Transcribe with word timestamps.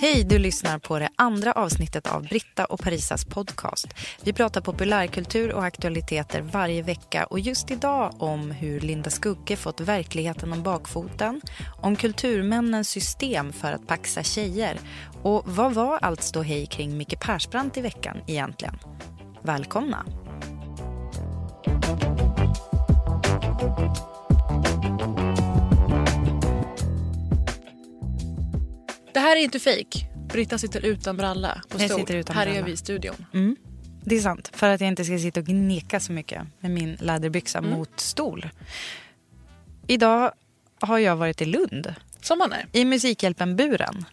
Hej, 0.00 0.24
du 0.24 0.38
lyssnar 0.38 0.78
på 0.78 0.98
det 0.98 1.08
andra 1.16 1.52
avsnittet 1.52 2.06
av 2.06 2.22
Britta 2.22 2.64
och 2.64 2.80
Parisas 2.80 3.24
podcast. 3.24 3.86
Vi 4.22 4.32
pratar 4.32 4.60
populärkultur 4.60 5.52
och 5.52 5.64
aktualiteter 5.64 6.40
varje 6.40 6.82
vecka 6.82 7.24
och 7.24 7.40
just 7.40 7.70
idag 7.70 8.14
om 8.18 8.50
hur 8.50 8.80
Linda 8.80 9.10
Skugge 9.10 9.56
fått 9.56 9.80
verkligheten 9.80 10.52
om 10.52 10.62
bakfoten, 10.62 11.40
om 11.80 11.96
kulturmännens 11.96 12.88
system 12.88 13.52
för 13.52 13.72
att 13.72 13.86
paxa 13.86 14.22
tjejer 14.22 14.78
och 15.22 15.42
vad 15.46 15.74
var 15.74 15.98
allt 15.98 16.22
ståhej 16.22 16.66
kring 16.66 16.96
Micke 16.96 17.20
Persbrandt 17.20 17.76
i 17.76 17.80
veckan 17.80 18.16
egentligen? 18.26 18.78
Välkomna! 19.42 20.04
Det 29.12 29.20
här 29.20 29.36
är 29.36 29.40
inte 29.40 29.58
fejk. 29.60 30.04
Britta 30.28 30.58
sitter 30.58 30.80
utan 30.86 31.16
bralla 31.16 31.62
på 31.68 31.78
stol. 31.78 32.00
utan 32.10 32.36
här 32.36 32.44
bralla. 32.46 32.60
är 32.60 32.62
vi 32.64 32.72
i 32.72 32.76
studion. 32.76 33.26
Mm, 33.34 33.56
det 34.04 34.16
är 34.16 34.20
sant, 34.20 34.50
för 34.52 34.68
att 34.68 34.80
jag 34.80 34.88
inte 34.88 35.04
ska 35.04 35.18
sitta 35.18 35.40
och 35.40 35.46
gneka 35.46 36.00
så 36.00 36.12
mycket 36.12 36.42
med 36.60 36.70
min 36.70 36.94
läderbyxa 37.00 37.58
Mm. 37.58 37.70
mot 37.70 38.00
stol. 38.00 38.48
Idag 39.86 40.32
har 40.80 40.98
jag 40.98 41.16
varit 41.16 41.40
i 41.42 41.44
Lund, 41.44 41.94
Som 42.22 42.38
man 42.38 42.52
är. 42.52 42.66
i 42.72 42.84
Musikhjälpen-buren. 42.84 44.04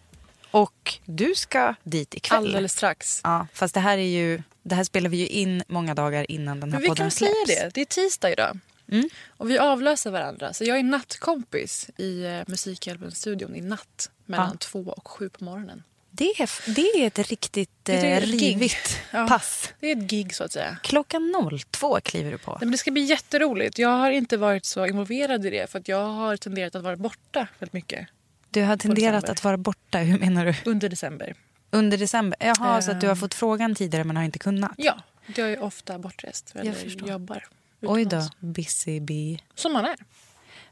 Och 0.52 0.94
du 1.06 1.36
ska 1.36 1.76
dit 1.84 2.14
ikväll. 2.16 2.38
Alldeles 2.38 2.74
strax. 2.74 3.22
Ja, 3.24 3.48
fast 3.54 3.74
det 3.74 3.80
här, 3.80 3.98
är 3.98 4.02
ju, 4.08 4.44
det 4.64 4.76
här 4.76 4.84
spelar 4.84 5.10
vi 5.10 5.18
ju 5.18 5.28
in 5.28 5.64
många 5.68 5.94
dagar 5.96 6.32
innan 6.32 6.60
den 6.60 6.72
här 6.72 6.80
Men 6.80 6.82
vi 6.82 6.88
podden 6.88 7.04
kan 7.04 7.12
släpps. 7.12 7.48
säga 7.48 7.64
det. 7.64 7.72
Det 7.74 7.82
är 7.82 7.86
tisdag 7.86 8.32
idag. 8.32 8.60
Mm. 8.92 9.10
Och 9.28 9.50
vi 9.50 9.58
avlöser 9.58 10.12
varandra. 10.12 10.54
Så 10.54 10.64
jag 10.64 10.80
är 10.80 10.84
nattkompis 10.84 11.90
i 11.98 12.24
eh, 12.26 12.42
Musikhjälpen-studion 12.48 13.56
i 13.56 13.62
natt. 13.62 14.10
Mellan 14.26 14.50
Ja. 14.52 14.58
två 14.58 14.80
och 14.98 15.08
sju 15.08 15.30
på 15.30 15.44
morgonen. 15.44 15.84
Det 16.12 16.26
är, 16.42 16.74
det 16.76 16.82
är 17.04 17.08
ett 17.08 17.20
riktigt 17.30 17.70
Det 17.84 17.94
är 17.94 18.06
eh, 18.06 18.18
ett 18.18 18.24
gig. 18.30 18.42
rivigt 18.56 19.00
Ja. 19.12 19.28
pass. 19.28 19.74
Det 19.80 19.92
är 19.92 19.96
ett 19.98 20.04
gig 20.12 20.36
så 20.36 20.44
att 20.44 20.52
säga. 20.52 20.78
Klockan 20.84 21.34
02 21.72 22.00
kliver 22.04 22.32
du 22.32 22.38
på. 22.38 22.52
Nej, 22.52 22.58
men 22.60 22.72
det 22.72 22.78
ska 22.78 22.92
bli 22.92 23.02
jätteroligt. 23.02 23.78
Jag 23.80 23.90
har 23.90 24.12
inte 24.12 24.38
varit 24.38 24.66
så 24.66 24.86
involverad 24.86 25.46
i 25.46 25.50
det 25.50 25.70
för 25.72 25.80
att 25.80 25.88
jag 25.88 26.04
har 26.06 26.38
tenderat 26.38 26.76
att 26.76 26.84
vara 26.84 26.96
borta 26.96 27.48
väldigt 27.60 27.74
mycket 27.74 28.08
Du 28.50 28.62
har 28.64 28.78
tenderat 28.78 29.30
att 29.30 29.44
vara 29.44 29.58
borta, 29.58 29.98
hur 29.98 30.20
menar 30.20 30.46
du? 30.46 30.56
under 30.72 30.90
december. 30.90 31.36
Under 31.72 31.98
december? 31.98 32.38
Jaha, 32.42 32.82
så 32.82 32.92
att 32.92 33.02
du 33.02 33.08
har 33.08 33.12
Ehm. 33.16 33.20
fått 33.20 33.34
frågan 33.34 33.76
tidigare 33.76 34.04
men 34.04 34.18
har 34.18 34.24
inte 34.24 34.40
kunnat? 34.40 34.72
Ja, 34.78 35.00
jag 35.36 35.52
är 35.52 35.64
ofta 35.64 36.00
bortrest 36.00 36.52
eller 36.56 36.74
förstår. 36.74 37.10
jobbar 37.10 37.46
Oj 37.82 38.06
då, 38.06 38.28
busy 38.40 39.00
bee. 39.00 39.38
Som 39.56 39.74
man 39.74 39.86
är. 39.86 39.96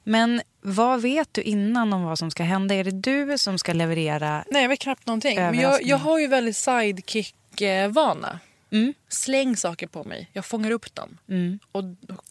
Men 0.03 0.41
vad 0.62 1.02
vet 1.02 1.34
du 1.34 1.41
innan 1.41 1.94
om 1.94 2.03
vad 2.03 2.19
som 2.19 2.31
ska 2.31 2.44
hända? 2.44 2.75
Är 2.75 2.84
det 2.84 2.91
du 2.91 3.38
som 3.38 3.58
ska 3.59 3.74
leverera? 3.74 4.44
Nej, 4.52 4.62
jag 4.62 4.69
vet 4.69 4.80
knappt 4.80 5.08
någonting. 5.08 5.36
Men 5.36 5.59
jag, 5.59 5.84
jag 5.84 5.97
har 5.97 6.19
ju 6.19 6.28
väldigt 6.28 6.56
sidekick-vana. 6.58 8.40
Mm. 8.72 8.94
Släng 9.09 9.58
saker 9.58 9.88
på 9.88 10.03
mig. 10.03 10.30
Jag 10.34 10.46
fångar 10.46 10.72
upp 10.72 10.96
dem 10.96 11.18
Mm. 11.30 11.59
och 11.72 11.84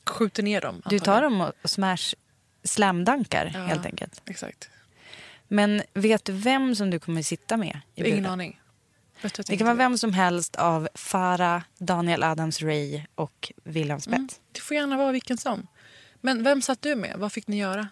skjuter 0.06 0.43
ner 0.43 0.61
dem. 0.61 0.82
Du 0.87 0.99
tar 0.99 1.12
antagligen. 1.22 1.38
dem 1.38 1.53
och 1.62 1.71
smash 1.71 2.15
slamdankar 2.65 3.50
Ja. 3.55 3.61
helt 3.65 3.87
enkelt. 3.87 4.22
Exakt. 4.27 4.71
Men 5.49 5.82
vet 5.94 6.25
du 6.25 6.32
vem 6.32 6.75
som 6.75 6.91
du 6.91 6.99
kommer 6.99 7.22
sitta 7.22 7.56
med? 7.56 7.81
i 7.94 8.00
Ingen 8.00 8.11
buren? 8.22 8.32
aning. 8.32 8.59
Det 9.47 9.56
kan 9.56 9.66
vara 9.66 9.75
vem 9.77 9.99
som 9.99 10.12
helst 10.12 10.56
av 10.56 10.88
Farah, 10.94 11.62
Daniel 11.78 12.22
Adams-Ray 12.22 13.03
och 13.15 13.53
William 13.65 14.00
Spets. 14.00 14.19
vet? 14.22 14.41
Det 14.53 14.61
får 14.61 14.77
gärna 14.77 14.97
vara 14.97 15.12
vilken 15.12 15.38
som. 15.38 15.66
Men 16.25 16.43
vem 16.43 16.62
satt 16.62 16.83
du 16.83 16.94
med? 16.94 17.15
Vad 17.19 17.33
fick 17.33 17.49
ni 17.49 17.59
göra? 17.59 17.88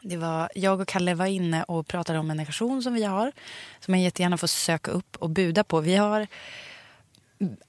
Det 0.00 0.16
var, 0.16 0.50
jag 0.54 0.80
och 0.80 0.88
Kalle 0.88 1.14
var 1.14 1.26
inne 1.26 1.62
och 1.62 1.86
pratade 1.86 2.18
om 2.18 2.30
en 2.30 2.40
aktion 2.40 2.82
som 2.82 2.94
vi 2.94 3.04
har. 3.04 3.32
Som 3.80 3.92
man 3.92 4.00
jättegärna 4.00 4.36
får 4.38 4.46
söka 4.46 4.90
upp 4.90 5.16
och 5.16 5.30
buda 5.30 5.64
på. 5.64 5.80
Vi 5.80 5.96
har 5.96 6.26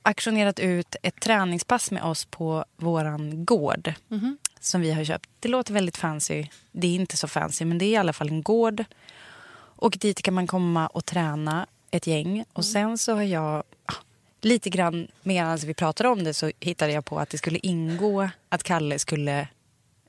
aktionerat 0.01 0.59
ut 0.59 0.95
ett 1.03 1.19
träningspass 1.19 1.91
med 1.91 2.03
oss 2.03 2.25
på 2.25 2.65
våran 2.77 3.45
gård. 3.45 3.93
Som 4.59 4.81
vi 4.81 4.91
har 4.91 5.03
köpt. 5.03 5.29
Det 5.39 5.49
låter 5.49 5.73
väldigt 5.73 5.97
fancy. 5.97 6.47
Det 6.71 6.88
är 6.88 6.95
inte 6.95 7.17
så 7.17 7.27
fancy 7.27 7.65
men 7.65 7.77
det 7.77 7.85
är 7.85 7.89
i 7.89 7.97
alla 7.97 8.13
fall 8.13 8.29
en 8.29 8.43
gård. 8.43 8.83
Och 9.81 9.97
dit 9.99 10.21
kan 10.21 10.33
man 10.33 10.47
komma 10.47 10.88
och 10.88 11.05
träna 11.05 11.67
ett 11.91 12.07
gäng. 12.07 12.45
Och 12.53 12.65
sen 12.65 12.97
så 12.97 13.13
har 13.13 13.23
jag 13.23 13.63
ah, 13.85 13.93
lite 14.41 14.69
grann 14.69 15.07
medan 15.23 15.57
vi 15.57 15.73
pratade 15.73 16.09
om 16.09 16.23
det 16.23 16.33
så 16.33 16.51
hittade 16.59 16.91
jag 16.93 17.05
på 17.05 17.19
att 17.19 17.29
det 17.29 17.38
skulle 17.38 17.59
ingå 17.59 18.29
att 18.49 18.63
Kalle 18.63 18.99
skulle 18.99 19.47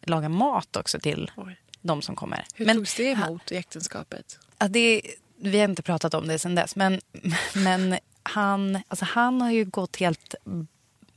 laga 0.03 0.29
mat 0.29 0.77
också 0.77 1.01
till 1.01 1.31
Oj. 1.37 1.61
de 1.83 2.03
som 2.03 2.17
kommer. 2.17 2.45
Hur 2.55 2.67
men 2.67 2.77
togs 2.77 2.95
det 2.95 3.05
emot 3.11 3.53
i 3.53 3.57
äktenskapet? 3.57 4.39
Det, 4.71 5.03
vi 5.37 5.59
har 5.59 5.65
inte 5.69 5.83
pratat 5.83 6.15
om 6.15 6.29
det 6.29 6.39
sen 6.39 6.55
dess. 6.55 6.77
Men, 6.77 7.01
men 7.55 7.99
han, 8.23 8.79
alltså 8.89 9.05
han 9.05 9.41
har 9.41 9.51
ju 9.51 9.65
gått 9.65 9.97
helt... 9.97 10.35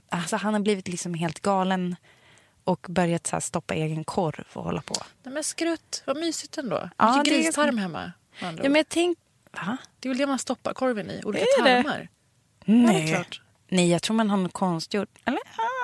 Alltså 0.10 0.36
han 0.36 0.54
har 0.54 0.62
blivit 0.62 0.88
liksom 0.88 1.14
helt 1.14 1.40
galen 1.40 1.96
och 2.64 2.86
börjat 2.90 3.28
så 3.28 3.42
stoppa 3.42 3.74
egen 3.74 4.04
korv 4.04 4.46
och 4.54 4.64
hålla 4.64 4.82
på. 4.82 4.96
Nej, 5.24 5.34
men 5.34 5.44
skrutt, 5.44 6.04
vad 6.06 6.18
mysigt 6.18 6.58
ändå. 6.58 6.90
Ja, 6.98 7.18
Mycket 7.18 7.34
är- 7.34 7.38
gristarm 7.44 7.78
hemma. 7.78 8.12
Ja, 8.42 8.52
men 8.52 8.76
jag 8.76 8.90
tänk, 8.90 9.18
va? 9.52 9.78
Det 10.00 10.08
är 10.08 10.10
väl 10.10 10.18
det 10.18 10.28
man 10.28 10.40
stoppar 10.40 10.74
korven 10.74 11.12
i, 11.12 11.22
olika 11.24 11.44
Är 11.46 11.64
det? 11.64 11.84
tarmar. 11.84 12.10
Ja, 12.66 12.74
det 12.74 13.00
är 13.04 13.08
klart. 13.16 13.42
Nej, 13.70 13.90
jag 13.92 14.02
tror 14.02 14.16
man 14.16 14.30
har 14.30 14.38
något 14.38 14.54
konstgjort. 14.54 15.10
Eller? 15.26 15.40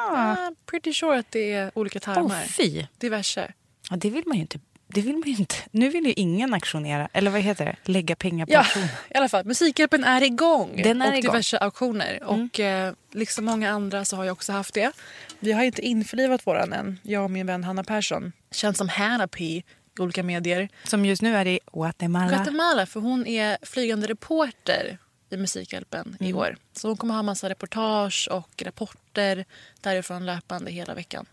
Ah. 0.09 0.31
Ah, 0.31 0.52
pretty 0.66 0.94
sure 0.94 1.20
att 1.20 1.31
det 1.31 1.53
är 1.53 1.72
olika 1.75 2.00
Åh, 2.00 2.14
tarmar. 2.14 2.44
fy. 2.44 2.86
Diverse. 2.97 3.52
Ja, 3.90 3.96
det 3.96 4.09
vill 4.09 4.24
man 4.25 4.36
ju 4.38 4.42
inte. 4.42 4.59
Det 4.94 5.02
vill 5.02 5.18
man 5.18 5.30
ju 5.30 5.36
inte. 5.36 5.56
Nu 5.72 5.90
vill 5.90 6.06
ju 6.06 6.14
ingen 6.14 6.53
aktionera. 6.53 7.09
Eller 7.14 7.31
vad 7.31 7.42
heter 7.42 7.66
det? 7.66 7.75
Lägga 7.92 8.16
pengar 8.16 8.46
på 8.46 8.52
Ja, 8.52 8.59
aktion. 8.59 8.84
i 8.84 9.18
alla 9.18 9.30
fall. 9.30 9.46
Musikhjälpen 9.46 10.03
är 10.03 10.24
igång. 10.24 10.81
Den 10.84 11.02
är 11.02 11.06
och 11.06 11.14
igång. 11.14 11.20
Mm. 11.20 11.22
diverse 11.22 11.58
auktioner. 11.58 12.24
Och 12.24 12.59
eh, 12.59 12.94
liksom 13.12 13.46
många 13.46 13.72
andra 13.72 14.06
så 14.06 14.16
har 14.16 14.25
jag 14.25 14.34
också 14.34 14.52
haft 14.52 14.74
det. 14.74 14.92
Vi 15.40 15.52
har 15.52 15.64
inte 15.64 15.81
införlivat 15.81 16.47
våran 16.47 16.74
än. 16.74 17.00
Jag 17.03 17.24
och 17.24 17.31
min 17.31 17.46
vän 17.46 17.64
Hanna 17.64 17.84
Persson. 17.84 18.31
Känns 18.52 18.78
som 18.78 18.90
Hannah 18.90 19.28
P 19.28 19.64
olika 20.00 20.23
medier. 20.23 20.70
Som 20.84 21.05
just 21.05 21.22
nu 21.22 21.35
är 21.35 21.47
i 21.47 21.59
Guatemala. 21.73 22.29
Guatemala, 22.35 22.85
för 22.85 23.00
hon 23.00 23.28
är 23.28 23.58
flygande 23.62 24.08
reporter 24.08 24.97
i 25.29 25.37
Musikhjälpen 25.37 26.16
Mm. 26.20 26.29
i 26.29 26.34
år. 26.34 26.58
Så 26.73 26.87
hon 26.87 26.97
kommer 26.97 27.14
ha 27.14 27.23
massa 27.23 27.49
reportage 27.49 28.28
och 28.31 28.61
rapporter 28.66 29.46
därifrån 29.81 30.26
löpande 30.26 30.72
hela 30.72 30.93
veckan. 30.93 31.26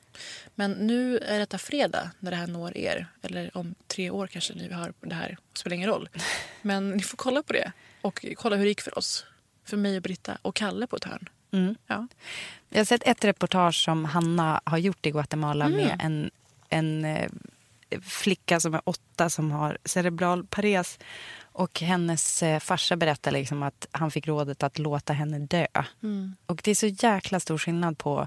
Men 0.54 0.72
nu 0.72 1.18
är 1.18 1.38
detta 1.38 1.58
fredag 1.58 2.10
när 2.18 2.30
det 2.30 2.36
här 2.36 2.46
når 2.46 2.76
er. 2.76 3.06
Eller 3.22 3.56
om 3.56 3.74
tre 3.86 4.10
år 4.10 4.26
kanske 4.26 4.54
ni 4.54 4.72
hör 4.72 4.92
det 5.00 5.14
här. 5.14 5.36
Det 5.52 5.58
spelar 5.58 5.74
ingen 5.74 5.88
roll. 5.90 6.08
Men 6.62 6.90
ni 6.90 7.02
får 7.02 7.16
kolla 7.16 7.42
på 7.42 7.52
det. 7.52 7.72
Och 8.02 8.26
kolla 8.36 8.56
hur 8.56 8.62
det 8.64 8.68
gick 8.68 8.80
för 8.80 8.98
oss. 8.98 9.24
För 9.64 9.76
mig 9.76 9.96
och 9.96 10.02
Britta 10.02 10.38
och 10.42 10.54
Kalle 10.54 10.86
på 10.86 10.96
ett 10.96 11.04
hörn. 11.04 11.28
Mm. 11.50 11.74
Ja. 11.86 12.06
Jag 12.68 12.78
har 12.80 12.84
sett 12.84 13.02
ett 13.06 13.24
reportage 13.24 13.84
som 13.84 14.04
Hanna 14.04 14.60
har 14.64 14.78
gjort 14.78 15.06
i 15.06 15.10
Guatemala 15.10 15.64
Mm. 15.66 15.76
med 15.78 16.00
en, 16.02 16.30
en 16.68 17.04
eh, 17.04 17.30
flicka 18.02 18.60
som 18.60 18.74
är 18.74 18.80
åtta 18.84 19.30
som 19.30 19.50
har 19.50 19.78
cerebral 19.84 20.46
pares. 20.46 20.98
Och 21.58 21.80
hennes 21.80 22.42
eh, 22.42 22.58
farsa 22.58 22.96
berättar 22.96 23.30
liksom 23.30 23.62
att 23.62 23.86
han 23.92 24.10
fick 24.10 24.28
rådet 24.28 24.62
att 24.62 24.78
låta 24.78 25.12
henne 25.12 25.38
dö. 25.38 25.66
Mm. 26.02 26.36
Och 26.46 26.60
det 26.64 26.70
är 26.70 26.74
så 26.74 26.86
jäkla 26.86 27.40
stor 27.40 27.58
skillnad 27.58 27.98
på 27.98 28.26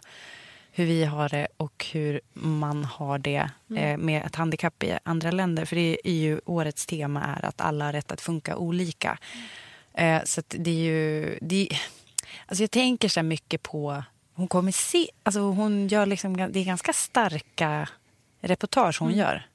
hur 0.72 0.86
vi 0.86 1.06
har 1.06 1.30
det 1.30 1.48
och 1.58 1.86
hur 1.92 2.22
man 2.34 2.86
har 2.86 3.20
det 3.20 3.50
eh, 3.76 3.98
med 3.98 4.26
ett 4.26 4.36
handikapp 4.36 4.84
i 4.84 4.98
andra 5.04 5.32
länder. 5.32 5.66
För 5.66 5.76
det 5.76 5.98
är 6.04 6.14
ju 6.14 6.42
årets 6.46 6.86
tema 6.86 7.24
är 7.24 7.46
att 7.46 7.62
alla 7.62 7.86
har 7.86 7.94
rätt 7.94 8.12
att 8.12 8.22
funka 8.22 8.58
olika. 8.58 9.18
Eh, 9.94 10.24
så 10.24 10.42
det 10.48 10.72
är 10.72 10.84
ju... 10.84 11.38
Det, 11.42 11.70
alltså 12.46 12.64
jag 12.64 12.72
tänker 12.72 13.10
så 13.10 13.24
mycket 13.24 13.64
på... 13.64 14.04
Hon 14.34 14.48
kommer 14.48 14.72
se... 14.72 15.10
Alltså 15.24 15.40
hon 15.40 15.88
gör 15.88 16.06
liksom, 16.06 16.38
det 16.38 16.60
är 16.60 16.66
ganska 16.66 16.94
starka 16.94 17.90
reportage 18.42 19.02
hon 19.02 19.14
gör. 19.14 19.46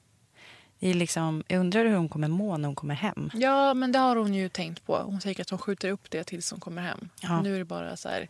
Är 0.84 0.94
liksom, 0.94 1.44
jag 1.48 1.60
undrar 1.60 1.84
hur 1.84 1.96
hon 1.96 2.08
kommer 2.08 2.28
må 2.28 2.56
när 2.56 2.69
hon 2.69 2.75
kommer 2.75 2.94
hem. 2.94 3.31
Ja, 3.34 3.75
men 3.75 3.92
det 3.92 3.98
har 3.98 4.16
hon 4.16 4.34
ju 4.34 4.48
tänkt 4.48 4.86
på. 4.86 4.96
Hon 4.98 5.20
säger 5.20 5.40
att 5.40 5.50
hon 5.50 5.58
skjuter 5.58 5.90
upp 5.90 6.10
det 6.10 6.25
tills 6.25 6.50
hon 6.50 6.60
kommer 6.60 6.82
hem. 6.82 7.08
Ja. 7.20 7.40
Nu 7.42 7.54
är 7.54 7.58
det 7.58 7.64
bara 7.64 7.96
så 7.96 8.08
här, 8.08 8.28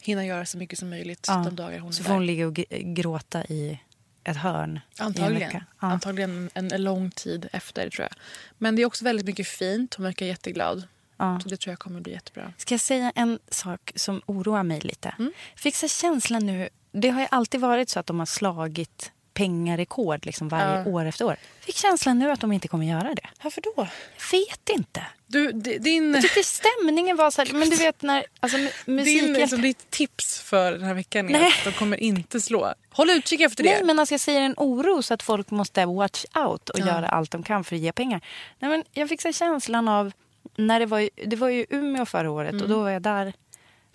hinna 0.00 0.26
göra 0.26 0.46
så 0.46 0.58
mycket 0.58 0.78
som 0.78 0.90
möjligt 0.90 1.24
Ja. 1.28 1.34
de 1.44 1.56
dagar 1.56 1.78
hon 1.78 1.88
är 1.88 1.92
Så 1.92 2.02
där. 2.02 2.06
får 2.08 2.14
hon 2.14 2.26
ligga 2.26 2.46
och 2.46 2.52
gr- 2.52 2.94
gråta 2.94 3.44
i 3.44 3.78
ett 4.24 4.36
hörn 4.36 4.76
i 4.76 4.80
en 5.00 5.06
Antagligen. 5.06 5.48
vecka. 5.48 5.64
Ja. 5.80 5.86
Antagligen 5.86 6.50
en, 6.54 6.72
en 6.72 6.82
lång 6.84 7.10
tid 7.10 7.48
efter, 7.52 7.90
tror 7.90 8.02
jag. 8.10 8.12
Men 8.58 8.76
det 8.76 8.82
är 8.82 8.86
också 8.86 9.04
väldigt 9.04 9.26
mycket 9.26 9.46
fint. 9.46 9.94
Hon 9.94 10.04
verkar 10.04 10.26
jätteglad. 10.26 10.82
Ja. 11.16 11.40
Så 11.42 11.48
det 11.48 11.56
tror 11.56 11.72
jag 11.72 11.78
kommer 11.78 12.00
bli 12.00 12.12
jättebra. 12.12 12.52
Ska 12.56 12.74
jag 12.74 12.80
säga 12.80 13.12
en 13.14 13.38
sak 13.50 13.92
som 13.96 14.22
oroar 14.26 14.62
mig 14.62 14.80
lite? 14.80 15.14
Mm. 15.18 15.32
Så 15.74 15.88
känslan 15.88 16.46
nu... 16.46 16.68
Det 16.92 17.08
har 17.10 17.20
ju 17.20 17.26
alltid 17.30 17.60
varit 17.60 17.88
så 17.90 18.00
att 18.00 18.06
de 18.06 18.18
har 18.18 18.26
slagit 18.26 19.12
pengarekord 19.36 20.26
liksom 20.26 20.48
varje 20.48 20.78
Ja. 20.78 20.90
år 20.90 21.04
efter 21.04 21.24
år. 21.24 21.36
Fick 21.60 21.76
känslan 21.76 22.18
nu 22.18 22.30
att 22.30 22.40
de 22.40 22.52
inte 22.52 22.68
kommer 22.68 22.86
göra 22.86 23.14
det. 23.14 23.28
Varför 23.42 23.60
då? 23.60 23.72
Jag 23.76 24.38
vet 24.38 24.68
inte. 24.68 25.02
Du, 25.26 25.52
di- 25.52 25.78
din, 25.78 26.14
Jag 26.14 26.22
tyckte 26.22 26.42
stämningen 26.44 27.16
var 27.16 27.30
så 27.30 27.42
här... 27.42 27.52
Men 27.52 27.70
du 27.70 27.76
vet 27.76 28.02
när... 28.02 28.24
Alltså, 28.40 28.58
mu- 28.58 29.04
din, 29.04 29.32
liksom, 29.32 29.62
ditt 29.62 29.90
tips 29.90 30.40
för 30.40 30.72
den 30.72 30.82
här 30.82 30.94
veckan 30.94 31.28
är 31.28 31.32
Nej. 31.40 31.52
att 31.58 31.64
de 31.64 31.72
kommer 31.72 32.00
inte 32.00 32.40
slå. 32.40 32.72
Håll 32.90 33.10
utkik 33.10 33.40
efter 33.40 33.64
det. 33.64 33.70
Nej, 33.70 33.84
men 33.84 33.98
alltså 33.98 34.12
jag 34.12 34.20
säger 34.20 34.40
en 34.40 34.54
oro 34.56 35.02
så 35.02 35.14
att 35.14 35.22
folk 35.22 35.50
måste 35.50 35.86
watch 35.86 36.24
out 36.34 36.68
och 36.68 36.78
Ja. 36.80 36.86
göra 36.86 37.08
allt 37.08 37.30
de 37.30 37.42
kan 37.42 37.64
för 37.64 37.76
att 37.76 37.82
ge 37.82 37.92
pengar. 37.92 38.20
Nej, 38.58 38.70
men 38.70 38.84
jag 38.92 39.08
fick 39.08 39.22
så 39.22 39.28
här 39.28 39.32
känslan 39.32 39.88
av... 39.88 40.12
När 40.56 40.80
det, 40.80 40.86
var, 40.86 40.98
ju- 40.98 41.10
det 41.26 41.36
var 41.36 41.48
ju 41.48 41.66
Umeå 41.70 42.06
förra 42.06 42.30
året 42.30 42.50
Mm. 42.50 42.62
och 42.62 42.68
då 42.68 42.82
var 42.82 42.90
jag 42.90 43.02
där 43.02 43.32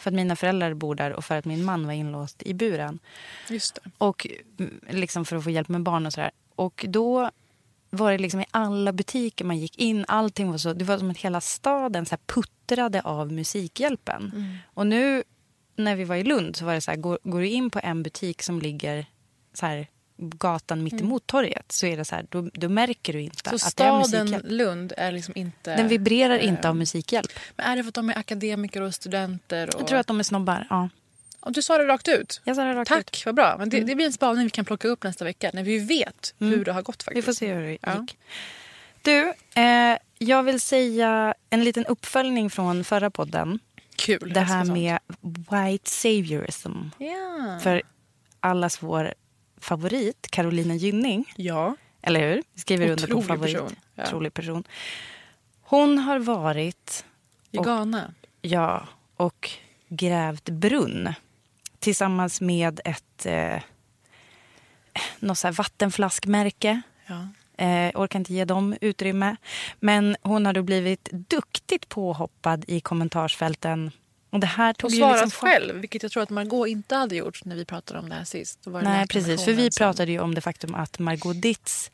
för 0.01 0.09
att 0.09 0.15
mina 0.15 0.36
föräldrar 0.36 0.74
bor 0.74 0.95
där 0.95 1.13
och 1.13 1.25
för 1.25 1.38
att 1.38 1.45
min 1.45 1.65
man 1.65 1.86
var 1.86 1.94
inlåst 1.94 2.44
i 2.44 2.53
buren. 2.53 3.00
Just 3.50 3.75
det. 3.75 3.92
Och 3.98 4.27
mm, 4.59 4.80
liksom 4.89 5.25
för 5.25 5.36
att 5.36 5.44
få 5.44 5.50
hjälp 5.50 5.68
med 5.68 5.83
barn 5.83 6.06
och 6.06 6.13
sådär. 6.13 6.31
Och 6.56 6.86
då 6.89 7.31
var 7.89 8.12
det 8.12 8.18
liksom 8.18 8.39
i 8.39 8.45
alla 8.51 8.94
butiker 8.94 9.45
man 9.45 9.57
gick 9.57 9.77
in, 9.77 10.06
allting 10.07 10.51
var 10.51 10.57
så, 10.57 10.74
det 10.74 10.86
var 10.86 10.98
som 10.98 11.12
att 11.12 11.18
hela 11.18 11.42
staden 11.42 12.06
så 12.06 12.18
puttrade 12.25 13.01
av 13.01 13.31
Musikhjälpen. 13.31 14.31
Mm. 14.36 14.57
Och 14.74 14.88
nu 14.88 15.24
när 15.75 15.95
vi 15.95 16.04
var 16.04 16.15
i 16.15 16.24
Lund 16.24 16.56
så 16.56 16.65
var 16.65 16.74
det 16.74 16.81
så 16.81 16.92
här, 16.92 16.97
går, 16.97 17.19
går 17.24 17.39
du 17.39 17.47
in 17.47 17.69
på 17.69 17.80
en 17.83 18.04
butik 18.04 18.42
som 18.42 18.59
ligger 18.59 19.06
så 19.54 19.65
här 19.65 19.88
gatan 20.21 20.83
mitt 20.83 21.01
emot 21.01 21.27
torget 21.27 21.71
så 21.71 21.85
är 21.85 21.97
det 21.97 22.06
så 22.06 22.15
här, 22.15 22.25
då, 22.29 22.50
då 22.53 22.69
märker 22.69 23.13
du 23.13 23.21
inte 23.21 23.50
Så 23.50 23.56
att 23.56 23.77
det 23.77 23.83
är 23.83 24.03
staden 24.03 24.25
Musikhjälp. 24.25 24.45
Lund 24.47 24.94
är 24.97 25.12
liksom 25.12 25.33
inte... 25.38 25.75
Den 25.75 25.88
vibrerar 25.88 26.38
inte 26.38 26.62
eh, 26.63 26.69
av 26.69 26.75
Musikhjälp. 26.75 27.31
Men 27.56 27.65
är 27.65 27.75
det 27.75 27.83
för 27.83 27.88
att 27.88 27.94
de 27.95 28.09
är 28.09 28.18
akademiker 28.18 28.81
och 28.81 28.94
studenter? 28.95 29.75
Och... 29.75 29.81
Jag 29.81 29.88
tror 29.88 30.00
att 30.00 30.07
de 30.07 30.19
är 30.19 30.23
snobbar. 30.23 30.68
Ja. 30.69 30.89
Och 31.39 31.51
du 31.51 31.62
sa 31.62 31.77
det 31.77 31.88
rakt 31.88 32.07
ut. 32.07 32.41
Jag 32.44 32.56
sa 32.56 32.63
det 32.63 32.73
rakt 32.73 32.91
ut. 32.91 32.97
Tack, 32.97 33.23
vad 33.25 33.35
bra. 33.35 33.56
Men 33.59 33.69
det, 33.69 33.79
det 33.79 33.95
blir 33.95 34.06
en 34.06 34.13
spaning 34.13 34.44
vi 34.44 34.50
kan 34.50 34.65
plocka 34.65 34.88
upp 34.88 35.03
nästa 35.03 35.25
vecka 35.25 35.51
när 35.53 35.63
vi 35.63 35.79
vet 35.79 36.33
hur 36.39 36.65
det 36.65 36.71
har 36.73 36.81
gått. 36.81 37.03
faktiskt. 37.03 37.18
Vi 37.18 37.21
får 37.21 37.33
se 37.33 37.53
hur 37.53 37.62
det 37.62 37.77
Ja. 37.81 38.01
gick. 38.01 38.18
Du, 39.01 39.33
eh, 39.62 39.97
jag 40.18 40.44
vill 40.44 40.62
säga 40.62 41.33
en 41.50 41.63
liten 41.63 41.85
uppföljning 41.85 42.50
från 42.50 42.83
förra 42.83 43.09
podden. 43.09 43.59
Kul. 43.95 44.31
Det 44.33 44.39
här 44.39 44.65
sånt. 44.65 44.77
med 44.77 45.00
white 45.21 45.89
saviorism. 45.89 46.71
Ja. 46.97 47.59
För 47.63 47.81
allas 48.39 48.83
vår 48.83 49.13
favorit, 49.62 50.28
Carolina 50.31 50.75
Gynning. 50.75 51.34
ja. 51.38 51.75
Eller 52.04 52.19
hur? 52.30 52.44
Vi 52.54 52.62
skriver 52.62 52.90
under 52.90 53.08
på 53.08 53.13
Otrolig 53.13 53.28
favorit. 53.28 53.54
person. 53.56 53.75
Ja. 53.96 54.04
Otrolig 54.04 54.34
person. 54.34 54.63
Hon 55.62 55.98
har 55.98 56.19
varit 56.19 57.06
I 57.52 57.58
Och- 57.58 57.66
Ghana. 57.66 58.13
ja, 58.42 58.88
och 59.18 59.50
grävt 59.90 60.50
brunn 60.50 61.13
tillsammans 61.80 62.42
med 62.42 62.80
ett 62.86 63.25
eh, 63.25 63.62
något 65.19 65.38
så 65.38 65.52
vattenflaskmärke. 65.52 66.81
Ja. 67.07 67.28
Eh, 67.66 67.92
orkar 67.96 68.19
inte 68.19 68.34
ge 68.34 68.46
dem 68.46 68.75
utrymme. 68.81 69.36
Men 69.80 70.16
hon 70.22 70.46
har 70.46 70.54
då 70.54 70.64
blivit 70.64 71.10
duktigt 71.12 71.90
påhoppad 71.90 72.66
i 72.68 72.80
kommentarsfälten. 72.80 73.92
Och 74.31 74.39
det 74.39 74.48
här 74.48 74.74
tog 74.74 74.88
Och 74.88 74.94
svarat 74.94 75.22
liksom 75.25 75.48
själv, 75.48 75.75
vilket 75.75 76.04
jag 76.04 76.12
tror 76.12 76.24
att 76.24 76.30
Margot 76.30 76.68
inte 76.68 76.95
hade 76.95 77.16
gjort 77.16 77.45
när 77.45 77.56
vi 77.56 77.66
pratade 77.66 78.00
om 78.00 78.10
det 78.10 78.16
här 78.16 78.24
sist. 78.24 78.60
Nej, 78.66 79.07
precis. 79.07 79.45
För 79.45 79.54
vi 79.54 79.69
pratade 79.78 80.12
ju 80.12 80.19
om 80.19 80.36
det 80.36 80.42
faktum 80.42 80.75
att 80.75 81.00
Margot 81.00 81.42
Ditz 81.42 81.92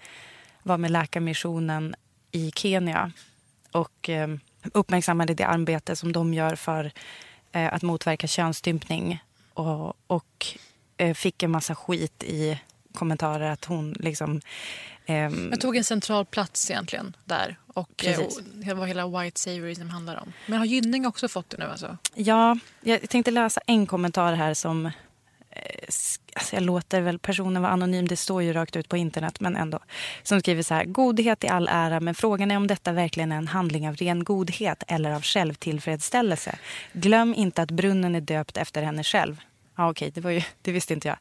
var 0.64 0.78
med 0.78 0.92
Läkarmissionen 0.92 1.96
i 2.32 2.52
Kenya 2.56 3.12
och 3.72 4.10
eh, 4.10 4.28
uppmärksammade 4.74 5.34
det 5.34 5.44
arbete 5.44 5.96
som 5.96 6.12
de 6.12 6.34
gör 6.34 6.56
för 6.56 6.92
eh, 7.52 7.74
att 7.74 7.82
motverka 7.82 8.28
könsstympning 8.28 9.24
och, 9.54 9.94
och 10.08 10.48
eh, 10.98 11.14
fick 11.14 11.44
en 11.44 11.52
massa 11.52 11.76
skit 11.76 12.24
i 12.24 12.60
kommentarer 12.98 13.52
att 13.52 13.66
hon 13.66 13.94
liksom... 14.00 14.42
ehm, 15.06 15.48
Jag 15.52 15.62
tog 15.62 15.76
en 15.76 15.84
central 15.84 16.26
plats 16.26 16.72
egentligen 16.72 17.16
där. 17.26 17.56
Och 17.68 18.06
eh, 18.06 18.20
och 18.20 18.32
det 18.54 18.74
var 18.74 18.86
hela 18.86 19.08
white 19.08 19.40
saviorism 19.40 19.90
handlar 19.90 20.16
om. 20.22 20.34
Men 20.46 20.58
har 20.60 20.66
Gynning 20.66 21.08
också 21.08 21.28
fått 21.28 21.50
det 21.50 21.58
nu 21.58 21.66
alltså? 21.66 21.98
Ja, 22.16 22.58
jag 22.82 23.10
tänkte 23.10 23.32
läsa 23.32 23.62
en 23.68 23.86
kommentar 23.88 24.34
här 24.34 24.54
som... 24.54 24.86
eh, 24.86 24.92
Alltså 26.34 26.56
jag 26.56 26.64
låter 26.64 27.02
väl 27.02 27.20
personen 27.20 27.62
vara 27.62 27.72
anonym, 27.72 28.08
det 28.08 28.18
står 28.18 28.44
ju 28.44 28.54
rakt 28.54 28.76
ut 28.76 28.90
på 28.90 28.98
internet, 28.98 29.40
men 29.40 29.56
ändå. 29.56 29.80
Som 30.24 30.40
skriver 30.40 30.64
så 30.64 30.74
här, 30.74 30.86
godhet 30.86 31.44
i 31.44 31.48
all 31.48 31.68
ära, 31.72 32.00
men 32.00 32.16
frågan 32.16 32.52
är 32.52 32.58
om 32.58 32.68
detta 32.68 32.92
verkligen 32.92 33.32
är 33.32 33.38
en 33.38 33.48
handling 33.48 33.90
av 33.90 33.96
ren 33.96 34.24
godhet 34.24 34.84
eller 34.88 35.12
av 35.12 35.22
självtillfredsställelse. 35.22 36.56
Glöm 36.94 37.34
inte 37.34 37.62
att 37.62 37.72
brunnen 37.72 38.16
är 38.16 38.22
döpt 38.22 38.58
efter 38.58 38.82
henne 38.84 39.04
själv. 39.04 39.42
Ja, 39.76 39.90
okej, 39.90 40.12
det, 40.14 40.22
var 40.22 40.32
ju, 40.32 40.42
det 40.62 40.72
visste 40.72 40.94
inte 40.94 41.08
jag. 41.08 41.18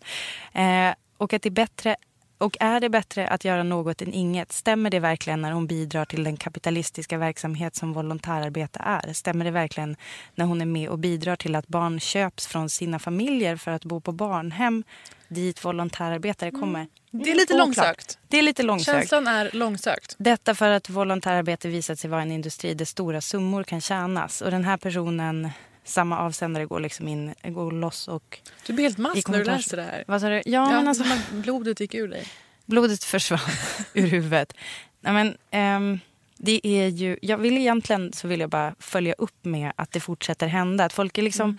Eh, 0.88 0.94
och 1.18 1.32
att 1.32 1.42
det 1.42 1.48
är 1.48 1.50
bättre 1.50 1.96
och 2.38 2.56
är 2.60 2.80
det 2.80 2.88
bättre 2.88 3.28
att 3.28 3.44
göra 3.44 3.62
något 3.62 4.02
än 4.02 4.12
inget? 4.12 4.52
Stämmer 4.52 4.90
det 4.90 5.00
verkligen 5.00 5.42
när 5.42 5.52
hon 5.52 5.66
bidrar 5.66 6.04
till 6.04 6.24
den 6.24 6.36
kapitalistiska 6.36 7.18
verksamhet 7.18 7.76
som 7.76 7.92
volontärarbete 7.92 8.80
är? 8.82 9.12
Stämmer 9.12 9.44
det 9.44 9.50
verkligen 9.50 9.96
när 10.34 10.44
hon 10.44 10.60
är 10.60 10.66
med 10.66 10.88
och 10.88 10.98
bidrar 10.98 11.36
till 11.36 11.54
att 11.54 11.68
barn 11.68 12.00
köps 12.00 12.46
från 12.46 12.70
sina 12.70 12.98
familjer 12.98 13.56
för 13.56 13.70
att 13.70 13.84
bo 13.84 14.00
på 14.00 14.12
barnhem 14.12 14.84
dit 15.28 15.64
volontärarbetare 15.64 16.50
kommer? 16.50 16.80
Mm. 16.80 17.24
Det 17.24 17.30
är 17.30 17.34
lite 17.34 17.54
Oklart. 17.54 17.66
långsökt. 17.66 18.18
Det 18.28 18.38
är 18.38 18.42
lite 18.42 18.62
långsökt. 18.62 18.96
Känslan 18.98 19.26
är 19.26 19.50
långsökt. 19.52 20.14
Detta 20.18 20.54
för 20.54 20.70
att 20.70 20.90
volontärarbete 20.90 21.68
visat 21.68 21.99
sig 21.99 22.11
vara 22.11 22.23
en 22.23 22.32
industri 22.32 22.75
där 22.75 22.85
stora 22.85 23.20
summor 23.20 23.62
kan 23.62 23.80
tjänas. 23.80 24.40
Och 24.40 24.50
den 24.50 24.64
här 24.64 24.76
personen, 24.76 25.50
samma 25.87 26.19
avsändare, 26.19 26.64
går 26.66 26.81
liksom 26.81 27.09
in, 27.09 27.35
går 27.45 27.73
loss 27.73 28.09
och... 28.09 28.38
Du 28.66 28.73
blir 28.73 28.85
helt 28.85 28.99
mask 28.99 29.28
när 29.28 29.38
du 29.38 29.45
läser 29.45 29.76
det 29.76 29.83
här. 29.83 30.05
Vad 30.07 30.21
sa 30.21 30.28
du? 30.28 30.35
Ja, 30.35 30.43
Ja, 30.45 30.71
men 30.71 30.88
alltså... 30.88 31.05
blodet 31.31 31.81
gick 31.81 31.95
ur 31.95 32.09
dig. 32.09 32.26
Blodet 32.64 33.05
försvann 33.05 33.40
ur 33.95 34.07
huvudet. 34.07 34.52
Nej, 35.00 35.12
men, 35.12 35.37
ehm, 35.50 36.00
det 36.37 36.66
är 36.66 36.88
ju, 36.88 37.19
jag 37.23 37.38
vill 37.38 37.59
egentligen 37.59 38.12
så 38.12 38.28
vill 38.28 38.40
jag 38.40 38.50
bara 38.50 38.75
följa 38.78 39.14
upp 39.19 39.45
med 39.45 39.73
att 39.76 39.93
det 39.93 40.00
fortsätter 40.00 40.47
hända. 40.47 40.85
Att 40.85 40.93
folk 40.93 41.19
är 41.19 41.23
liksom, 41.23 41.59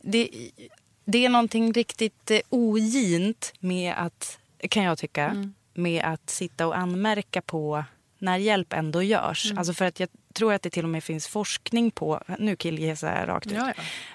det, 0.00 0.28
det 1.04 1.24
är 1.24 1.28
någonting 1.28 1.72
riktigt 1.72 2.30
eh, 2.30 2.40
ogint 2.48 3.52
med 3.58 3.94
att, 3.96 4.38
kan 4.70 4.82
jag 4.82 4.98
tycka, 4.98 5.50
med 5.74 6.04
att 6.04 6.30
sitta 6.30 6.66
och 6.66 6.76
anmärka 6.76 7.42
på 7.42 7.84
när 8.18 8.36
hjälp 8.36 8.72
ändå 8.72 9.02
görs. 9.02 9.52
Alltså 9.56 9.74
för 9.74 9.84
att 9.84 10.00
jag 10.00 10.08
tror 10.34 10.52
att 10.52 10.62
det 10.62 10.70
till 10.70 10.84
och 10.84 10.90
med 10.90 11.04
finns 11.04 11.26
forskning 11.26 11.90
på, 11.90 12.22
nu 12.38 12.56
killgissar 12.56 13.18
jag 13.18 13.28
rakt 13.28 13.46
ut. 13.46 13.52
Ja, 13.52 13.72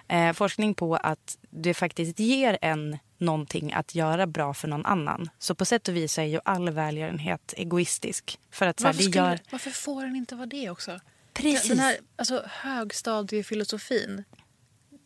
ja. 0.07 0.15
Eh, 0.15 0.33
forskning 0.33 0.73
på 0.73 0.95
att 0.95 1.37
det 1.49 1.73
faktiskt 1.73 2.19
ger 2.19 2.57
en 2.61 2.97
någonting 3.17 3.73
att 3.73 3.95
göra 3.95 4.27
bra 4.27 4.53
för 4.53 4.67
någon 4.67 4.85
annan. 4.85 5.29
Så 5.39 5.55
på 5.55 5.65
sätt 5.65 5.87
och 5.87 5.95
vis 5.95 6.17
är 6.17 6.23
ju 6.23 6.39
all 6.45 6.69
välgörenhet 6.69 7.53
egoistisk. 7.57 8.39
För 8.51 8.67
att 8.67 8.79
så 8.79 8.87
här, 8.87 8.93
Varför, 8.93 9.03
skulle, 9.03 9.25
gör... 9.25 9.39
varför 9.51 9.71
får 9.71 10.03
den 10.03 10.15
inte 10.15 10.35
vara 10.35 10.45
det 10.45 10.69
också? 10.69 10.99
Precis. 11.33 11.69
Den 11.69 11.79
här 11.79 11.97
alltså, 12.15 12.43
högstadiefilosofin. 12.47 14.23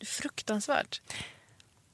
Fruktansvärt. 0.05 1.01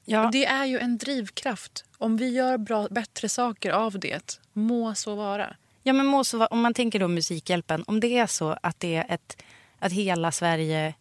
Ja, 0.04 0.30
Det 0.32 0.46
är 0.46 0.64
ju 0.64 0.78
en 0.78 0.98
drivkraft. 0.98 1.84
Om 1.98 2.16
vi 2.16 2.28
gör 2.28 2.58
bra, 2.58 2.88
bättre 2.90 3.28
saker 3.28 3.70
av 3.70 3.98
det, 3.98 4.40
må 4.52 4.94
så 4.94 5.14
vara. 5.14 5.56
Ja, 5.82 5.92
men 5.92 6.06
må 6.06 6.24
så 6.24 6.46
om 6.46 6.60
man 6.60 6.74
tänker 6.74 6.98
då 6.98 7.08
Musikhjälpen. 7.08 7.84
Om 7.86 8.00
det 8.00 8.18
är 8.18 8.26
så 8.26 8.56
att 8.62 8.80
det 8.80 8.94
är 8.94 9.14
ett, 9.14 9.42
att 9.78 9.92
hela 9.92 10.32
Sverige 10.32 10.94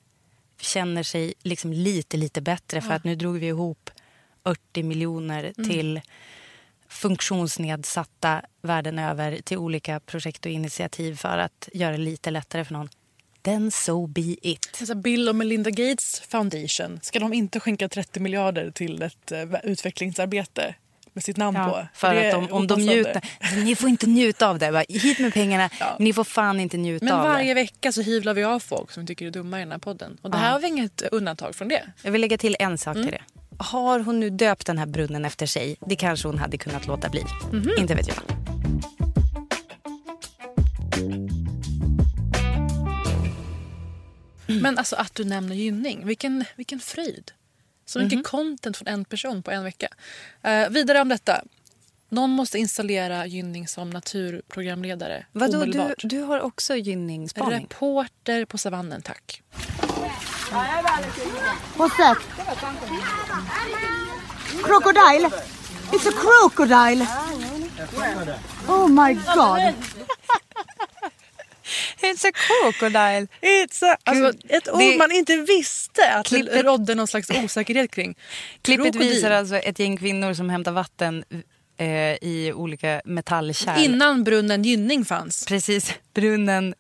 känner 0.62 1.04
sig 1.04 1.34
liksom 1.44 1.74
lite, 1.74 2.18
lite 2.18 2.42
bättre 2.42 2.82
för 2.82 2.94
att 2.94 3.04
nu 3.04 3.16
drog 3.16 3.38
vi 3.38 3.48
ihop 3.48 3.90
80 4.44 4.84
miljoner 4.84 5.54
till 5.54 6.02
funktionsnedsatta 6.88 8.42
världen 8.62 9.00
över 9.00 9.42
till 9.44 9.58
olika 9.58 10.00
projekt 10.00 10.46
och 10.46 10.52
initiativ 10.52 11.16
för 11.16 11.38
att 11.38 11.70
göra 11.74 11.92
det 11.92 11.98
lite 11.98 12.32
lättare 12.32 12.66
för 12.66 12.74
någon. 12.74 12.90
then 13.42 13.72
so 13.72 14.08
be 14.08 14.36
it. 14.42 14.78
Alltså 14.80 14.96
Bill 14.96 15.30
och 15.30 15.36
Melinda 15.36 15.70
Gates 15.70 16.20
Foundation, 16.20 17.00
ska 17.02 17.20
de 17.20 17.34
inte 17.34 17.60
skänka 17.60 17.90
30 17.90 18.20
miljarder 18.20 18.72
till 18.72 19.02
ett 19.02 19.32
uh, 19.32 19.56
utvecklingsarbete 19.64 20.76
med 21.20 21.24
sitt 21.24 21.38
namn 21.38 21.58
på? 21.58 21.88
För 21.94 22.16
det 22.16 22.28
att 22.28 22.32
de, 22.50 22.52
om 22.52 22.68
de 22.68 22.80
njuter. 22.82 23.22
Ni 23.66 23.76
får 23.76 23.90
inte 23.90 24.08
njuta 24.08 24.48
av 24.50 24.60
det. 24.60 24.72
Bara, 24.72 24.84
hit 24.90 25.20
med 25.20 25.34
pengarna. 25.34 25.70
Ja. 25.80 25.96
Ni 26.00 26.14
får 26.14 26.24
fan 26.24 26.60
inte 26.60 26.78
njuta 26.78 27.06
Men 27.06 27.14
av 27.14 27.24
varje 27.24 27.48
det. 27.48 27.54
vecka 27.54 27.92
så 27.92 28.02
hyvlar 28.02 28.34
vi 28.34 28.44
av 28.44 28.60
folk 28.60 28.92
som 28.92 29.08
tycker 29.08 29.26
det 29.26 29.30
är 29.30 29.34
dumma 29.34 29.58
i 29.58 29.60
den 29.60 29.72
här 29.72 29.80
podden. 29.80 30.18
Och 30.22 30.32
det 30.32 30.38
här 30.38 30.52
har 30.52 30.60
vi 30.60 30.68
inget 30.68 31.02
undantag 31.02 31.56
från 31.56 31.68
det. 31.68 31.84
Jag 32.02 32.12
vill 32.12 32.22
lägga 32.22 32.38
till 32.38 32.56
en 32.60 32.78
sak 32.78 32.96
Mm. 32.96 33.08
till 33.08 33.18
det. 33.18 33.64
Har 33.64 34.00
hon 34.00 34.20
nu 34.20 34.30
döpt 34.30 34.68
den 34.68 34.78
här 34.78 34.86
brunnen 34.86 35.26
efter 35.26 35.46
sig? 35.46 35.76
Det 35.86 35.96
kanske 35.96 36.28
hon 36.28 36.38
hade 36.40 36.58
kunnat 36.58 36.88
låta 36.88 37.10
bli. 37.10 37.24
Mhm. 37.52 37.70
Inte 37.78 37.96
vet 37.96 38.08
jag. 38.08 38.18
Men 44.48 44.78
alltså 44.78 44.96
att 44.96 45.16
du 45.16 45.24
nämner 45.26 45.56
Gynning, 45.56 46.06
vilken, 46.06 46.46
vilken 46.56 46.80
fröjd. 46.80 47.32
Så 47.90 48.00
mycket 48.00 48.24
content 48.24 48.78
från 48.78 48.88
en 48.88 49.06
person 49.06 49.44
på 49.44 49.52
en 49.52 49.64
vecka. 49.64 49.88
Eh, 50.44 50.70
vidare 50.70 51.02
om 51.02 51.10
detta. 51.10 51.44
Någon 52.10 52.30
måste 52.30 52.60
installera 52.60 53.26
Gynning 53.26 53.68
som 53.68 53.90
naturprogramledare 53.90 55.26
Vadå, 55.32 55.52
du, 55.52 55.58
omedelbart. 55.58 56.02
du 56.04 56.22
har 56.22 56.40
också 56.40 56.76
gynningsspaning? 56.76 57.60
Reporter 57.60 58.46
på 58.46 58.58
savannen, 58.58 59.02
tack. 59.02 59.42
What's 61.78 61.98
that? 61.98 62.18
Crocodile? 64.64 65.30
It's 65.92 66.08
a 66.08 66.12
crocodile. 66.12 67.08
Oh 68.68 68.88
my 68.88 69.14
god. 69.14 69.74
It's 72.02 72.28
a 72.28 72.32
crocodile. 72.34 73.28
It's 73.42 73.84
a, 73.94 73.98
alltså, 74.04 74.48
ett 74.50 74.70
ord 74.70 74.80
Det- 74.80 74.98
man 74.98 75.12
inte 75.12 75.36
visste 75.38 76.14
att 76.14 76.26
det 76.26 76.30
Klippet- 76.38 76.64
rådde 76.64 76.96
någon 76.96 77.08
slags 77.08 77.30
osäkerhet 77.30 77.92
kring. 77.92 78.16
Klippet 78.62 78.86
Krokodil. 78.86 79.10
visar 79.10 79.32
alltså 79.32 79.56
ett 79.56 79.80
gäng 79.80 79.98
kvinnor 79.98 80.34
som 80.34 80.50
hämtar 80.50 80.72
vatten 80.72 81.24
eh, 81.78 81.88
i 82.22 82.52
olika 82.56 83.02
metallkärl. 83.06 83.84
Innan 83.84 84.24
brunnen 84.24 84.64
Gynning 84.64 85.06
fanns. 85.06 85.46
Precis. 85.46 85.94
Brunnen, 86.14 86.76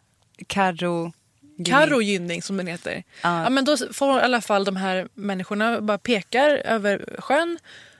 Carro... 0.47 1.13
Karo 1.65 2.01
Gynning 2.01 2.41
som 2.41 2.57
den 2.57 2.67
heter. 2.67 3.03
Ja. 3.23 3.43
Ja. 3.43 3.49
men 3.49 3.65
då 3.65 3.77
får 3.93 4.19
i 4.19 4.21
alla 4.21 4.41
fall 4.41 4.63
de 4.65 4.75
här 4.75 5.07
människorna 5.13 5.81
bara 5.81 5.97
pekar 5.97 6.49
över 6.49 7.15
sjön 7.19 7.59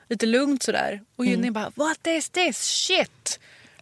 lite 0.09 0.25
lugnt 0.25 0.63
sådär. 0.63 1.01
Och 1.15 1.25
Mm. 1.25 1.31
Gynning 1.35 1.53
bara 1.53 1.71
What 1.75 2.07
is 2.07 2.29
this 2.29 2.57
shit? 2.87 3.39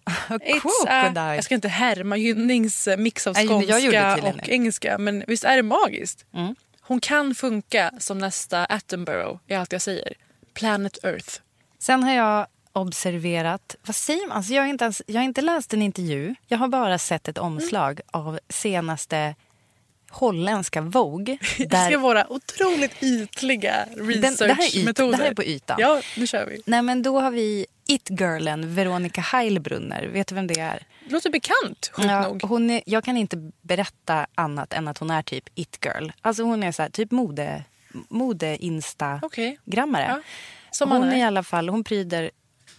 Crocodile. 0.62 1.36
jag 1.36 1.44
ska 1.44 1.56
inte 1.56 1.68
härma 1.68 2.18
Gynnings 2.18 2.88
eh, 2.88 2.98
mix 2.98 3.28
av 3.28 3.36
jag 3.38 3.48
skånska 3.48 3.76
och 4.24 4.50
engelska 4.50 4.98
men 4.98 5.24
visst 5.28 5.44
är 5.44 5.56
det 5.56 5.64
magiskt? 5.64 6.26
Mm. 6.34 6.56
Hon 6.82 7.00
kan 7.00 7.36
funka 7.36 7.92
som 8.00 8.18
nästa 8.18 8.66
Attenborough 8.66 9.40
i 9.48 9.54
allt 9.54 9.72
jag 9.72 9.82
säger. 9.82 10.14
Planet 10.54 11.04
Earth. 11.04 11.40
Sen 11.80 12.04
har 12.04 12.14
jag 12.14 12.48
observerat... 12.74 13.76
Vad 13.86 13.96
säger 13.96 14.28
man? 14.28 14.38
Alltså 14.38 14.54
jag, 14.54 14.62
har 14.62 14.68
inte 14.70 14.84
ens, 14.84 15.02
jag 15.08 15.16
har 15.20 15.24
inte 15.24 15.42
läst 15.42 15.74
en 15.74 15.82
intervju. 15.82 16.36
Jag 16.48 16.58
har 16.58 16.68
bara 16.68 16.98
sett 17.00 17.28
ett 17.28 17.38
omslag 17.38 18.02
av 18.12 18.40
senaste 18.50 19.36
holländska 20.10 20.82
Vogue. 20.82 21.38
Det 21.58 21.86
ska 21.90 21.98
vara 21.98 22.32
otroligt 22.32 23.04
ytliga 23.04 23.86
det 23.96 24.04
här 24.04 24.12
är 24.12 24.12
yt- 24.12 24.26
researchmetoder. 24.58 25.18
det 25.18 25.24
här 25.24 25.32
är 25.32 25.36
på 25.36 25.44
ytan. 25.44 25.78
Ja, 25.80 26.02
nu 26.18 26.28
kör 26.28 26.46
vi. 26.46 26.62
Nej, 26.66 26.82
men 26.82 27.02
då 27.02 27.20
har 27.20 27.32
vi 27.32 27.66
It-girlen 27.88 28.74
Veronica 28.76 29.22
Heilbrunner. 29.22 30.08
Vet 30.08 30.28
du 30.28 30.36
vem 30.36 30.48
det 30.48 30.60
är? 30.60 30.84
Det 31.06 31.12
låter 31.14 31.30
bekant, 31.30 31.92
sjukt 31.94 32.08
Ja, 32.10 32.22
nog. 32.28 32.44
hon 32.44 32.70
är, 32.70 32.82
jag 32.86 33.04
kan 33.04 33.18
inte 33.18 33.52
berätta 33.62 34.28
annat 34.36 34.74
än 34.74 34.88
att 34.88 34.98
hon 34.98 35.12
är 35.12 35.22
typ 35.22 35.44
it-girl. 35.56 36.10
Alltså 36.22 36.44
hon 36.44 36.64
är 36.64 36.72
så 36.72 36.82
här, 36.82 36.90
typ 36.90 37.12
mode, 37.12 37.64
mode-instagrammare. 38.10 39.22
Okej. 39.26 39.58
Ja, 40.08 40.22
som 40.72 40.92
hon 40.92 41.04
är. 41.04 41.18
i 41.18 41.22
alla 41.22 41.44
fall, 41.44 41.70
hon 41.70 41.84
pryder 41.84 42.32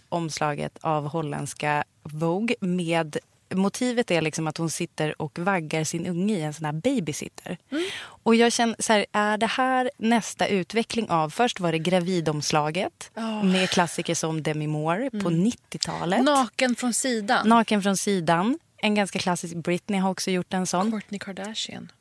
omslaget 0.09 0.77
av 0.81 1.07
holländska 1.07 1.83
Vogue 2.03 2.55
med 2.61 3.17
Motivet 3.55 4.11
är 4.11 4.21
liksom 4.21 4.47
att 4.47 4.57
hon 4.57 4.69
sitter 4.69 5.21
och 5.21 5.39
vaggar 5.39 5.83
sin 5.83 6.07
unge 6.07 6.33
i 6.37 6.41
en 6.41 6.53
sån 6.53 6.65
här 6.65 6.73
babysitter. 6.73 7.57
Mm. 7.71 7.83
Och 8.01 8.35
jag 8.35 8.51
känner 8.51 8.75
så 8.79 8.93
här, 8.93 9.05
är 9.11 9.37
det 9.37 9.45
här 9.47 9.91
nästa 9.97 10.47
utveckling 10.47 11.09
av... 11.09 11.29
Först 11.29 11.59
var 11.59 11.71
det 11.71 11.79
gravidomslaget 11.79 13.11
Ja. 13.13 13.43
med 13.43 13.69
klassiker 13.69 14.15
som 14.15 14.43
Demi 14.43 14.67
Moore 14.67 15.09
på 15.11 15.29
90-talet. 15.29 16.23
Naken 16.23 16.75
från 16.75 16.93
sidan. 16.93 17.49
Naken 17.49 17.83
från 17.83 17.97
sidan. 17.97 18.59
En 18.77 18.95
ganska 18.95 19.19
klassisk. 19.19 19.55
Britney 19.55 19.99
har 19.99 20.09
också 20.11 20.31
gjort 20.31 20.53
en 20.53 20.67
sån. 20.67 20.91
Kourtney 20.91 21.19
Kardashian. 21.19 21.91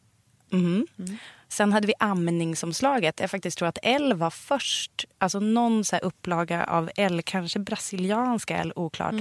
Mhm. 0.51 0.87
Sen 1.49 1.73
hade 1.73 1.87
vi 1.87 1.95
amningsomslaget. 1.99 3.21
Jag 3.21 3.31
faktiskt 3.31 3.59
tror 3.59 3.69
att 3.69 3.79
Elle 3.83 4.15
var 4.15 4.31
först. 4.31 5.05
Alltså 5.19 5.41
någon 5.41 5.85
så 5.85 5.97
upplaga 5.97 6.65
av 6.65 6.91
Elle, 6.97 7.23
kanske 7.23 7.59
brasilianska 7.59 8.57
Elle, 8.57 8.73
oklart. 8.77 9.15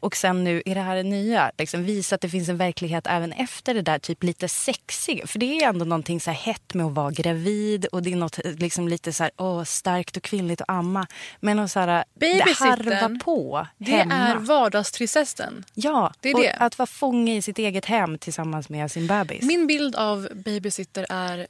Och 0.00 0.16
sen 0.16 0.44
nu 0.44 0.62
är 0.66 0.74
det 0.74 0.80
här 0.80 0.96
det 0.96 1.02
nya. 1.02 1.52
Liksom 1.58 1.84
visa 1.84 2.14
att 2.14 2.20
det 2.20 2.28
finns 2.28 2.48
en 2.48 2.56
verklighet 2.56 3.06
även 3.06 3.32
efter 3.32 3.74
det 3.74 3.82
där 3.82 3.98
typ 3.98 4.22
lite 4.22 4.48
sexiga. 4.48 5.26
För 5.26 5.38
det 5.38 5.46
är 5.58 5.68
ändå 5.68 5.84
någonting 5.84 6.20
så 6.20 6.30
här 6.30 6.38
hett 6.38 6.74
med 6.74 6.86
att 6.86 6.92
vara 6.92 7.10
gravid 7.10 7.86
och 7.86 8.02
det 8.02 8.12
är 8.12 8.16
något 8.16 8.38
liksom 8.44 8.88
lite 8.88 9.12
så 9.12 9.22
här, 9.22 9.32
åh, 9.36 9.64
starkt 9.64 10.16
och 10.16 10.22
kvinnligt 10.22 10.60
att 10.60 10.68
amma. 10.70 11.06
Men 11.40 11.58
att 11.58 11.70
så 11.70 11.80
här, 11.80 12.04
det 12.14 12.20
Babysittern, 12.20 12.68
harva 12.68 13.18
på 13.24 13.66
Det 13.78 13.90
hemma. 13.92 14.14
är 14.14 14.36
vardagstristessen. 14.36 15.64
Ja, 15.74 16.12
Det 16.20 16.28
är 16.30 16.34
och 16.34 16.40
det. 16.42 16.52
att 16.52 16.78
vara 16.78 16.86
fånge 16.86 17.36
i 17.36 17.42
sitt 17.42 17.58
eget 17.58 17.84
hem 17.84 18.18
tillsammans 18.18 18.68
med 18.68 18.90
sin 18.90 19.06
bebis. 19.06 19.42
Min 19.42 19.66
bild 19.66 19.96
av 19.96 20.28
babysitter 20.34 21.06
är 21.10 21.46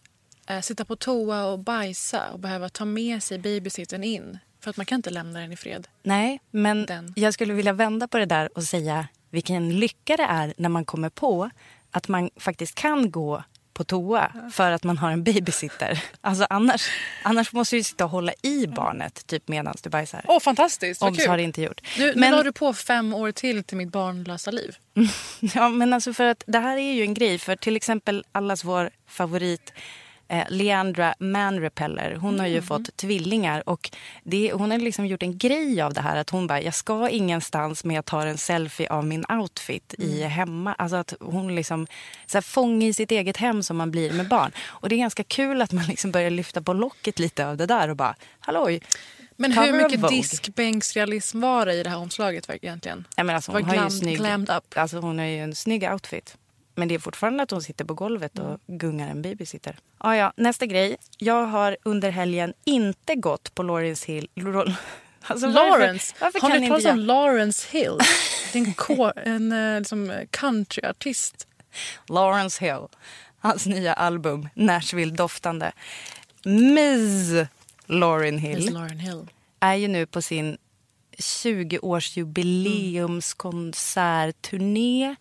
eh, 0.49 0.61
sitta 0.61 0.85
på 0.85 0.97
toa 0.97 1.45
och 1.45 1.59
bajsa 1.59 2.31
och 2.33 2.39
behöva 2.39 2.69
ta 2.69 2.85
med 2.85 3.23
sig 3.23 3.39
babysittern 3.39 4.05
in. 4.05 4.39
För 4.61 4.71
att 4.71 4.77
man 4.77 4.87
kan 4.87 4.97
inte 4.97 5.11
lämna 5.11 5.41
den 5.41 5.53
i 5.53 5.57
fred. 5.57 5.89
Nej, 6.03 6.41
men 6.51 6.87
Den. 6.87 7.13
jag 7.17 7.35
skulle 7.35 7.55
vilja 7.55 7.73
vända 7.73 8.09
på 8.09 8.19
det 8.19 8.27
där 8.27 8.49
och 8.55 8.63
säga 8.63 9.09
vilken 9.31 9.79
lycka 9.81 10.17
det 10.17 10.23
är 10.23 10.55
när 10.57 10.69
man 10.69 10.85
kommer 10.85 11.09
på 11.11 11.51
att 11.91 12.09
man 12.09 12.31
faktiskt 12.37 12.75
kan 12.75 13.11
gå 13.11 13.43
på 13.73 13.85
toa 13.85 14.33
för 14.53 14.71
att 14.71 14.85
man 14.85 14.99
har 14.99 15.11
en 15.11 15.25
babysitter. 15.25 16.05
Alltså 16.21 16.47
annars, 16.51 16.89
annars 17.23 17.53
måste 17.53 17.77
du 17.77 17.83
sitta 17.83 18.05
och 18.05 18.11
hålla 18.11 18.33
i 18.43 18.67
barnet 18.67 19.27
typ 19.27 19.49
medan 19.49 19.75
du 19.83 19.91
bajsar. 19.91 20.25
Åh, 20.29 20.41
fantastiskt! 20.41 21.01
Vad 21.01 21.13
Obs 21.13 21.27
har 21.27 21.37
det 21.37 21.43
inte 21.43 21.63
gjort. 21.63 21.81
Nu, 21.99 22.13
Men- 22.17 22.31
nu 22.31 22.37
la 22.37 22.43
du 22.43 22.53
på 22.53 22.75
fem 22.75 23.15
år 23.15 23.33
till 23.33 23.65
till 23.65 23.77
mitt 23.77 23.89
barnlösa 23.93 24.51
liv. 24.51 24.77
Ja, 25.41 25.69
men 25.69 25.93
alltså 25.93 26.13
för 26.13 26.25
att 26.25 26.45
det 26.47 26.59
här 26.59 26.77
är 26.77 26.93
ju 26.93 27.03
en 27.03 27.15
grej. 27.15 27.39
För 27.39 27.57
till 27.57 27.77
exempel 27.77 28.25
allas 28.33 28.65
vår 28.65 28.91
favorit 29.07 29.73
eh, 30.29 30.45
Leandra 30.49 31.15
Man 31.19 31.61
Repeller. 31.61 32.15
Hon 32.15 32.41
har 32.41 32.47
ju 32.47 32.63
fått 32.63 32.97
tvillingar 32.97 33.69
och 33.69 33.91
det, 34.23 34.53
hon 34.53 34.71
har 34.71 34.79
liksom 34.79 35.07
gjort 35.07 35.23
en 35.23 35.39
grej 35.39 35.83
av 35.83 35.95
det 35.95 36.01
här. 36.01 36.17
Att 36.17 36.31
hon 36.31 36.47
bara, 36.47 36.63
jag 36.63 36.75
ska 36.75 37.09
ingenstans 37.09 37.85
men 37.85 37.97
jag 37.97 38.05
tar 38.05 38.27
en 38.27 38.39
selfie 38.39 38.91
av 38.91 39.07
min 39.07 39.25
outfit 39.29 39.95
i 39.99 40.23
hemma. 40.23 40.75
Alltså 40.75 40.97
att 40.97 41.15
hon 41.21 41.55
liksom 41.55 41.87
så 42.27 42.37
här, 42.37 42.43
fångar 42.43 42.87
i 42.87 42.93
sitt 42.93 43.11
eget 43.11 43.37
hem 43.37 43.63
som 43.63 43.77
man 43.77 43.91
blir 43.91 44.13
med 44.13 44.29
barn. 44.29 44.53
Och 44.67 44.89
det 44.89 44.95
är 44.95 44.99
ganska 44.99 45.25
kul 45.25 45.63
att 45.63 45.73
man 45.73 45.85
liksom 45.85 46.11
börjar 46.11 46.31
lyfta 46.31 46.63
på 46.63 46.73
locket 46.73 47.19
lite 47.19 47.47
av 47.47 47.57
det 47.57 47.67
där 47.67 47.89
och 47.89 47.97
bara, 47.97 48.15
halloj. 48.41 48.81
Men 49.37 49.53
hur 49.53 49.73
mycket 49.73 50.09
diskbänksrealism 50.09 51.41
var 51.41 51.67
det 51.67 51.75
i 51.75 51.83
det 51.83 51.91
här 51.91 51.99
omslaget 51.99 52.51
egentligen? 52.51 53.07
Nej, 53.17 53.25
men 53.25 53.37
alltså, 53.37 53.53
Var 53.53 53.61
hon, 53.61 53.79
har 53.79 53.85
ju 53.85 53.91
snygg, 53.91 54.21
alltså, 54.75 54.99
hon 54.99 55.19
har 55.19 55.27
ju 55.27 55.39
en 55.39 55.55
snygg 55.55 55.89
outfit. 55.93 56.37
Men 56.79 56.89
det 56.89 56.95
är 56.95 56.99
fortfarande 56.99 57.43
att 57.43 57.51
hon 57.51 57.63
sitter 57.63 57.85
på 57.85 57.95
golvet 57.95 58.39
och 58.39 58.61
gungar 58.67 59.09
en 59.09 59.23
babysitter. 59.23 59.77
Ah, 59.99 60.15
ja, 60.15 60.33
nästa 60.37 60.67
grej. 60.67 60.97
Jag 61.19 61.45
har 61.47 61.77
under 61.83 62.11
helgen 62.11 62.55
inte 62.65 63.15
gått 63.15 63.55
på 63.55 63.63
Lawrence 63.63 64.13
Hill. 64.13 64.29
Lor- 64.35 64.75
Alltså, 65.23 65.47
Lawrence. 65.47 66.15
Varför, 66.21 66.41
varför 66.41 66.55
Har 66.55 66.61
ni 66.61 66.69
jag? 66.85 66.93
om 66.93 66.99
Lawrence 66.99 67.69
Hill? 67.71 67.99
Det 68.53 68.59
är 68.59 68.63
en, 68.67 68.75
kor- 68.75 69.13
en 69.25 69.53
eh, 69.53 69.79
liksom, 69.79 70.13
countryartist. 70.31 71.47
Lawrence 72.09 72.65
Hill. 72.65 72.87
Hans 73.39 73.67
nya 73.67 73.93
album 73.95 74.49
Nashville-doftande. 74.55 75.73
Ms. 76.45 77.49
Lauren 77.87 78.39
Hill. 78.39 78.57
Miss 78.59 78.71
Lauren 78.71 78.99
Hill. 78.99 79.27
är 79.61 79.75
ju 79.75 79.89
nu 79.89 80.07
på 80.07 80.23
sin 80.23 80.59
20-årsjubileumskonsertturné 83.89 85.17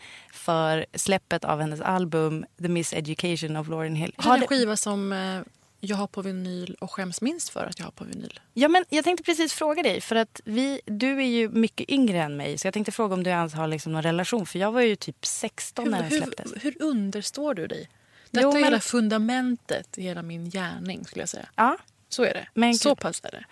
för 0.47 0.85
släppet 0.93 1.43
av 1.45 1.59
hennes 1.61 1.81
album 1.81 2.45
The 2.61 2.67
Miseducation 2.67 3.57
of 3.57 3.67
Lauryn 3.69 3.95
Hill. 3.95 4.13
Har 4.17 4.35
är 4.37 4.41
det- 4.41 4.47
skiva 4.47 4.77
som 4.77 5.11
eh, 5.13 5.41
jag 5.79 5.95
har 5.97 6.07
på 6.07 6.21
vinyl 6.21 6.75
och 6.79 6.91
skäms 6.91 7.21
minst 7.21 7.49
för 7.49 7.65
att 7.65 7.79
jag 7.79 7.85
har 7.85 7.91
på 7.91 8.03
vinyl. 8.03 8.39
Ja, 8.53 8.67
men 8.67 8.85
jag 8.89 9.03
tänkte 9.03 9.23
precis 9.23 9.53
fråga 9.53 9.83
dig, 9.83 10.01
för 10.01 10.15
att 10.15 10.41
vi, 10.45 10.81
du 10.85 11.17
är 11.21 11.27
ju 11.27 11.49
mycket 11.49 11.89
yngre 11.89 12.21
än 12.21 12.37
mig. 12.37 12.57
Så 12.57 12.67
jag 12.67 12.73
tänkte 12.73 12.91
fråga 12.91 13.13
om 13.13 13.23
du 13.23 13.29
ens 13.29 13.53
har 13.53 13.67
liksom 13.67 13.91
någon 13.91 14.01
relation, 14.03 14.45
för 14.45 14.59
jag 14.59 14.71
var 14.71 14.81
ju 14.81 14.95
typ 14.95 15.25
16 15.25 15.89
när 15.91 16.01
den 16.01 16.11
hur, 16.11 16.17
släpptes. 16.21 16.51
hur 16.63 16.81
understår 16.81 17.53
du 17.53 17.67
dig? 17.67 17.89
Detta 18.31 18.43
Jo, 18.43 18.49
är 18.49 18.53
men- 18.53 18.63
hela 18.63 18.79
fundamentet 18.79 19.97
i 19.97 20.01
hela 20.01 20.21
min 20.21 20.49
gärning 20.49 21.05
skulle 21.05 21.21
jag 21.21 21.29
säga. 21.29 21.49
Ja, 21.55 21.77
Så 22.09 22.23
är 22.23 22.33
det. 22.33 22.47
Men- 22.53 22.73
så 22.75 22.95
pass 22.95 23.21
är 23.23 23.31
det. 23.31 23.45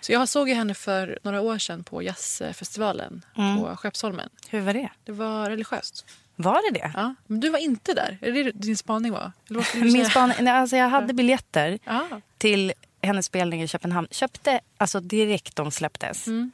Så 0.00 0.12
jag 0.12 0.28
såg 0.28 0.48
henne 0.48 0.74
för 0.74 1.18
några 1.22 1.40
år 1.40 1.58
sedan 1.58 1.84
på 1.84 2.02
jazzfestivalen 2.02 3.24
Mm. 3.36 3.58
på 3.58 3.76
Skeppsholmen. 3.76 4.28
Hur 4.48 4.60
var 4.60 4.72
det? 4.74 4.88
Det 5.04 5.12
var 5.12 5.50
religiöst. 5.50 6.06
Var 6.36 6.72
det 6.72 6.78
det? 6.78 6.90
Ja. 6.94 7.14
Men 7.26 7.40
du 7.40 7.50
var 7.50 7.58
inte 7.58 7.94
där. 7.94 8.18
Är 8.20 8.32
det 8.32 8.50
din 8.52 8.76
spaning 8.76 9.12
var? 9.12 9.32
Min 9.74 10.06
spaning, 10.06 10.36
nej, 10.40 10.52
alltså 10.52 10.76
jag 10.76 10.88
hade 10.88 11.14
biljetter 11.14 11.78
Ja. 11.84 12.06
till 12.38 12.72
hennes 13.02 13.26
spelning 13.26 13.62
i 13.62 13.68
Köpenhamn. 13.68 14.08
Köpte 14.10 14.60
alltså 14.76 15.00
direkt 15.00 15.56
de 15.56 15.70
släpptes. 15.70 16.26
Mm. 16.26 16.52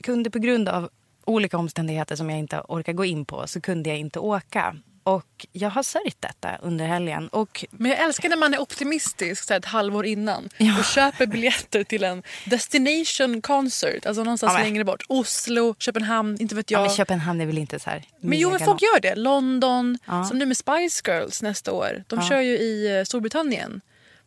Kunde 0.00 0.30
på 0.30 0.38
grund 0.38 0.68
av 0.68 0.90
olika 1.24 1.58
omständigheter 1.58 2.16
som 2.16 2.30
jag 2.30 2.38
inte 2.38 2.60
orkar 2.68 2.92
gå 2.92 3.04
in 3.04 3.24
på 3.24 3.46
så 3.46 3.60
kunde 3.60 3.88
jag 3.90 3.98
inte 3.98 4.18
åka. 4.18 4.76
Och 5.04 5.46
jag 5.52 5.70
har 5.70 5.82
sörjt 5.82 6.16
detta 6.20 6.56
under 6.62 6.86
helgen. 6.86 7.28
Och 7.28 7.64
Men 7.70 7.90
jag 7.90 8.00
älskar 8.00 8.28
när 8.28 8.36
man 8.36 8.54
är 8.54 8.58
optimistisk 8.60 9.44
så 9.44 9.52
här, 9.52 9.58
ett 9.60 9.64
halvår 9.66 10.06
innan 10.06 10.48
Ja. 10.56 10.78
och 10.78 10.84
köper 10.84 11.26
biljetter 11.26 11.84
till 11.84 12.04
en 12.04 12.22
destination 12.44 13.40
concert. 13.42 14.06
Alltså 14.06 14.24
någonstans 14.24 14.50
Ja, 14.50 14.58
men- 14.58 14.62
längre 14.66 14.84
bort. 14.84 15.02
Oslo, 15.08 15.74
Köpenhamn, 15.78 16.36
inte 16.40 16.54
vet 16.54 16.70
ja. 16.70 16.78
jag. 16.78 16.86
men 16.86 16.96
Köpenhamn 16.96 17.40
är 17.40 17.46
väl 17.46 17.58
inte 17.58 17.78
så 17.80 17.90
här 17.90 18.04
Men 18.20 18.38
jo, 18.38 18.50
men 18.50 18.60
folk 18.60 18.82
gör 18.82 19.00
det. 19.00 19.14
London, 19.14 19.98
Ja. 20.06 20.24
som 20.24 20.38
nu 20.38 20.46
med 20.46 20.56
Spice 20.56 21.02
Girls 21.10 21.42
nästa 21.42 21.72
år. 21.72 22.04
De 22.08 22.18
Ja. 22.18 22.28
kör 22.28 22.40
ju 22.40 22.58
i 22.58 22.98
eh, 22.98 23.04
Storbritannien. 23.04 23.80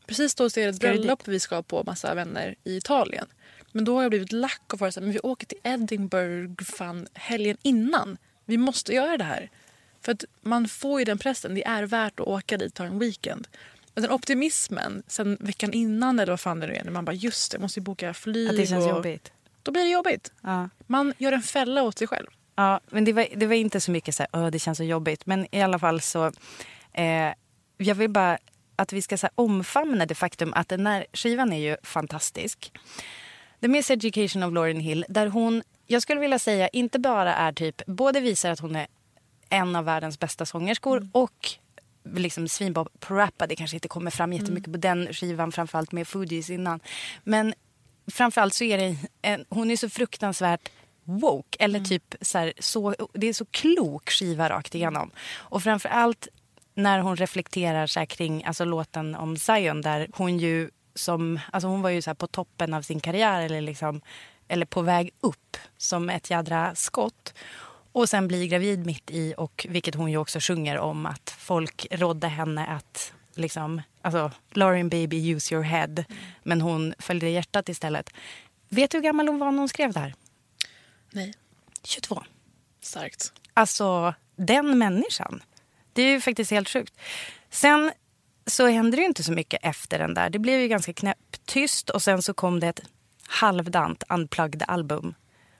Precis 0.07 0.35
då 0.35 0.49
så 0.49 0.59
är 0.59 0.63
det 0.63 0.69
ett 0.69 0.79
bröllop 0.79 1.27
vi 1.27 1.39
ska 1.39 1.61
på 1.63 1.83
massa 1.85 2.13
vänner 2.13 2.55
i 2.63 2.77
Italien. 2.77 3.25
Men 3.71 3.85
då 3.85 3.95
har 3.95 4.01
jag 4.01 4.09
blivit 4.11 4.31
lack 4.31 4.73
och 4.73 4.79
varit 4.79 4.93
så 4.93 4.99
här, 4.99 5.05
men 5.05 5.13
vi 5.13 5.19
åker 5.19 5.45
till 5.47 5.57
Edinburgh 5.63 6.63
fan 6.63 7.07
helgen 7.13 7.57
innan. 7.61 8.17
Vi 8.45 8.57
måste 8.57 8.93
göra 8.93 9.17
det 9.17 9.23
här. 9.23 9.49
För 10.01 10.11
att 10.11 10.23
man 10.41 10.67
får 10.67 10.99
ju 10.99 11.05
den 11.05 11.17
pressen. 11.17 11.55
Det 11.55 11.65
är 11.67 11.83
värt 11.83 12.19
att 12.19 12.27
åka 12.27 12.57
dit 12.57 12.67
och 12.67 12.73
ta 12.73 12.83
en 12.83 12.99
weekend. 12.99 13.47
Men 13.93 14.01
den 14.01 14.11
optimismen 14.11 15.03
sen 15.07 15.37
veckan 15.39 15.73
innan 15.73 16.19
eller 16.19 16.31
vad 16.31 16.39
fan 16.39 16.59
det 16.59 16.67
nu 16.67 16.73
är. 16.75 16.83
När 16.83 16.91
man 16.91 17.05
bara 17.05 17.13
just 17.13 17.51
det, 17.51 17.55
jag 17.55 17.61
måste 17.61 17.81
boka 17.81 18.13
flyg. 18.13 18.49
Att 18.49 18.57
det 18.57 18.67
känns 18.67 18.85
och... 18.85 18.89
jobbigt. 18.91 19.31
Då 19.63 19.71
blir 19.71 19.83
det 19.83 19.89
jobbigt. 19.89 20.31
Ja. 20.41 20.69
Man 20.87 21.13
gör 21.17 21.31
en 21.31 21.41
fälla 21.41 21.83
åt 21.83 21.97
sig 21.97 22.07
själv. 22.07 22.27
Ja, 22.55 22.79
men 22.89 23.05
det 23.05 23.13
var, 23.13 23.27
det 23.35 23.45
var 23.45 23.53
inte 23.55 23.79
så 23.79 23.91
mycket 23.91 24.15
så 24.15 24.23
här, 24.23 24.29
"Åh, 24.33 24.47
det 24.47 24.59
känns 24.59 24.77
så 24.77 24.83
jobbigt. 24.83 25.25
Men 25.25 25.55
i 25.55 25.61
alla 25.61 25.79
fall 25.79 26.01
så, 26.01 26.31
eh, 26.93 27.33
jag 27.77 27.95
vill 27.95 28.09
bara 28.09 28.37
att 28.75 28.93
vi 28.93 29.01
ska 29.01 29.17
så 29.17 29.29
omfamna 29.35 30.05
det 30.05 30.15
faktum 30.15 30.53
att 30.55 30.69
den 30.69 30.87
här 30.87 31.05
skivan 31.13 31.53
är 31.53 31.57
ju 31.69 31.77
fantastisk. 31.83 32.71
The 33.61 33.67
Miss 33.67 33.91
Education 33.91 34.43
of 34.43 34.53
Lauryn 34.53 34.79
Hill, 34.79 35.05
där 35.09 35.27
hon, 35.27 35.63
jag 35.87 36.01
skulle 36.01 36.21
vilja 36.21 36.39
säga, 36.39 36.67
inte 36.67 36.99
bara 36.99 37.35
är 37.35 37.51
typ, 37.53 37.85
både 37.85 38.19
visar 38.19 38.51
att 38.51 38.59
hon 38.59 38.75
är 38.75 38.87
en 39.49 39.75
av 39.75 39.85
världens 39.85 40.19
bästa 40.19 40.45
sångerskor 40.45 41.09
och 41.11 41.49
liksom 42.13 42.47
svinbra-rappad. 42.47 43.49
Det 43.49 43.55
kanske 43.55 43.77
inte 43.77 43.87
kommer 43.87 44.11
fram 44.11 44.33
jättemycket 44.33 44.71
på 44.71 44.77
den 44.77 45.13
skivan, 45.13 45.51
framförallt 45.51 45.91
med 45.91 46.07
Fugees 46.07 46.49
innan. 46.49 46.79
Men 47.23 47.53
framförallt 48.11 48.53
så 48.53 48.63
är 48.63 48.77
det 48.77 48.97
en, 49.21 49.45
hon 49.49 49.71
är 49.71 49.75
så 49.75 49.89
fruktansvärt 49.89 50.69
woke. 51.03 51.57
Eller 51.59 51.79
typ 51.79 52.15
så 52.21 52.37
här, 52.37 52.53
så, 52.59 52.95
det 53.13 53.27
är 53.27 53.33
så 53.33 53.45
klok 53.45 54.09
skiva 54.09 54.49
rakt 54.49 54.75
igenom. 54.75 55.11
Och 55.33 55.63
framförallt 55.63 56.27
när 56.73 56.99
hon 56.99 57.15
reflekterar 57.15 57.87
så 57.87 58.05
kring 58.05 58.43
alltså, 58.43 58.65
låten 58.65 59.15
om 59.15 59.37
Zion 59.37 59.81
där 59.81 60.07
hon 60.13 60.37
ju 60.37 60.69
som, 60.95 61.39
alltså 61.51 61.67
hon 61.67 61.81
var 61.81 61.89
ju 61.89 62.01
så 62.01 62.15
på 62.15 62.27
toppen 62.27 62.73
av 62.73 62.81
sin 62.81 62.99
karriär 62.99 63.41
eller 63.41 63.61
liksom 63.61 64.01
eller 64.47 64.65
på 64.65 64.81
väg 64.81 65.13
upp 65.21 65.57
som 65.77 66.09
ett 66.09 66.29
jädra 66.29 66.75
skott. 66.75 67.33
Och 67.97 68.09
sen 68.09 68.27
blir 68.27 68.47
gravid 68.47 68.85
mitt 68.85 69.11
i 69.11 69.33
och 69.37 69.65
vilket 69.69 69.95
hon 69.95 70.11
ju 70.11 70.17
också 70.17 70.39
sjunger 70.39 70.77
om 70.77 71.05
att 71.05 71.35
folk 71.37 71.87
rådde 71.91 72.27
henne 72.27 72.65
att 72.65 73.13
liksom, 73.35 73.81
alltså 74.01 74.31
Lauren 74.51 74.89
baby 74.89 75.31
use 75.31 75.53
your 75.53 75.63
head. 75.63 76.03
Men 76.43 76.61
hon 76.61 76.93
följde 76.99 77.29
hjärtat 77.29 77.69
istället. 77.69 78.09
Vet 78.69 78.91
du 78.91 78.97
hur 78.97 79.03
gammal 79.03 79.27
hon 79.27 79.39
var 79.39 79.51
när 79.51 79.59
hon 79.59 79.69
skrev 79.69 79.93
det 79.93 79.99
här? 79.99 80.15
Nej, 81.11 81.33
22. 81.83 82.23
starkt. 82.81 83.33
Alltså 83.53 84.13
den 84.35 84.77
människan. 84.77 85.43
Det 85.93 86.01
är 86.01 86.11
ju 86.11 86.21
faktiskt 86.21 86.51
helt 86.51 86.69
sjukt. 86.69 86.93
Sen 87.49 87.91
så 88.45 88.67
hände 88.67 88.97
det 88.97 89.01
ju 89.01 89.07
inte 89.07 89.23
så 89.23 89.31
mycket 89.31 89.59
efter 89.63 89.99
den 89.99 90.13
där. 90.13 90.29
Det 90.29 90.39
blev 90.39 90.59
ju 90.59 90.67
ganska 90.67 90.93
knäpptyst 90.93 91.89
och 91.89 92.01
sen 92.01 92.21
så 92.21 92.33
kom 92.33 92.59
det 92.59 92.67
ett 92.67 92.81
halvdant 93.27 94.03
unplugged 94.09 94.63
album. 94.67 95.15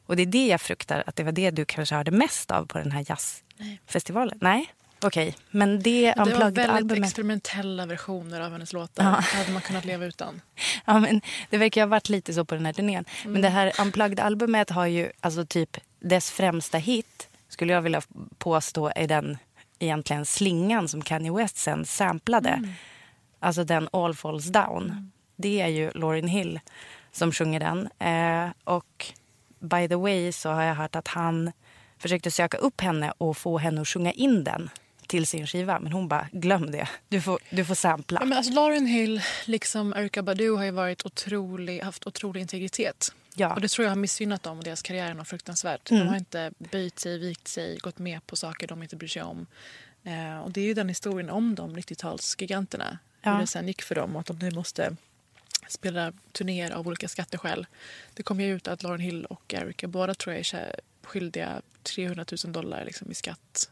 Och 0.07 0.15
det 0.15 0.21
är 0.21 0.25
det 0.25 0.47
jag 0.47 0.61
fruktar 0.61 1.03
att 1.07 1.15
det 1.15 1.23
var 1.23 1.31
det 1.31 1.51
du 1.51 1.65
kanske 1.65 1.95
hörde 1.95 2.11
mest 2.11 2.51
av 2.51 2.65
på 2.65 2.77
den 2.77 2.91
här 2.91 3.05
jazzfestivalen. 3.07 4.37
Nej? 4.41 4.73
Okej, 5.01 5.35
men 5.51 5.81
det 5.81 6.13
Det 6.13 6.19
var 6.19 6.25
väldigt 6.25 6.65
albumet. 6.65 7.03
experimentella 7.03 7.85
versioner 7.85 8.41
av 8.41 8.51
hennes 8.51 8.73
låtar. 8.73 9.03
Ja. 9.03 9.09
Det 9.31 9.37
hade 9.37 9.51
man 9.51 9.61
kunnat 9.61 9.85
leva 9.85 10.05
utan. 10.05 10.41
Ja, 10.85 10.99
men 10.99 11.21
det 11.49 11.57
verkar 11.57 11.81
ha 11.81 11.87
varit 11.87 12.09
lite 12.09 12.33
så 12.33 12.45
på 12.45 12.55
den 12.55 12.65
här 12.65 12.73
turnén. 12.73 13.05
Mm. 13.21 13.33
Men 13.33 13.41
det 13.41 13.49
här 13.49 13.71
Unplugged-albumet 13.79 14.69
har 14.69 14.85
ju 14.85 15.11
alltså 15.19 15.45
typ 15.45 15.77
dess 15.99 16.31
främsta 16.31 16.77
hit 16.77 17.29
skulle 17.49 17.73
jag 17.73 17.81
vilja 17.81 18.01
påstå 18.37 18.91
är 18.95 19.07
den 19.07 19.37
egentligen 19.79 20.25
slingan 20.25 20.87
som 20.87 21.01
Kanye 21.01 21.31
West 21.31 21.57
sen 21.57 21.85
samplade. 21.85 22.49
Mm. 22.49 22.69
Alltså 23.39 23.63
den 23.63 23.89
All 23.91 24.15
Falls 24.15 24.45
Down. 24.45 25.11
Det 25.35 25.61
är 25.61 25.67
ju 25.67 25.91
Lauryn 25.91 26.27
Hill 26.27 26.59
som 27.11 27.31
sjunger 27.31 27.59
den. 27.59 27.89
Eh, 27.99 28.51
och 28.63 29.05
by 29.59 29.87
the 29.87 29.95
way 29.95 30.31
så 30.31 30.49
har 30.49 30.63
jag 30.63 30.75
hört 30.75 30.95
att 30.95 31.07
han 31.07 31.51
försökte 31.97 32.31
söka 32.31 32.57
upp 32.57 32.81
henne 32.81 33.13
och 33.17 33.37
få 33.37 33.57
henne 33.57 33.81
att 33.81 33.87
sjunga 33.87 34.11
in 34.11 34.43
den 34.43 34.69
till 35.07 35.27
sin 35.27 35.47
skiva. 35.47 35.79
Men 35.79 35.91
hon 35.91 36.07
bara, 36.07 36.27
glöm 36.31 36.71
det. 36.71 36.87
Du 37.09 37.21
får, 37.21 37.39
du 37.49 37.65
får 37.65 37.75
sampla. 37.75 38.19
Ja, 38.21 38.25
men 38.25 38.37
alltså 38.37 38.53
Lauryn 38.53 38.85
Hill, 38.85 39.21
liksom 39.45 39.93
Erykah 39.93 40.23
Badu, 40.23 40.55
har 40.55 40.71
varit 40.71 41.05
otrolig, 41.05 41.81
haft 41.81 42.07
otrolig 42.07 42.41
integritet. 42.41 43.13
Ja. 43.35 43.53
Och 43.53 43.61
Det 43.61 43.67
tror 43.67 43.83
jag 43.83 43.91
har 43.91 43.95
missgynnat 43.95 44.43
dem 44.43 44.57
och 44.57 44.63
deras 44.63 44.81
karriär 44.81 45.13
något 45.13 45.27
fruktansvärt. 45.27 45.91
Mm. 45.91 46.03
De 46.03 46.09
har 46.09 46.17
inte 46.17 46.51
böjt 46.71 46.99
sig, 46.99 47.19
vikt 47.19 47.47
sig, 47.47 47.77
gått 47.77 47.99
med 47.99 48.27
på 48.27 48.35
saker 48.35 48.67
de 48.67 48.83
inte 48.83 48.95
bryr 48.95 49.07
sig 49.07 49.23
om. 49.23 49.47
Eh, 50.03 50.39
och 50.39 50.51
Det 50.51 50.61
är 50.61 50.65
ju 50.65 50.73
den 50.73 50.89
historien 50.89 51.29
om 51.29 51.55
de 51.55 51.77
90-talsgiganterna. 51.77 52.97
Ja. 53.21 53.33
Hur 53.33 53.39
det 53.39 53.47
sen 53.47 53.67
gick 53.67 53.81
för 53.81 53.95
dem 53.95 54.15
och 54.15 54.19
att 54.19 54.27
de 54.27 54.39
nu 54.39 54.51
måste 54.51 54.95
spela 55.67 56.13
turnéer 56.31 56.71
av 56.71 56.87
olika 56.87 57.07
skatteskäl. 57.07 57.67
Det 58.13 58.23
kom 58.23 58.39
ju 58.41 58.55
ut 58.55 58.67
att 58.67 58.83
Lauryn 58.83 59.01
Hill 59.01 59.25
och 59.25 59.53
Erika 59.53 59.87
båda 59.87 60.13
tror 60.13 60.35
jag 60.35 60.53
är 60.53 60.75
skyldiga 61.03 61.61
300 61.83 62.25
000 62.45 62.53
dollar 62.53 62.85
liksom, 62.85 63.11
i 63.11 63.13
skatt. 63.13 63.69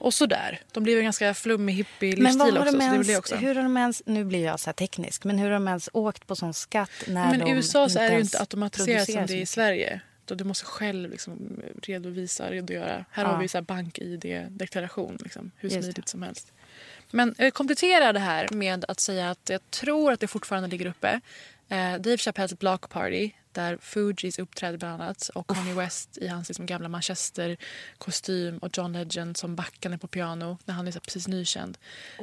Och 0.00 0.14
sådär. 0.14 0.60
De 0.72 0.82
blev 0.82 0.98
en 0.98 1.04
ganska 1.04 1.34
flummig 1.34 1.74
hippie 1.74 2.16
Men 2.16 2.38
vad 2.38 2.46
livsstil 2.54 2.56
har 2.56 2.66
också. 2.66 2.72
de 2.72 2.72
så 2.72 2.78
det 2.78 2.94
ens, 2.94 3.06
det 3.06 3.16
också. 3.16 3.36
hur 3.36 3.54
har 3.54 3.62
de 3.62 3.76
ens, 3.76 4.02
nu 4.06 4.24
blir 4.24 4.44
jag 4.44 4.60
så 4.60 4.72
teknisk, 4.72 5.24
men 5.24 5.38
hur 5.38 5.46
har 5.46 5.52
de 5.52 5.68
ens 5.68 5.88
åkt 5.92 6.26
på 6.26 6.36
sån 6.36 6.54
skatt 6.54 6.90
när 7.06 7.30
Men 7.30 7.38
de 7.40 7.46
i 7.50 7.54
USA 7.54 7.88
så 7.88 7.98
är 7.98 8.02
det 8.02 8.08
ju 8.08 8.14
ens 8.14 8.28
inte 8.28 8.40
automatiserat 8.40 9.10
som 9.10 9.26
det 9.26 9.34
är 9.34 9.40
i 9.40 9.46
Sverige. 9.46 10.00
Då 10.24 10.34
du 10.34 10.44
måste 10.44 10.64
själv 10.64 11.10
liksom 11.10 11.62
redovisa, 11.82 12.50
redogöra. 12.50 13.04
Här 13.10 13.24
Ja. 13.24 13.30
har 13.30 13.42
vi 13.42 13.48
så 13.48 13.58
här 13.58 13.62
bank-id-deklaration. 13.62 15.18
Liksom, 15.22 15.50
hur 15.56 15.68
smidigt 15.70 16.08
som 16.08 16.22
helst. 16.22 16.52
Men 17.10 17.34
jag 17.38 17.54
kompletterar 17.54 18.12
det 18.12 18.20
här 18.20 18.48
med 18.50 18.84
att 18.88 19.00
säga 19.00 19.30
att 19.30 19.48
jag 19.48 19.70
tror 19.70 20.12
att 20.12 20.20
det 20.20 20.26
fortfarande 20.26 20.68
ligger 20.68 20.86
uppe. 20.86 21.20
Eh, 21.68 21.92
Dave 21.92 22.16
Chappelles 22.16 22.58
Block 22.58 22.88
Party 22.88 23.30
där 23.52 23.78
Fugees 23.80 24.38
uppträder 24.38 24.78
bland 24.78 25.02
annat 25.02 25.30
och 25.34 25.54
Kanye 25.54 25.74
West 25.74 26.18
i 26.18 26.26
hans 26.26 26.48
liksom 26.48 26.66
gamla 26.66 26.88
Manchester-kostym 26.88 28.58
och 28.58 28.78
John 28.78 28.92
Legend 28.92 29.36
som 29.36 29.56
backande 29.56 29.98
på 29.98 30.06
piano 30.06 30.58
när 30.64 30.74
han 30.74 30.88
är 30.88 30.92
precis 30.92 31.28
nykänd. 31.28 31.78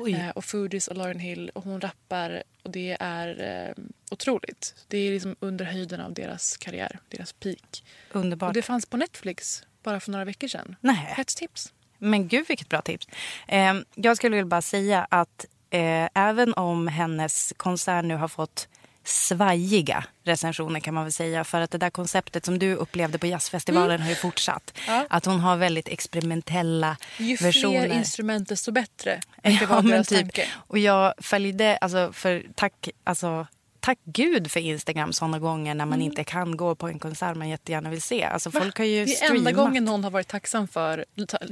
Eh, 0.08 0.30
och 0.30 0.45
Fugees 0.45 0.88
och 0.88 0.95
Lauryn 0.95 1.19
Hill 1.19 1.50
och 1.50 1.63
hon 1.63 1.82
rappar 1.82 2.43
och 2.63 2.71
det 2.71 2.97
är 3.00 3.28
eh, 3.67 3.84
otroligt. 4.12 4.86
Det 4.88 4.97
är 4.97 5.12
liksom 5.12 5.36
under 5.39 5.65
höjden 5.65 6.02
av 6.02 6.13
deras 6.13 6.58
karriär, 6.58 7.00
deras 7.10 7.34
peak. 7.34 7.84
Underbart. 8.12 8.47
Och 8.47 8.54
det 8.54 8.62
fanns 8.62 8.86
på 8.86 8.97
Netflix 8.97 9.63
bara 9.84 10.00
för 10.00 10.12
några 10.12 10.26
veckor 10.26 10.47
sedan. 10.47 10.76
Nej. 10.82 11.15
Ett 11.17 11.28
tips. 11.28 11.73
Men 11.97 12.27
gud 12.27 12.45
vilket 12.47 12.69
bra 12.69 12.81
tips. 12.81 13.07
Eh, 13.47 13.73
jag 13.95 14.17
skulle 14.17 14.36
vilja 14.36 14.49
bara 14.49 14.62
säga 14.62 15.07
att 15.10 15.45
eh, 15.69 16.07
även 16.13 16.53
om 16.53 16.88
hennes 16.88 17.53
konsert 17.57 18.05
nu 18.05 18.15
har 18.15 18.27
fått 18.27 18.67
svajiga 19.03 20.03
recensioner 20.23 20.79
kan 20.79 20.93
man 20.93 21.03
väl 21.03 21.13
säga. 21.13 21.43
För 21.43 21.62
att 21.62 21.71
det 21.71 21.77
där 21.77 21.89
konceptet 21.89 22.45
som 22.45 22.60
du 22.60 22.73
upplevde 22.75 23.17
på 23.17 23.27
jazzfestivalen 23.27 24.01
har 24.01 24.10
ju 24.10 24.15
fortsatt. 24.15 24.73
Ja. 24.88 25.05
Att 25.10 25.25
hon 25.25 25.39
har 25.39 25.57
väldigt 25.57 25.88
experimentella 25.88 26.97
Ju 27.17 27.36
versioner. 27.36 27.86
fler 27.88 27.97
instrument 27.97 28.49
desto 28.49 28.71
bättre. 28.71 29.19
Ja, 29.43 29.81
men 29.81 30.03
typ. 30.03 30.19
tanke. 30.19 30.47
Och 30.55 30.77
jag 30.77 31.13
följde, 31.17 31.77
alltså, 31.77 32.13
för 32.13 32.43
tack, 32.55 32.89
alltså, 33.03 33.47
tack 33.88 34.00
gud 34.04 34.52
för 34.52 34.60
Instagram 34.60 35.13
såna 35.13 35.39
gånger 35.39 35.76
när 35.76 35.86
man 35.86 36.02
inte 36.02 36.23
kan 36.23 36.58
gå 36.58 36.76
på 36.76 36.88
en 36.88 37.00
konsert 37.00 37.38
man 37.38 37.50
jättegärna 37.50 37.89
vill 37.89 38.02
se. 38.02 38.23
Alltså, 38.23 38.52
folk 38.52 38.78
har 38.78 38.86
ju 38.86 39.06
det 39.06 39.12
är 39.12 39.15
streamat. 39.15 39.38
enda 39.38 39.52
gången 39.52 39.86
någon 39.86 40.04
har 40.04 40.12
varit 40.12 40.28
taxiga 40.28 40.67
för 40.67 41.06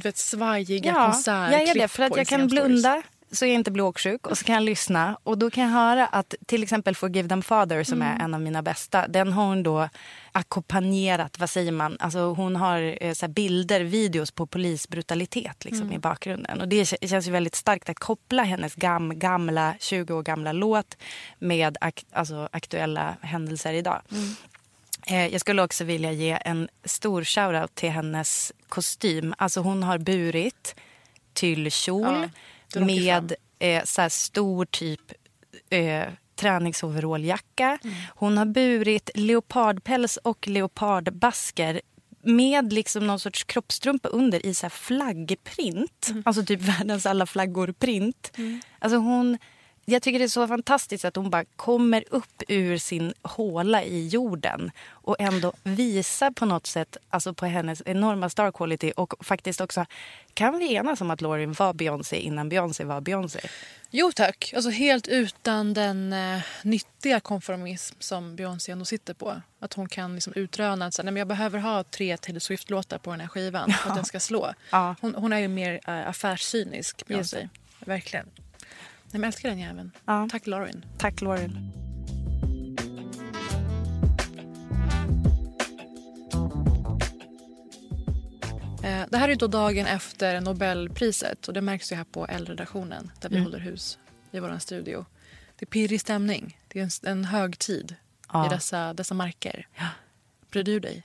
vet, 0.04 0.17
svajiga 0.17 0.91
Ja, 0.91 1.12
konsertklipp 1.12 1.67
jag 1.67 1.69
är 1.69 1.82
det. 1.82 1.88
För 1.88 2.04
att 2.04 2.17
jag 2.17 2.28
kan 2.28 2.48
blunda 2.48 3.04
så 3.31 3.45
jag 3.45 3.53
inte 3.53 3.71
blir 3.71 3.83
åksjuk 3.83 4.27
och 4.27 4.38
så 4.38 4.43
kan 4.45 4.55
jag 4.55 4.63
lyssna. 4.63 5.17
Och 5.23 5.38
då 5.38 5.49
kan 5.51 5.63
jag 5.63 5.71
höra 5.71 6.07
att 6.07 6.33
till 6.45 6.63
exempel 6.63 6.95
Forgive 6.95 7.29
them 7.29 7.41
father 7.41 7.83
som 7.83 8.01
är 8.01 8.19
en 8.23 8.33
av 8.33 8.41
mina 8.41 8.61
bästa. 8.61 9.07
Den 9.07 9.33
har 9.33 9.45
hon 9.45 9.63
då 9.63 9.89
ackompanjerat, 10.31 11.39
vad 11.39 11.49
säger 11.49 11.71
man? 11.71 11.97
Alltså 11.99 12.19
hon 12.33 12.55
har 12.55 12.97
eh, 13.03 13.13
så 13.13 13.27
bilder, 13.27 13.81
videos 13.81 14.31
på 14.31 14.45
polisbrutalitet 14.45 15.65
liksom, 15.65 15.91
i 15.91 15.99
bakgrunden. 15.99 16.61
Och 16.61 16.67
det 16.67 16.83
kä- 16.83 17.07
känns 17.07 17.27
ju 17.27 17.31
väldigt 17.31 17.55
starkt 17.55 17.89
att 17.89 17.99
koppla 17.99 18.43
hennes 18.43 18.75
gam, 18.75 19.19
gamla, 19.19 19.75
20 19.79 20.13
år 20.13 20.23
gamla 20.23 20.51
låt 20.51 20.97
med 21.39 21.77
ak- 21.81 22.05
alltså, 22.11 22.49
aktuella 22.51 23.15
händelser 23.21 23.73
idag. 23.73 24.01
Eh, 25.07 25.27
Jag 25.27 25.41
skulle 25.41 25.63
också 25.63 25.83
vilja 25.83 26.11
ge 26.11 26.38
en 26.45 26.67
stor 26.83 27.23
shoutout 27.23 27.75
till 27.75 27.89
hennes 27.91 28.51
kostym. 28.69 29.33
Alltså 29.38 29.59
hon 29.61 29.83
har 29.83 29.97
burit 29.97 30.75
tyllkjol 31.33 32.03
Ja, 32.23 32.29
med 32.75 33.34
eh, 33.60 33.84
så 33.84 34.01
här 34.01 34.10
stor 34.10 34.65
typ 34.65 35.01
eh, 35.69 36.04
träningsoveralljacka. 36.36 37.80
Hon 38.10 38.38
har 38.38 38.45
burit 38.45 39.10
leopardpäls 39.15 40.17
och 40.17 40.47
leopardbasker 40.47 41.82
med 42.25 42.73
liksom 42.73 43.08
någon 43.08 43.19
sorts 43.19 43.43
kroppstrumpa 43.43 44.10
under 44.10 44.45
i 44.45 44.54
så 44.54 44.65
här 44.65 44.69
flaggprint. 44.69 46.13
Alltså 46.25 46.45
typ 46.45 46.62
världens 46.80 47.06
alla 47.06 47.25
flaggor-print. 47.25 48.32
Alltså 48.80 48.97
hon, 48.97 49.38
jag 49.86 50.02
tycker 50.02 50.19
det 50.19 50.26
är 50.26 50.30
så 50.30 50.48
fantastiskt 50.48 51.06
att 51.06 51.15
hon 51.15 51.30
bara 51.30 51.45
kommer 51.56 52.04
upp 52.10 52.43
ur 52.48 52.78
sin 52.78 53.13
håla 53.21 53.84
i 53.84 54.08
jorden 54.08 54.71
och 54.89 55.15
ändå 55.19 55.54
visar 55.63 56.32
på 56.32 56.45
något 56.45 56.67
sätt 56.67 56.98
alltså 57.10 57.34
på 57.34 57.45
hennes 57.45 57.82
enorma 57.86 58.30
star 58.30 58.52
quality 58.52 58.91
och 58.95 59.13
faktiskt 59.26 59.62
också 59.62 59.86
kan 60.34 60.58
vi 60.58 60.76
enas 60.76 61.02
om 61.02 61.12
att 61.12 61.21
Lauren 61.21 61.54
var 61.54 61.74
Beyoncé 61.74 62.15
innan 62.15 62.50
Beyoncé 62.50 62.84
var 62.84 63.02
Beyoncé? 63.02 63.39
Jo 63.89 64.12
tack. 64.15 64.54
Alltså 64.56 64.69
helt 64.69 65.08
utan 65.08 65.74
den 65.74 66.13
eh, 66.13 66.41
nyttiga 66.62 67.19
konformism 67.19 67.95
som 68.00 68.36
Beyoncé 68.36 68.71
ändå 68.71 68.86
sitter 68.86 69.13
på. 69.13 69.41
Att 69.60 69.74
hon 69.74 69.89
kan 69.89 70.15
liksom 70.15 70.34
utröna 70.36 70.86
att 70.86 70.93
så, 70.93 71.02
här, 71.02 71.06
nej, 71.06 71.12
men 71.12 71.19
jag 71.19 71.28
behöver 71.28 71.60
ha 71.60 71.84
tre 71.84 72.17
Taylor 72.17 72.39
Swift-låtar 72.39 72.98
på 72.98 73.12
den 73.12 73.19
här 73.19 73.28
skivan 73.28 73.74
för 73.74 73.89
att 73.89 73.95
den 73.95 74.06
ska 74.06 74.19
slå. 74.19 74.54
Ja. 74.71 74.95
Hon, 75.02 75.15
hon 75.15 75.34
är 75.34 75.39
ju 75.39 75.48
mer 75.48 75.80
eh, 75.88 76.10
affärscynisk, 76.10 77.08
Beyoncé. 77.08 77.50
Verkligen. 77.80 78.30
Nej, 79.15 79.19
men 79.19 79.28
jag 79.28 79.28
älskar 79.34 79.49
den 79.49 79.60
jäveln. 79.60 79.91
Ja. 80.06 80.28
Tack 80.32 80.47
Lauren. 80.47 80.86
Tack 80.97 81.21
Lauren. 81.21 81.71
Eh, 88.84 89.06
det 89.10 89.17
här 89.17 89.30
är 89.30 89.36
då 89.36 89.47
dagen 89.47 89.86
efter 89.86 90.41
Nobelpriset 90.41 91.47
och 91.47 91.54
det 91.54 91.62
märks 91.62 91.91
ju 91.91 91.95
här 91.95 92.04
på 92.04 92.25
L-redaktionen 92.28 93.12
där 93.21 93.30
vi 93.30 93.36
Mm. 93.36 93.45
håller 93.45 93.60
hus 93.60 93.99
i 94.32 94.39
vår 94.39 94.58
studio. 94.60 95.06
Det 95.60 95.63
är 95.65 95.67
pirrig 95.67 96.01
stämning. 96.01 96.60
Det 96.67 96.80
är 96.80 96.84
en, 96.84 96.89
en 97.17 97.25
hög 97.25 97.60
tid 97.60 97.95
Ja. 98.34 98.45
i 98.45 98.49
dessa, 98.49 98.93
dessa 98.93 99.13
marker. 99.13 99.67
Bryr 100.51 100.63
du 100.63 100.80
dig? 100.80 101.04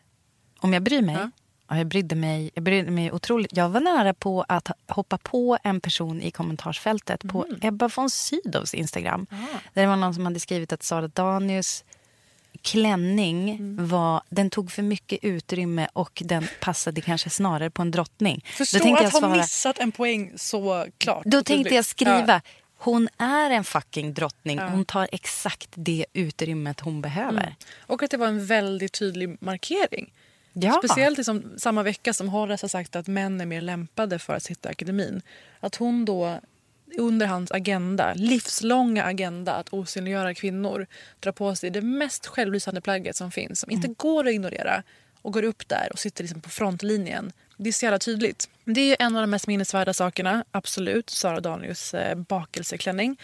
Om 0.58 0.72
jag 0.72 0.82
bryr 0.82 1.02
mig? 1.02 1.14
Ja. 1.14 1.30
Ja. 1.70 1.76
jag, 1.76 1.86
brydde 1.86 2.14
mig 2.14 2.50
jag 2.54 2.64
brydde 2.64 2.90
mig 2.90 3.12
otroligt. 3.12 3.56
Jag 3.56 3.68
var 3.68 3.80
nära 3.80 4.14
på 4.14 4.44
att 4.48 4.68
hoppa 4.88 5.18
på 5.18 5.58
en 5.62 5.80
person 5.80 6.22
i 6.22 6.30
kommentarsfältet 6.30 7.20
på 7.28 7.46
Ebba 7.62 7.90
von 7.96 8.10
Sydows 8.10 8.74
Instagram. 8.74 9.26
Där 9.74 9.82
det 9.82 9.86
var 9.86 9.96
någon 9.96 10.14
som 10.14 10.24
hade 10.26 10.40
skrivit 10.40 10.72
att 10.72 10.82
Sara 10.82 11.08
Danius 11.08 11.84
klänning 12.62 13.58
var, 13.88 14.22
den 14.30 14.50
tog 14.50 14.72
för 14.72 14.82
mycket 14.82 15.18
utrymme 15.22 15.88
och 15.92 16.22
den 16.24 16.46
passade 16.60 17.00
kanske 17.00 17.30
snarare 17.30 17.70
på 17.70 17.82
en 17.82 17.90
drottning. 17.90 18.44
Förstå 18.44 18.78
att 18.78 18.84
jag 18.84 19.10
ha 19.10 19.10
svara- 19.20 19.36
missat 19.36 19.78
en 19.78 19.92
poäng 19.92 20.32
så 20.36 20.86
klart. 20.98 21.22
Då 21.26 21.42
tänkte 21.42 21.74
jag 21.74 21.84
skriva, 21.84 22.24
Ja. 22.28 22.40
hon 22.78 23.08
är 23.18 23.50
en 23.50 23.64
fucking 23.64 24.14
drottning. 24.14 24.58
Ja. 24.58 24.68
Hon 24.68 24.84
tar 24.84 25.08
exakt 25.12 25.68
det 25.74 26.06
utrymmet 26.12 26.80
hon 26.80 27.02
behöver. 27.02 27.54
Och 27.80 28.02
att 28.02 28.10
det 28.10 28.16
var 28.16 28.26
en 28.26 28.46
väldigt 28.46 28.92
tydlig 28.92 29.36
markering. 29.40 30.12
Ja. 30.52 30.80
Speciellt 30.84 31.18
liksom 31.18 31.52
samma 31.56 31.82
vecka 31.82 32.14
som 32.14 32.28
Horace 32.28 32.64
har 32.64 32.68
sagt 32.68 32.96
att 32.96 33.06
män 33.06 33.40
är 33.40 33.46
mer 33.46 33.60
lämpade 33.60 34.18
för 34.18 34.34
att 34.34 34.42
sitta 34.42 34.68
i 34.68 34.72
akademin. 34.72 35.22
Att 35.60 35.74
hon 35.74 36.04
då 36.04 36.40
under 36.98 37.26
hans 37.26 37.52
agenda, 37.52 38.12
livslånga 38.14 39.04
agenda 39.04 39.52
att 39.52 39.68
osynliggöra 39.68 40.34
kvinnor 40.34 40.86
drar 41.20 41.32
på 41.32 41.54
sig 41.54 41.70
det 41.70 41.82
mest 41.82 42.26
självlysande 42.26 42.80
plagget 42.80 43.16
som 43.16 43.30
finns 43.30 43.60
som 43.60 43.70
inte 43.70 43.88
går 43.88 44.26
att 44.26 44.32
ignorera 44.32 44.82
och 45.22 45.32
går 45.32 45.42
upp 45.42 45.68
där 45.68 45.88
och 45.92 45.98
sitter 45.98 46.24
liksom 46.24 46.40
på 46.40 46.50
frontlinjen. 46.50 47.32
Det 47.56 47.68
är 47.68 47.72
så 47.72 47.84
jävla 47.84 47.98
tydligt. 47.98 48.48
Det 48.64 48.80
är 48.80 48.96
en 49.06 49.16
av 49.16 49.22
de 49.22 49.30
mest 49.30 49.46
minnesvärda 49.46 49.94
sakerna, 49.94 50.44
absolut, 50.50 51.10
Sara 51.10 51.40
Danius 51.40 51.94
eh, 51.94 52.14
bakelseklänning. 52.14 53.16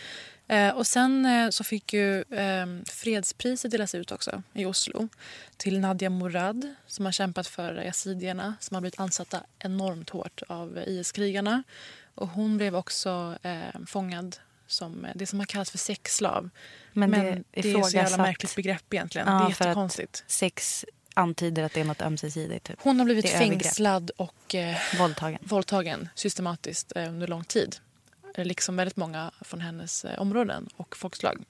Eh, 0.48 0.70
och 0.70 0.86
sen 0.86 1.26
eh, 1.26 1.50
så 1.50 1.64
fick 1.64 1.92
ju 1.92 2.20
eh, 2.20 2.66
fredspriset 2.86 3.70
delas 3.70 3.94
ut 3.94 4.12
också 4.12 4.42
i 4.52 4.64
Oslo 4.66 5.08
till 5.56 5.80
Nadia 5.80 6.10
Morad 6.10 6.74
som 6.86 7.04
har 7.04 7.12
kämpat 7.12 7.46
för 7.46 7.74
yazidierna 7.84 8.54
som 8.60 8.74
har 8.74 8.80
blivit 8.80 9.00
ansatta 9.00 9.40
enormt 9.58 10.10
hårt 10.10 10.42
av 10.48 10.78
IS-krigarna. 10.86 11.62
Och 12.14 12.28
hon 12.28 12.56
blev 12.56 12.76
också 12.76 13.38
eh, 13.42 13.80
fångad 13.86 14.36
som 14.66 15.04
eh, 15.04 15.10
det 15.14 15.26
som 15.26 15.38
har 15.38 15.46
kallats 15.46 15.70
för 15.70 15.78
sexslav. 15.78 16.50
Men 16.92 17.10
Men, 17.10 17.24
det 17.24 17.62
det, 17.62 17.72
är 17.72 17.82
så 17.82 17.96
jävla 17.96 18.16
märkligt 18.16 18.56
begrepp 18.56 18.94
egentligen. 18.94 19.28
Ja, 19.28 19.34
det 19.38 19.44
är 19.44 19.48
jättekonstigt. 19.48 20.24
Sex 20.26 20.84
antyder 21.14 21.62
att 21.62 21.72
det 21.72 21.80
är 21.80 21.84
något 21.84 22.02
ömsesidigt. 22.02 22.66
Typ. 22.66 22.78
Hon 22.82 22.98
har 22.98 23.04
blivit 23.04 23.24
Det 23.24 23.34
övergrepp. 23.34 23.62
fängslad 23.62 24.10
och 24.16 24.54
eh, 24.54 24.76
Våldtagen. 24.98 25.38
våldtagen 25.42 26.08
systematiskt 26.14 26.92
eh, 26.96 27.08
under 27.08 27.26
lång 27.26 27.44
tid. 27.44 27.76
Eh, 28.36 28.44
liksom 28.44 28.76
väldigt 28.76 28.96
många 28.96 29.30
från 29.40 29.60
hennes 29.60 30.04
eh, 30.04 30.20
områden 30.20 30.68
och 30.76 30.96
folkslag. 30.96 31.44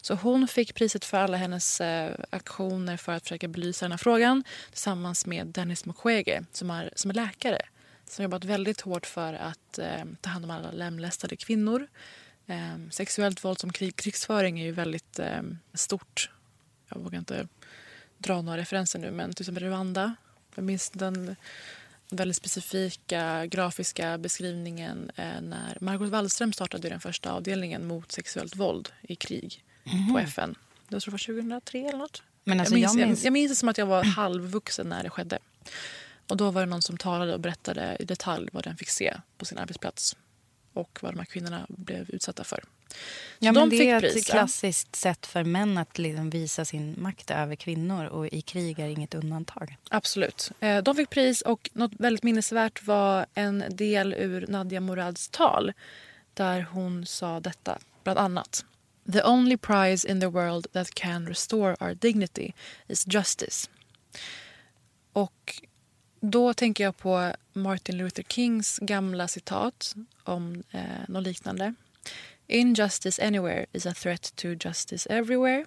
Så 0.00 0.14
hon 0.14 0.48
fick 0.48 0.74
priset 0.74 1.04
för 1.04 1.18
alla 1.18 1.36
hennes 1.36 1.80
eh, 1.80 2.14
aktioner 2.30 2.96
för 2.96 3.12
att 3.12 3.22
försöka 3.22 3.48
belysa 3.48 3.84
den 3.84 3.92
här 3.92 3.98
frågan 3.98 4.44
tillsammans 4.70 5.26
med 5.26 5.46
Dennis 5.46 5.84
Mukwege 5.86 6.44
som 6.52 6.70
är, 6.70 6.90
som 6.96 7.10
är 7.10 7.14
läkare 7.14 7.62
som 8.10 8.22
jobbat 8.22 8.44
väldigt 8.44 8.80
hårt 8.80 9.06
för 9.06 9.34
att 9.34 9.78
eh, 9.78 10.04
ta 10.20 10.30
hand 10.30 10.44
om 10.44 10.50
alla 10.50 10.70
lemlästade 10.70 11.36
kvinnor. 11.36 11.86
Eh, 12.46 12.76
sexuellt 12.90 13.44
våld 13.44 13.58
som 13.58 13.72
krig, 13.72 13.96
krigsföring 13.96 14.60
är 14.60 14.64
ju 14.64 14.72
väldigt 14.72 15.18
eh, 15.18 15.42
stort. 15.74 16.30
Jag 16.88 17.00
vågar 17.00 17.18
inte 17.18 17.48
dra 18.18 18.42
några 18.42 18.58
referenser 18.58 18.98
nu, 18.98 19.10
men 19.10 19.30
typ 19.30 19.36
till 19.36 19.44
exempel 19.44 19.64
Rwanda. 19.64 20.14
Jag 20.54 20.64
minns 20.64 20.90
den 20.90 21.36
väldigt 22.12 22.36
specifika 22.36 23.46
grafiska 23.46 24.18
beskrivningen 24.18 25.10
eh, 25.16 25.40
när 25.40 25.78
Margot 25.80 26.08
Wallström 26.08 26.52
startade 26.52 26.88
den 26.88 27.00
första 27.00 27.32
avdelningen 27.32 27.86
mot 27.86 28.12
sexuellt 28.12 28.56
våld 28.56 28.88
i 29.02 29.16
krig 29.16 29.64
på 30.12 30.18
FN. 30.18 30.54
Jag 30.88 31.02
tror 31.02 31.10
det 31.10 31.28
var 31.28 31.34
2003 31.40 31.78
eller 31.78 31.98
något. 31.98 32.22
Men 32.44 32.60
alltså, 32.60 32.74
jag, 32.76 32.80
minns, 32.80 33.00
jag, 33.00 33.06
minns- 33.08 33.24
jag 33.24 33.32
minns 33.32 33.52
det 33.52 33.56
som 33.56 33.68
att 33.68 33.78
jag 33.78 33.86
var 33.86 34.04
halvvuxen 34.04 34.88
när 34.88 35.02
det 35.02 35.10
skedde. 35.10 35.38
Och 36.28 36.36
då 36.36 36.50
var 36.50 36.60
det 36.60 36.66
någon 36.66 36.82
som 36.82 36.96
talade 36.96 37.34
och 37.34 37.40
berättade 37.40 37.96
i 38.00 38.04
detalj 38.04 38.48
vad 38.52 38.64
den 38.64 38.76
fick 38.76 38.88
se 38.88 39.16
på 39.38 39.44
sin 39.44 39.58
arbetsplats 39.58 40.16
och 40.72 40.98
vad 41.02 41.12
de 41.14 41.18
här 41.18 41.24
kvinnorna 41.26 41.66
blev 41.68 42.10
utsatta 42.10 42.44
för. 42.44 42.64
Ja, 43.38 43.52
de 43.52 43.60
men 43.60 43.68
det 43.68 43.90
är 43.90 44.04
ett 44.04 44.26
klassiskt 44.26 44.96
sätt 44.96 45.26
för 45.26 45.44
män 45.44 45.78
att 45.78 45.98
liksom 45.98 46.30
visa 46.30 46.64
sin 46.64 46.94
makt 46.98 47.30
över 47.30 47.56
kvinnor 47.56 48.04
och 48.04 48.26
i 48.26 48.40
krig 48.40 48.78
är 48.78 48.88
inget 48.88 49.14
undantag. 49.14 49.76
Absolut. 49.90 50.50
Eh, 50.60 50.82
De 50.82 50.96
fick 50.96 51.10
pris 51.10 51.40
och 51.42 51.70
något 51.72 51.92
väldigt 51.98 52.22
minnesvärt 52.22 52.86
var 52.86 53.26
en 53.34 53.64
del 53.68 54.14
ur 54.14 54.46
Nadia 54.46 54.80
Murads 54.80 55.28
tal 55.28 55.72
där 56.34 56.66
hon 56.72 57.06
sa 57.06 57.40
detta, 57.40 57.78
bland 58.04 58.18
annat. 58.18 58.64
The 59.12 59.22
only 59.22 59.56
prize 59.56 60.10
in 60.10 60.20
the 60.20 60.26
world 60.26 60.66
that 60.72 60.94
can 60.94 61.26
restore 61.26 61.76
our 61.80 61.94
dignity 61.94 62.52
is 62.88 63.06
justice. 63.06 63.70
Och 65.12 65.62
då 66.20 66.54
tänker 66.54 66.84
jag 66.84 66.96
på 66.96 67.32
Martin 67.52 67.96
Luther 67.98 68.22
Kings 68.22 68.78
gamla 68.82 69.28
citat 69.28 69.94
om 70.24 70.62
eh, 70.70 70.80
något 71.08 71.22
liknande. 71.22 71.74
Injustice 72.50 73.18
anywhere 73.26 73.66
is 73.72 73.86
a 73.86 73.94
threat 73.94 74.32
to 74.36 74.48
justice 74.48 75.06
everywhere. 75.10 75.66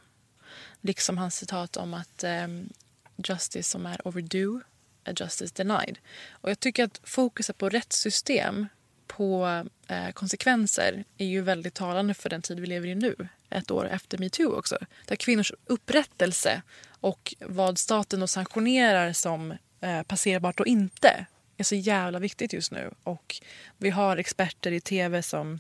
Liksom 0.82 1.18
hans 1.18 1.36
citat 1.36 1.78
om 1.78 1.94
att 1.94 2.24
um, 2.24 2.70
justice 3.18 3.70
som 3.70 3.86
är 3.86 4.08
overdue 4.08 4.62
är 5.04 5.22
justice 5.22 5.54
denied. 5.56 5.98
Och 6.32 6.50
jag 6.50 6.60
tycker 6.60 6.84
att 6.84 7.02
fokuset 7.04 7.58
på 7.58 7.70
rättssystem, 7.70 8.68
på 9.08 9.64
eh, 9.88 10.10
konsekvenser 10.12 11.04
är 11.18 11.26
ju 11.26 11.42
väldigt 11.42 11.74
talande 11.74 12.14
för 12.14 12.30
den 12.30 12.42
tid 12.42 12.60
vi 12.60 12.68
lever 12.68 12.88
i 12.88 12.96
nu. 12.96 13.28
Ett 13.50 13.72
år 13.72 13.90
efter 13.90 14.18
metoo 14.18 14.56
också. 14.56 14.78
Där 15.06 15.16
kvinnors 15.16 15.52
upprättelse 15.66 16.62
och 16.90 17.36
vad 17.40 17.78
staten 17.78 18.20
då 18.20 18.28
sanktionerar 18.28 19.14
som 19.14 19.54
eh, 19.82 20.04
passerbart 20.04 20.60
och 20.60 20.68
inte 20.68 21.26
är 21.58 21.64
så 21.64 21.76
jävla 21.76 22.20
viktigt 22.20 22.54
just 22.54 22.72
nu. 22.72 22.92
Och 23.04 23.42
vi 23.78 23.90
har 23.90 24.18
experter 24.18 24.72
i 24.72 24.82
tv 24.82 25.22
som 25.22 25.60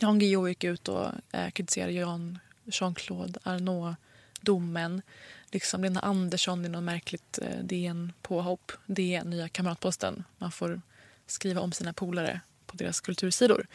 Jan 0.00 0.18
Guillou 0.18 0.48
gick 0.48 0.64
ut 0.64 0.88
och 0.88 1.10
eh, 1.32 1.50
kritiserade 1.50 1.92
Jan 1.92 2.38
Jean-Claude 2.64 3.38
Arnault-domen. 3.42 5.02
Liksom 5.50 5.82
Lena 5.82 6.00
Andersson 6.00 6.64
i 6.64 6.68
något 6.68 6.82
märkligt 6.82 7.38
eh, 7.42 7.58
DN-påhopp. 7.62 8.72
DN, 8.86 9.30
nya 9.30 9.48
Kamratposten. 9.48 10.24
Man 10.38 10.52
får 10.52 10.80
skriva 11.26 11.60
om 11.60 11.72
sina 11.72 11.92
polare 11.92 12.40
på 12.66 12.76
deras 12.76 13.00
kultursidor. 13.00 13.66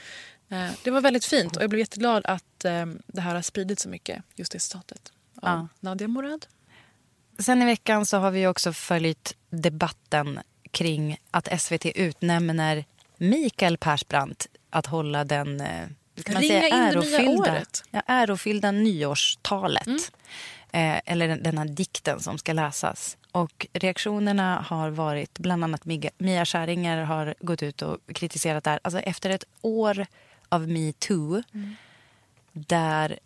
Eh, 0.49 0.71
det 0.83 0.91
var 0.91 1.01
väldigt 1.01 1.25
fint 1.25 1.55
och 1.57 1.63
jag 1.63 1.69
blev 1.69 1.79
jätteglad 1.79 2.25
att 2.25 2.65
eh, 2.65 2.86
det 3.07 3.21
här 3.21 3.36
har 3.36 3.41
spridit 3.41 3.79
så 3.79 3.89
mycket, 3.89 4.23
just 4.36 4.51
det 4.51 4.59
citatet. 4.59 5.12
Av 5.36 5.49
Ja. 5.49 5.67
Nadia 5.79 6.07
Morad. 6.07 6.45
Sen 7.39 7.62
i 7.62 7.65
veckan 7.65 8.05
så 8.05 8.17
har 8.17 8.31
vi 8.31 8.47
också 8.47 8.73
följt 8.73 9.36
debatten 9.49 10.39
kring 10.71 11.17
att 11.31 11.62
SVT 11.62 11.86
utnämner 11.86 12.86
Mikael 13.17 13.77
Persbrandt 13.77 14.47
att 14.69 14.86
hålla 14.86 15.23
den 15.23 15.62
eh, 15.62 15.88
kan 16.23 16.34
man 16.34 16.43
Ringa 16.43 16.62
säga, 16.62 16.76
ärofyllda, 16.76 17.62
ja, 17.91 18.02
ärofyllda 18.06 18.71
nyårstalet. 18.71 20.12
Eh, 20.71 20.99
eller 21.06 21.28
den, 21.28 21.43
den 21.43 21.58
här 21.58 21.65
dikten 21.65 22.19
som 22.19 22.38
ska 22.38 22.54
läsas. 22.54 23.17
Och 23.32 23.67
reaktionerna 23.73 24.65
har 24.67 24.89
varit, 24.89 25.39
bland 25.39 25.63
annat 25.63 25.86
Mia, 25.86 26.10
Mia 26.17 26.45
Skäringer 26.45 27.04
har 27.04 27.36
gått 27.39 27.63
ut 27.63 27.82
och 27.82 27.97
kritiserat 28.15 28.63
det 28.63 28.69
här. 28.69 28.80
Alltså 28.84 28.99
efter 28.99 29.30
ett 29.30 29.43
år 29.62 30.06
av 30.49 30.67
metoo 30.67 31.43
där 32.52 33.19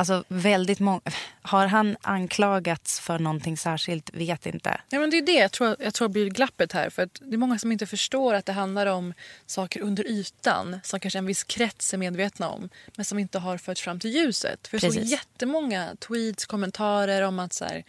Alltså 0.00 0.24
väldigt 0.28 0.80
många... 0.80 1.00
Har 1.42 1.66
han 1.66 1.96
anklagats 2.00 3.00
för 3.00 3.18
någonting 3.18 3.56
särskilt? 3.56 4.10
Vet 4.14 4.46
inte. 4.46 4.80
Ja, 4.88 5.00
men 5.00 5.10
det 5.10 5.16
är 5.16 5.22
det 5.22 5.32
jag 5.32 5.52
tror, 5.52 5.76
jag 5.78 5.94
tror 5.94 6.08
blir 6.08 6.30
glappet 6.30 6.72
här. 6.72 6.90
För 6.90 7.02
att 7.02 7.20
Det 7.20 7.34
är 7.34 7.38
många 7.38 7.58
som 7.58 7.72
inte 7.72 7.86
förstår 7.86 8.34
att 8.34 8.46
det 8.46 8.52
handlar 8.52 8.86
om 8.86 9.14
saker 9.46 9.80
under 9.80 10.06
ytan 10.06 10.80
som 10.84 11.00
kanske 11.00 11.18
en 11.18 11.26
viss 11.26 11.44
krets 11.44 11.94
är 11.94 11.98
medvetna 11.98 12.48
om 12.48 12.68
men 12.96 13.04
som 13.04 13.18
inte 13.18 13.38
har 13.38 13.58
förts 13.58 13.82
fram 13.82 14.00
till 14.00 14.10
ljuset. 14.10 14.68
För 14.68 14.84
jag 14.84 14.92
såg 14.92 15.02
jättemånga 15.02 15.96
tweets, 16.08 16.46
kommentarer 16.46 17.22
om 17.22 17.38
att 17.38 17.52
så 17.52 17.64
här, 17.64 17.84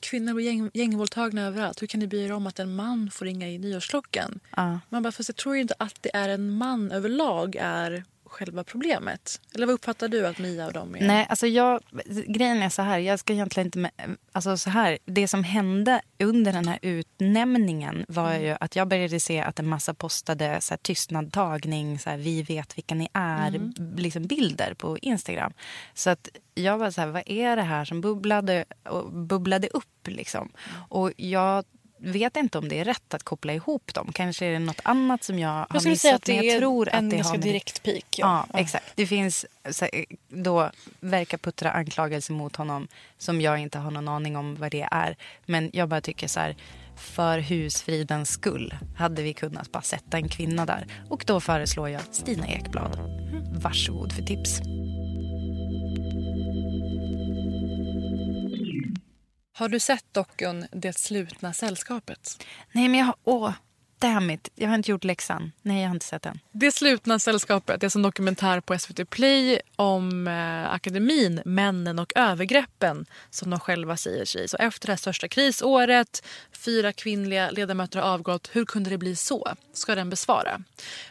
kvinnor 0.00 0.34
blir 0.34 0.44
gäng, 0.44 0.70
gängvåldtagna 0.74 1.46
överallt. 1.46 1.82
Hur 1.82 1.86
kan 1.86 2.00
ni 2.00 2.06
bry 2.06 2.24
er 2.24 2.32
om 2.32 2.46
att 2.46 2.58
en 2.58 2.74
man 2.74 3.10
får 3.10 3.24
ringa 3.24 3.48
i 3.48 3.58
nyårsklockan? 3.58 4.40
Ja. 4.56 4.80
Man 4.88 5.02
bara, 5.02 5.12
fast 5.12 5.28
jag 5.28 5.36
tror 5.36 5.56
inte 5.56 5.74
att 5.78 5.96
det 6.00 6.16
är 6.16 6.28
en 6.28 6.50
man 6.50 6.92
överlag 6.92 7.56
är 7.60 8.04
själva 8.32 8.64
problemet. 8.64 9.40
Eller 9.54 9.66
vad 9.66 9.74
uppfattar 9.74 10.08
du 10.08 10.26
att 10.26 10.38
Mia 10.38 10.66
och 10.66 10.72
dem 10.72 10.94
är? 10.94 11.06
Nej, 11.06 11.26
alltså 11.28 11.46
jag, 11.46 11.80
grejen 12.26 12.62
är 12.62 12.68
så 12.68 12.82
här. 12.82 12.98
Jag 12.98 13.18
ska 13.18 13.32
egentligen 13.32 13.66
inte... 13.66 13.78
Med, 13.78 13.90
alltså 14.32 14.56
så 14.56 14.70
här 14.70 14.98
det 15.04 15.28
som 15.28 15.44
hände 15.44 16.00
under 16.18 16.52
den 16.52 16.68
här 16.68 16.78
utnämningen 16.82 18.04
var 18.08 18.34
ju 18.34 18.56
att 18.60 18.76
jag 18.76 18.88
började 18.88 19.20
se 19.20 19.40
att 19.40 19.58
en 19.58 19.68
massa 19.68 19.94
postade 19.94 20.60
så 20.60 20.74
här, 20.74 20.78
tystnadtagning, 20.78 21.98
så 21.98 22.10
här, 22.10 22.16
vi 22.16 22.42
vet 22.42 22.78
vilka 22.78 22.94
ni 22.94 23.08
är, 23.12 23.72
liksom 23.96 24.26
bilder 24.26 24.74
på 24.74 24.98
Instagram. 24.98 25.52
Så 25.94 26.10
att 26.10 26.28
jag 26.54 26.78
var 26.78 26.90
så 26.90 27.00
här, 27.00 27.08
vad 27.08 27.22
är 27.26 27.56
det 27.56 27.62
här 27.62 27.84
som 27.84 28.00
bubblade, 28.00 28.64
bubblade 29.12 29.68
upp? 29.68 30.08
Liksom? 30.08 30.52
Och 30.88 31.12
jag 31.16 31.64
vet 32.02 32.36
inte 32.36 32.58
om 32.58 32.68
det 32.68 32.78
är 32.80 32.84
rätt 32.84 33.14
att 33.14 33.22
koppla 33.22 33.52
ihop 33.54 33.94
dem. 33.94 34.10
Kanske 34.14 34.46
är 34.46 34.52
det 34.52 34.58
något 34.58 34.80
annat 34.84 35.24
som 35.24 35.38
jag 35.38 35.48
har 35.48 35.66
jag 35.72 35.84
missat. 35.84 35.98
säga 36.00 36.14
att 36.14 36.26
men 36.28 36.36
det 36.36 36.44
jag 36.46 36.54
är 36.56 36.60
tror 36.60 36.88
en 36.88 37.04
att 37.04 37.10
det 37.10 37.16
ganska 37.16 37.28
har 37.32 37.36
med 37.38 37.46
det- 37.46 37.50
direkt 37.50 37.82
peak. 37.82 38.04
Ja, 38.18 38.46
exakt. 38.54 38.92
Det 38.94 39.06
finns 39.06 39.46
så, 39.70 39.86
då 40.28 40.70
verkar 41.00 41.38
puttra 41.38 41.70
anklagelser 41.72 42.32
mot 42.34 42.56
honom 42.56 42.88
som 43.18 43.40
jag 43.40 43.58
inte 43.58 43.78
har 43.78 43.90
någon 43.90 44.08
aning 44.08 44.36
om 44.36 44.54
vad 44.56 44.70
det 44.70 44.88
är. 44.90 45.16
Men 45.46 45.70
jag 45.72 45.88
bara 45.88 46.00
tycker 46.00 46.28
så 46.28 46.40
här, 46.40 46.56
för 46.96 47.38
husfridens 47.38 48.30
skull 48.30 48.74
hade 48.96 49.22
vi 49.22 49.34
kunnat 49.34 49.72
bara 49.72 49.82
sätta 49.82 50.16
en 50.16 50.28
kvinna 50.28 50.66
där. 50.66 50.86
Och 51.08 51.24
då 51.26 51.40
föreslår 51.40 51.88
jag 51.88 52.02
Stina 52.10 52.46
Ekblad. 52.48 52.98
Varsågod 53.62 54.12
för 54.12 54.22
tips. 54.22 54.60
Har 59.54 59.68
du 59.68 59.80
sett 59.80 60.04
dockun 60.12 60.66
Det 60.72 60.98
slutna 60.98 61.52
sällskapet? 61.52 62.44
Nej 62.72 62.88
men 62.88 63.00
jag 63.00 63.06
har, 63.06 63.14
åh, 63.24 63.52
damn 63.98 64.30
it. 64.30 64.48
Jag 64.54 64.68
har 64.68 64.74
inte 64.74 64.90
gjort 64.90 65.04
läxan. 65.04 65.52
Nej 65.62 65.82
jag 65.82 65.88
har 65.88 65.94
inte 65.94 66.06
sett 66.06 66.22
den. 66.22 66.40
Det 66.52 66.72
slutna 66.72 67.18
sällskapet 67.18 67.82
är 67.82 67.96
en 67.96 68.02
dokumentär 68.02 68.60
på 68.60 68.78
SVT 68.78 69.10
Play 69.10 69.60
om 69.76 70.28
eh, 70.28 70.72
akademin, 70.72 71.42
männen 71.44 71.98
och 71.98 72.12
övergreppen 72.16 73.06
som 73.30 73.50
de 73.50 73.60
själva 73.60 73.96
säger 73.96 74.24
sig. 74.24 74.48
Så 74.48 74.56
efter 74.56 74.88
det 74.88 74.96
största 74.96 75.28
krisåret, 75.28 76.24
fyra 76.52 76.92
kvinnliga 76.92 77.50
ledamöter 77.50 78.00
har 78.00 78.08
avgått. 78.08 78.50
Hur 78.52 78.64
kunde 78.64 78.90
det 78.90 78.98
bli 78.98 79.16
så? 79.16 79.54
Ska 79.72 79.94
den 79.94 80.10
besvara. 80.10 80.62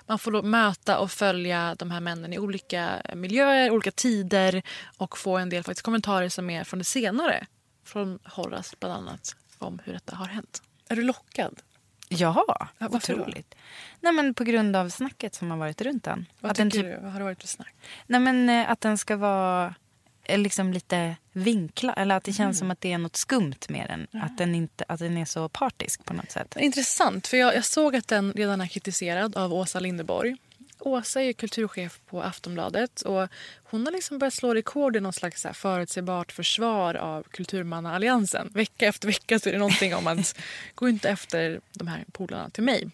Man 0.06 0.20
får 0.20 0.32
då 0.32 0.42
möta 0.42 1.00
och 1.00 1.12
följa 1.12 1.76
de 1.76 1.92
här 1.92 2.00
männen 2.00 2.34
i 2.34 2.40
olika 2.40 3.02
miljöer, 3.16 3.72
olika 3.72 3.92
tider 3.92 4.64
och 4.98 5.18
få 5.18 5.38
en 5.38 5.50
del 5.50 5.64
faktiskt 5.64 5.86
kommentarer 5.86 6.30
som 6.30 6.50
är 6.50 6.64
från 6.64 6.78
det 6.78 6.86
senare. 6.86 7.48
Från 7.92 8.20
Horace 8.24 8.76
bland 8.80 8.94
annat 8.94 9.36
om 9.58 9.80
hur 9.86 9.94
detta 9.94 10.16
har 10.16 10.26
hänt. 10.26 10.62
Är 10.90 10.96
du 10.96 11.02
lockad? 11.04 11.62
Ja, 12.10 12.46
Ja, 12.78 12.88
då? 12.90 12.98
otroligt. 12.98 13.56
Nej 14.00 14.14
men 14.14 14.34
på 14.34 14.44
grund 14.44 14.76
av 14.76 14.90
snacket 14.90 15.36
som 15.36 15.52
har 15.52 15.58
varit 15.58 15.82
runt 15.82 16.04
den. 16.04 16.26
Vad 16.40 16.52
Att 16.52 16.58
den 16.58 16.72
tycker 16.72 16.84
typ- 16.84 16.96
du? 16.96 17.04
Vad 17.04 17.12
har 17.12 17.20
det 17.20 17.24
varit 17.24 17.42
för 17.42 17.48
snack? 17.48 17.74
Nej 18.08 18.20
men 18.20 18.50
eh, 18.50 18.70
att 18.72 18.82
den 18.82 18.98
ska 18.98 19.16
vara 19.16 19.76
eh, 20.24 20.40
liksom 20.40 20.74
lite 20.74 21.16
vinkla 21.32 21.94
eller 21.94 22.16
att 22.16 22.24
det 22.24 22.34
känns 22.34 22.60
som 22.60 22.72
att 22.72 22.82
det 22.82 22.92
är 22.94 22.98
något 22.98 23.16
skumt 23.16 23.56
med 23.70 23.88
den. 24.12 24.22
Att, 24.24 24.38
den 24.38 24.56
inte, 24.56 24.86
att 24.88 25.00
den 25.00 25.18
är 25.18 25.26
så 25.26 25.50
partisk 25.50 26.06
på 26.06 26.14
något 26.14 26.32
sätt. 26.32 26.56
Intressant, 26.60 27.28
för 27.28 27.38
jag, 27.38 27.56
jag 27.56 27.66
såg 27.66 27.96
att 27.96 28.08
den 28.08 28.34
redan 28.34 28.62
är 28.62 28.68
kritiserad 28.68 29.36
av 29.38 29.54
Åsa 29.54 29.80
Linderborg. 29.80 30.38
Åsa 30.82 31.22
är 31.22 31.34
kulturchef 31.34 32.00
på 32.06 32.22
Aftonbladet 32.22 33.02
och 33.02 33.28
hon 33.64 33.86
har 33.86 33.92
liksom 33.92 34.18
börjat 34.18 34.34
slå 34.34 34.54
rekord 34.54 34.96
i 34.96 35.00
någon 35.00 35.14
slags 35.14 35.42
så 35.42 35.54
förutsägbart 35.54 36.32
försvar 36.32 36.96
av 36.96 37.24
kulturmannaalliansen. 37.24 38.50
Vecka 38.54 38.88
efter 38.88 39.08
vecka 39.08 39.40
så 39.40 39.50
är 39.50 39.54
det 39.54 39.60
någonting 39.60 39.96
om 39.96 40.08
att 40.08 40.38
gå 40.76 40.90
inte 40.90 41.10
efter 41.10 41.62
de 41.74 41.88
här 41.88 42.06
polarna 42.12 42.50
till 42.50 42.64
mig. 42.64 42.90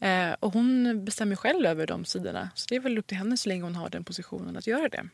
Eh, 0.00 0.32
och 0.40 0.52
hon 0.52 1.04
bestämmer 1.04 1.36
själv 1.36 1.66
över 1.66 1.86
de 1.86 2.04
sidorna 2.04 2.50
så 2.54 2.66
det 2.68 2.76
är 2.76 2.80
väl 2.80 2.98
upp 2.98 3.06
till 3.06 3.18
henne 3.18 3.36
så 3.36 3.48
länge 3.48 3.62
hon 3.62 3.76
har 3.76 3.90
den 3.90 4.04
positionen 4.04 4.56
att 4.56 4.66
göra 4.66 4.88
det. 4.88 5.08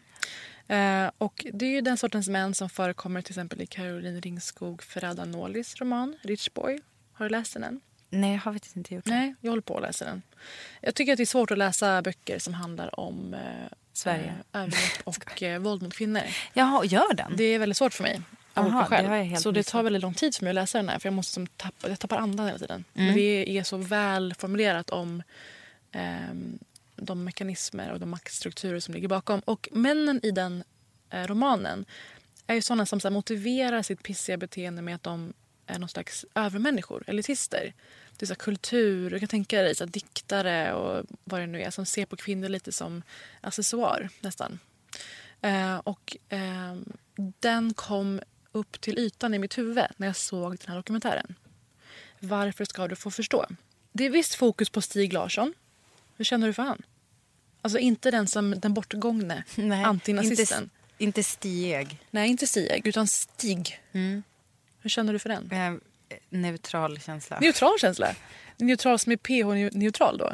Eh, 0.74 1.10
och 1.18 1.46
det 1.52 1.66
är 1.66 1.70
ju 1.70 1.80
den 1.80 1.96
sortens 1.96 2.28
män 2.28 2.54
som 2.54 2.70
förekommer 2.70 3.22
till 3.22 3.32
exempel 3.32 3.60
i 3.60 3.66
Caroline 3.66 4.20
Ringskog 4.20 4.82
Ferrada 4.82 5.24
Nolis 5.24 5.80
roman 5.80 6.16
Rich 6.22 6.50
Boy. 6.54 6.80
Har 7.12 7.24
du 7.24 7.30
läst 7.30 7.54
den 7.54 7.64
än? 7.64 7.80
Nej, 8.10 8.32
jag 8.32 8.40
har 8.40 8.52
faktiskt 8.52 8.76
inte 8.76 8.94
gjort 8.94 9.04
det. 9.04 9.10
Nej, 9.10 9.34
jag 9.40 9.50
håller 9.50 9.62
på 9.62 9.76
att 9.76 9.82
läsa 9.82 10.04
den. 10.04 10.22
Jag 10.80 10.94
tycker 10.94 11.12
att 11.12 11.16
det 11.16 11.22
är 11.22 11.26
svårt 11.26 11.50
att 11.50 11.58
läsa 11.58 12.02
böcker 12.02 12.38
som 12.38 12.54
handlar 12.54 13.00
om 13.00 13.34
eh, 13.34 13.40
Sverige. 13.92 14.34
eh, 14.52 14.60
övergrepp 14.60 15.00
och 15.04 15.42
eh, 15.42 15.58
våld 15.60 15.82
mot 15.82 15.94
kvinnor. 15.94 16.22
Jaha, 16.52 16.84
gör 16.84 17.14
den? 17.14 17.36
Det 17.36 17.44
är 17.44 17.58
väldigt 17.58 17.76
svårt 17.76 17.94
för 17.94 18.02
mig. 18.02 18.20
Av 18.54 18.66
Aha, 18.66 18.84
skäl. 18.84 19.30
det 19.30 19.36
så 19.36 19.50
det 19.50 19.62
tar 19.66 19.82
väldigt 19.82 20.02
lång 20.02 20.14
tid 20.14 20.34
för 20.34 20.44
mig 20.44 20.50
att 20.50 20.54
läsa 20.54 20.78
den 20.78 20.88
här. 20.88 20.98
För 20.98 21.06
jag, 21.08 21.14
måste 21.14 21.32
som 21.32 21.46
tappa, 21.46 21.88
jag 21.88 21.98
tappar 21.98 22.16
andan 22.16 22.46
hela 22.46 22.58
tiden. 22.58 22.84
Men 22.92 23.14
det 23.14 23.58
är 23.58 23.62
så 23.62 23.76
väl 23.76 24.34
formulerat 24.34 24.90
om 24.90 25.22
ehm, 25.92 26.58
de 26.96 27.24
mekanismer 27.24 27.92
och 27.92 28.00
de 28.00 28.10
maktstrukturer 28.10 28.80
som 28.80 28.94
ligger 28.94 29.08
bakom. 29.08 29.40
Och 29.40 29.68
männen 29.72 30.20
i 30.22 30.30
den 30.30 30.64
eh, 31.10 31.26
romanen 31.26 31.84
är 32.46 32.54
ju 32.54 32.62
sådana 32.62 32.86
som 32.86 33.00
så 33.00 33.08
här, 33.08 33.12
motiverar 33.12 33.82
sitt 33.82 34.02
pissiga 34.02 34.36
beteende 34.36 34.82
med 34.82 34.94
att 34.94 35.02
de 35.02 35.32
är 35.70 35.78
någon 35.78 35.88
slags 35.88 36.24
övermänniskor, 36.34 37.04
elitister. 37.06 37.72
Det 38.16 38.24
är 38.24 38.26
så 38.26 38.34
kultur, 38.34 39.10
du 39.10 39.18
kan 39.18 39.28
tänka 39.28 39.62
dig 39.62 39.74
så 39.74 39.84
diktare 39.84 40.74
och 40.74 41.06
vad 41.24 41.40
det 41.40 41.46
nu 41.46 41.62
är 41.62 41.70
som 41.70 41.86
ser 41.86 42.06
på 42.06 42.16
kvinnor 42.16 42.48
lite 42.48 42.72
som 42.72 43.02
accessoar 43.40 44.08
nästan. 44.20 44.58
Eh, 45.40 45.76
och 45.76 46.16
eh, 46.28 46.76
den 47.38 47.74
kom 47.74 48.20
upp 48.52 48.80
till 48.80 48.98
ytan 48.98 49.34
i 49.34 49.38
mitt 49.38 49.58
huvud 49.58 49.84
när 49.96 50.06
jag 50.06 50.16
såg 50.16 50.50
den 50.50 50.68
här 50.68 50.76
dokumentären. 50.76 51.34
Varför 52.18 52.64
ska 52.64 52.88
du 52.88 52.96
få 52.96 53.10
förstå? 53.10 53.46
Det 53.92 54.04
är 54.04 54.10
visst 54.10 54.34
fokus 54.34 54.70
på 54.70 54.80
Stig 54.80 55.12
Larsson. 55.12 55.54
Hur 56.16 56.24
känner 56.24 56.46
du 56.46 56.52
för 56.52 56.62
han? 56.62 56.82
Alltså 57.62 57.78
inte 57.78 58.10
den 58.10 58.26
som 58.26 58.60
den 58.60 58.74
bortgångne 58.74 59.44
antinazisten. 59.86 60.62
Inte, 60.62 61.04
inte 61.04 61.22
Stieg. 61.22 61.98
Nej, 62.10 62.28
inte 62.30 62.46
Stig, 62.46 62.86
utan 62.86 63.06
Stig. 63.06 63.80
Mm. 63.92 64.22
Hur 64.82 64.90
känner 64.90 65.12
du 65.12 65.18
för 65.18 65.28
den? 65.28 65.50
Eh, 65.52 66.16
neutral 66.28 67.00
känsla. 67.00 67.38
Neutral 67.40 67.78
känsla. 67.78 68.14
Neutral 68.56 68.98
som 68.98 69.12
är 69.12 69.16
PH-neutral 69.16 70.18
då. 70.18 70.32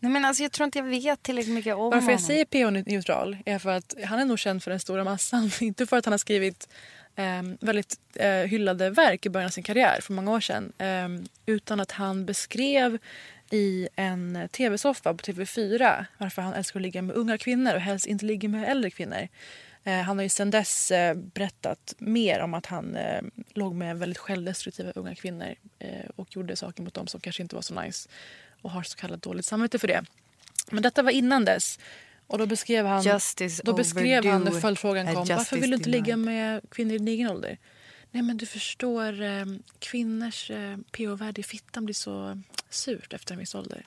Nej, 0.00 0.12
men 0.12 0.24
alltså, 0.24 0.42
jag 0.42 0.52
tror 0.52 0.64
inte 0.64 0.78
jag 0.78 0.86
vet 0.86 1.22
tillräckligt 1.22 1.54
mycket 1.54 1.74
om 1.74 1.80
Varför 1.82 1.96
jag 1.96 2.02
honom. 2.02 2.18
säger 2.18 2.44
PH-neutral 2.44 3.36
är 3.46 3.58
för 3.58 3.70
att 3.70 3.94
han 4.04 4.18
är 4.18 4.24
nog 4.24 4.38
känd 4.38 4.62
för 4.62 4.70
den 4.70 4.80
stora 4.80 5.04
massan. 5.04 5.50
Inte 5.60 5.86
för 5.86 5.96
att 5.96 6.04
han 6.04 6.12
har 6.12 6.18
skrivit 6.18 6.68
eh, 7.16 7.42
väldigt 7.60 7.96
eh, 8.14 8.28
hyllade 8.30 8.90
verk 8.90 9.26
i 9.26 9.30
början 9.30 9.46
av 9.46 9.50
sin 9.50 9.64
karriär 9.64 10.00
för 10.00 10.12
många 10.12 10.30
år 10.30 10.40
sedan. 10.40 10.72
Eh, 10.78 11.08
utan 11.46 11.80
att 11.80 11.92
han 11.92 12.26
beskrev 12.26 12.98
i 13.50 13.88
en 13.96 14.48
tv-soffa 14.52 15.14
på 15.14 15.22
TV4 15.22 16.04
varför 16.18 16.42
han 16.42 16.54
älskar 16.54 16.80
att 16.80 16.82
ligga 16.82 17.02
med 17.02 17.16
unga 17.16 17.38
kvinnor 17.38 17.74
och 17.74 17.80
helst 17.80 18.06
inte 18.06 18.24
ligga 18.24 18.48
med 18.48 18.70
äldre 18.70 18.90
kvinnor. 18.90 19.28
Eh, 19.84 20.00
han 20.00 20.18
har 20.18 20.22
ju 20.22 20.28
sedan 20.28 20.50
dess 20.50 20.90
eh, 20.90 21.14
berättat 21.14 21.94
mer 21.98 22.40
om 22.40 22.54
att 22.54 22.66
han 22.66 22.96
eh, 22.96 23.22
låg 23.54 23.74
med 23.74 23.98
väldigt 23.98 24.18
självdestruktiva 24.18 24.92
unga 24.94 25.14
kvinnor 25.14 25.54
och 26.16 26.36
gjorde 26.36 26.56
saker 26.56 26.82
mot 26.82 26.94
dem 26.94 27.06
som 27.06 27.20
kanske 27.20 27.42
inte 27.42 27.54
var 27.54 27.62
så 27.62 27.80
nice 27.80 28.08
och 28.62 28.70
har 28.70 28.82
så 28.82 28.96
kallat 28.96 29.22
dåligt 29.22 29.44
samvete 29.44 29.78
för 29.78 29.88
det. 29.88 30.04
Men 30.70 30.82
detta 30.82 31.02
var 31.02 31.10
innan 31.10 31.44
dess. 31.44 31.78
Och 32.26 32.38
då 32.38 32.46
beskrev 32.46 32.86
han, 32.86 33.02
Justice 33.02 33.62
då 33.64 33.72
beskrev 33.72 34.26
han 34.26 34.42
när 34.42 34.60
följdfrågan 34.60 35.14
kom. 35.14 35.26
Varför 35.28 35.56
vill 35.56 35.70
du 35.70 35.76
inte 35.76 35.90
denied?" 35.90 36.06
ligga 36.06 36.16
med 36.16 36.70
kvinnor 36.70 36.94
i 36.94 36.98
din 36.98 37.08
egen 37.08 37.30
ålder? 37.30 37.58
Nej 38.10 38.22
men 38.22 38.36
du 38.36 38.46
förstår, 38.46 39.14
kvinnors 39.78 40.50
pH-värde 40.92 41.40
i 41.40 41.44
fittan 41.44 41.84
blir 41.84 41.94
så 41.94 42.42
surt 42.70 43.12
efter 43.12 43.32
en 43.32 43.38
viss 43.38 43.54
ålder. 43.54 43.86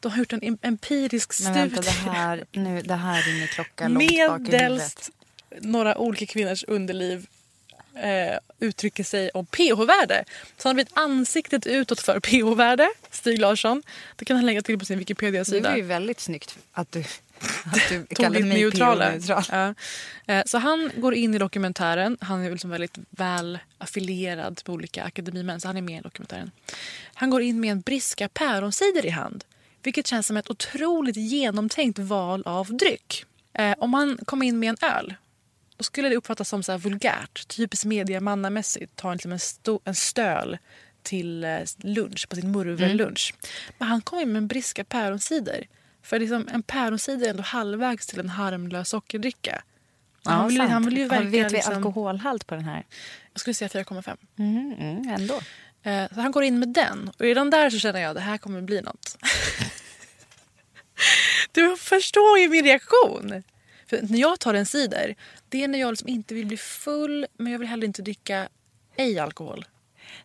De 0.00 0.12
har 0.12 0.18
gjort 0.18 0.32
en 0.32 0.40
em- 0.40 0.58
empirisk 0.62 1.28
Men 1.40 1.52
studie. 1.54 1.58
vänta, 1.68 1.80
det 1.80 1.90
här, 1.90 2.44
nu, 2.52 2.82
det 2.82 2.94
här 2.94 3.22
ringer 3.22 3.46
klockan 3.46 3.92
långt 3.92 4.08
bak 4.28 4.40
i 4.54 4.56
huvudet. 4.56 5.10
Några 5.60 5.98
olika 5.98 6.26
kvinnors 6.26 6.64
underliv 6.68 7.26
eh, 7.94 8.38
uttrycker 8.60 9.04
sig 9.04 9.30
om 9.34 9.46
pH-värde. 9.46 10.24
Så 10.56 10.68
han 10.68 10.70
har 10.70 10.74
blivit 10.74 10.92
ansiktet 10.98 11.66
utåt 11.66 12.00
för 12.00 12.20
pH-värde, 12.20 12.88
Stig 13.10 13.38
Larsson. 13.38 13.82
Det 14.16 14.24
kan 14.24 14.36
han 14.36 14.46
lägga 14.46 14.62
till 14.62 14.78
på 14.78 14.84
sin 14.84 14.96
Det 14.96 14.98
Wikipedia-sida. 14.98 15.70
var 15.70 15.76
ju 15.76 15.82
väldigt 15.82 16.20
snyggt 16.20 16.58
att 16.72 16.92
du, 16.92 17.00
att 17.64 17.88
du 17.88 18.06
lite 18.10 18.30
mig 18.30 18.42
neutrala. 18.42 19.10
neutral. 19.10 19.44
Ja. 19.50 19.74
Eh, 20.34 20.42
Så 20.46 20.58
han 20.58 20.90
går 20.96 21.14
in 21.14 21.34
i 21.34 21.38
dokumentären. 21.38 22.16
Han 22.20 22.40
är 22.44 22.50
liksom 22.50 22.70
väldigt 22.70 22.98
väl 23.10 23.58
affilierad 23.78 24.62
med 24.66 24.74
olika 24.74 25.04
akademimän, 25.04 25.60
så 25.60 25.68
han 25.68 25.76
är 25.76 25.82
med 25.82 25.98
i 25.98 26.02
dokumentären. 26.02 26.50
Han 27.14 27.30
går 27.30 27.42
in 27.42 27.60
med 27.60 27.70
en 27.72 27.80
briska 27.80 28.28
päronsider 28.28 29.06
i 29.06 29.10
hand, 29.10 29.44
vilket 29.82 30.06
känns 30.06 30.26
som 30.26 30.36
ett 30.36 30.50
otroligt 30.50 31.16
genomtänkt 31.16 31.98
val 31.98 32.42
av 32.46 32.76
dryck. 32.76 33.24
Eh, 33.52 33.74
om 33.78 33.94
han 33.94 34.18
kom 34.24 34.42
in 34.42 34.58
med 34.58 34.68
en 34.68 34.88
öl, 34.90 35.14
då 35.76 35.84
skulle 35.84 36.08
det 36.08 36.16
uppfattas 36.16 36.48
som 36.48 36.62
så 36.62 36.72
här 36.72 36.78
vulgärt, 36.78 37.48
typiskt 37.48 37.84
mediamannamässigt. 37.84 38.96
Ta 38.96 39.12
liksom 39.12 39.32
en, 39.32 39.38
sto- 39.38 39.80
en 39.84 39.94
stöl 39.94 40.58
till 41.02 41.44
eh, 41.44 41.58
lunch, 41.76 42.28
på 42.28 42.36
sin 42.36 42.50
murvelunch. 42.52 43.34
Men 43.78 43.88
han 43.88 44.00
kom 44.00 44.18
in 44.20 44.32
med 44.32 44.38
en 44.38 44.46
briska 44.48 44.84
päronsider. 44.84 45.66
För 46.02 46.18
liksom, 46.18 46.48
en 46.52 46.62
päronsider 46.62 47.26
är 47.26 47.30
ändå 47.30 47.42
halvvägs 47.42 48.06
till 48.06 48.20
en 48.20 48.28
harmlös 48.28 48.88
sockerdricka. 48.88 49.62
han, 50.24 50.48
vill, 50.48 50.60
han 50.60 50.84
vill 50.84 50.98
ju 50.98 51.08
verka... 51.08 51.24
Vet 51.24 51.52
vi 51.52 51.56
liksom, 51.56 51.74
alkoholhalt 51.74 52.46
på 52.46 52.54
den 52.54 52.64
här? 52.64 52.86
Jag 53.32 53.40
skulle 53.40 53.54
säga 53.54 53.68
4,5. 53.68 54.16
Mm, 54.38 54.72
mm, 54.78 55.08
ändå. 55.08 55.40
Eh, 55.82 56.04
så 56.14 56.20
han 56.20 56.32
går 56.32 56.44
in 56.44 56.58
med 56.58 56.68
den. 56.68 57.08
Och 57.08 57.20
redan 57.20 57.50
där 57.50 57.70
så 57.70 57.78
känner 57.78 58.00
jag 58.00 58.08
att 58.10 58.14
det 58.16 58.20
här 58.20 58.38
kommer 58.38 58.60
bli 58.60 58.80
något. 58.80 59.16
du 61.52 61.76
förstår 61.76 62.38
ju 62.38 62.48
min 62.48 62.64
reaktion. 62.64 63.42
För 63.86 64.00
när 64.02 64.18
jag 64.18 64.40
tar 64.40 64.54
en 64.54 64.66
cider, 64.66 65.14
det 65.48 65.64
är 65.64 65.68
när 65.68 65.78
jag 65.78 65.90
liksom 65.90 66.08
inte 66.08 66.34
vill 66.34 66.46
bli 66.46 66.56
full 66.56 67.26
men 67.38 67.52
jag 67.52 67.58
vill 67.58 67.68
heller 67.68 67.86
inte 67.86 68.02
dricka 68.02 68.48
ej 68.96 69.18
alkohol. 69.18 69.64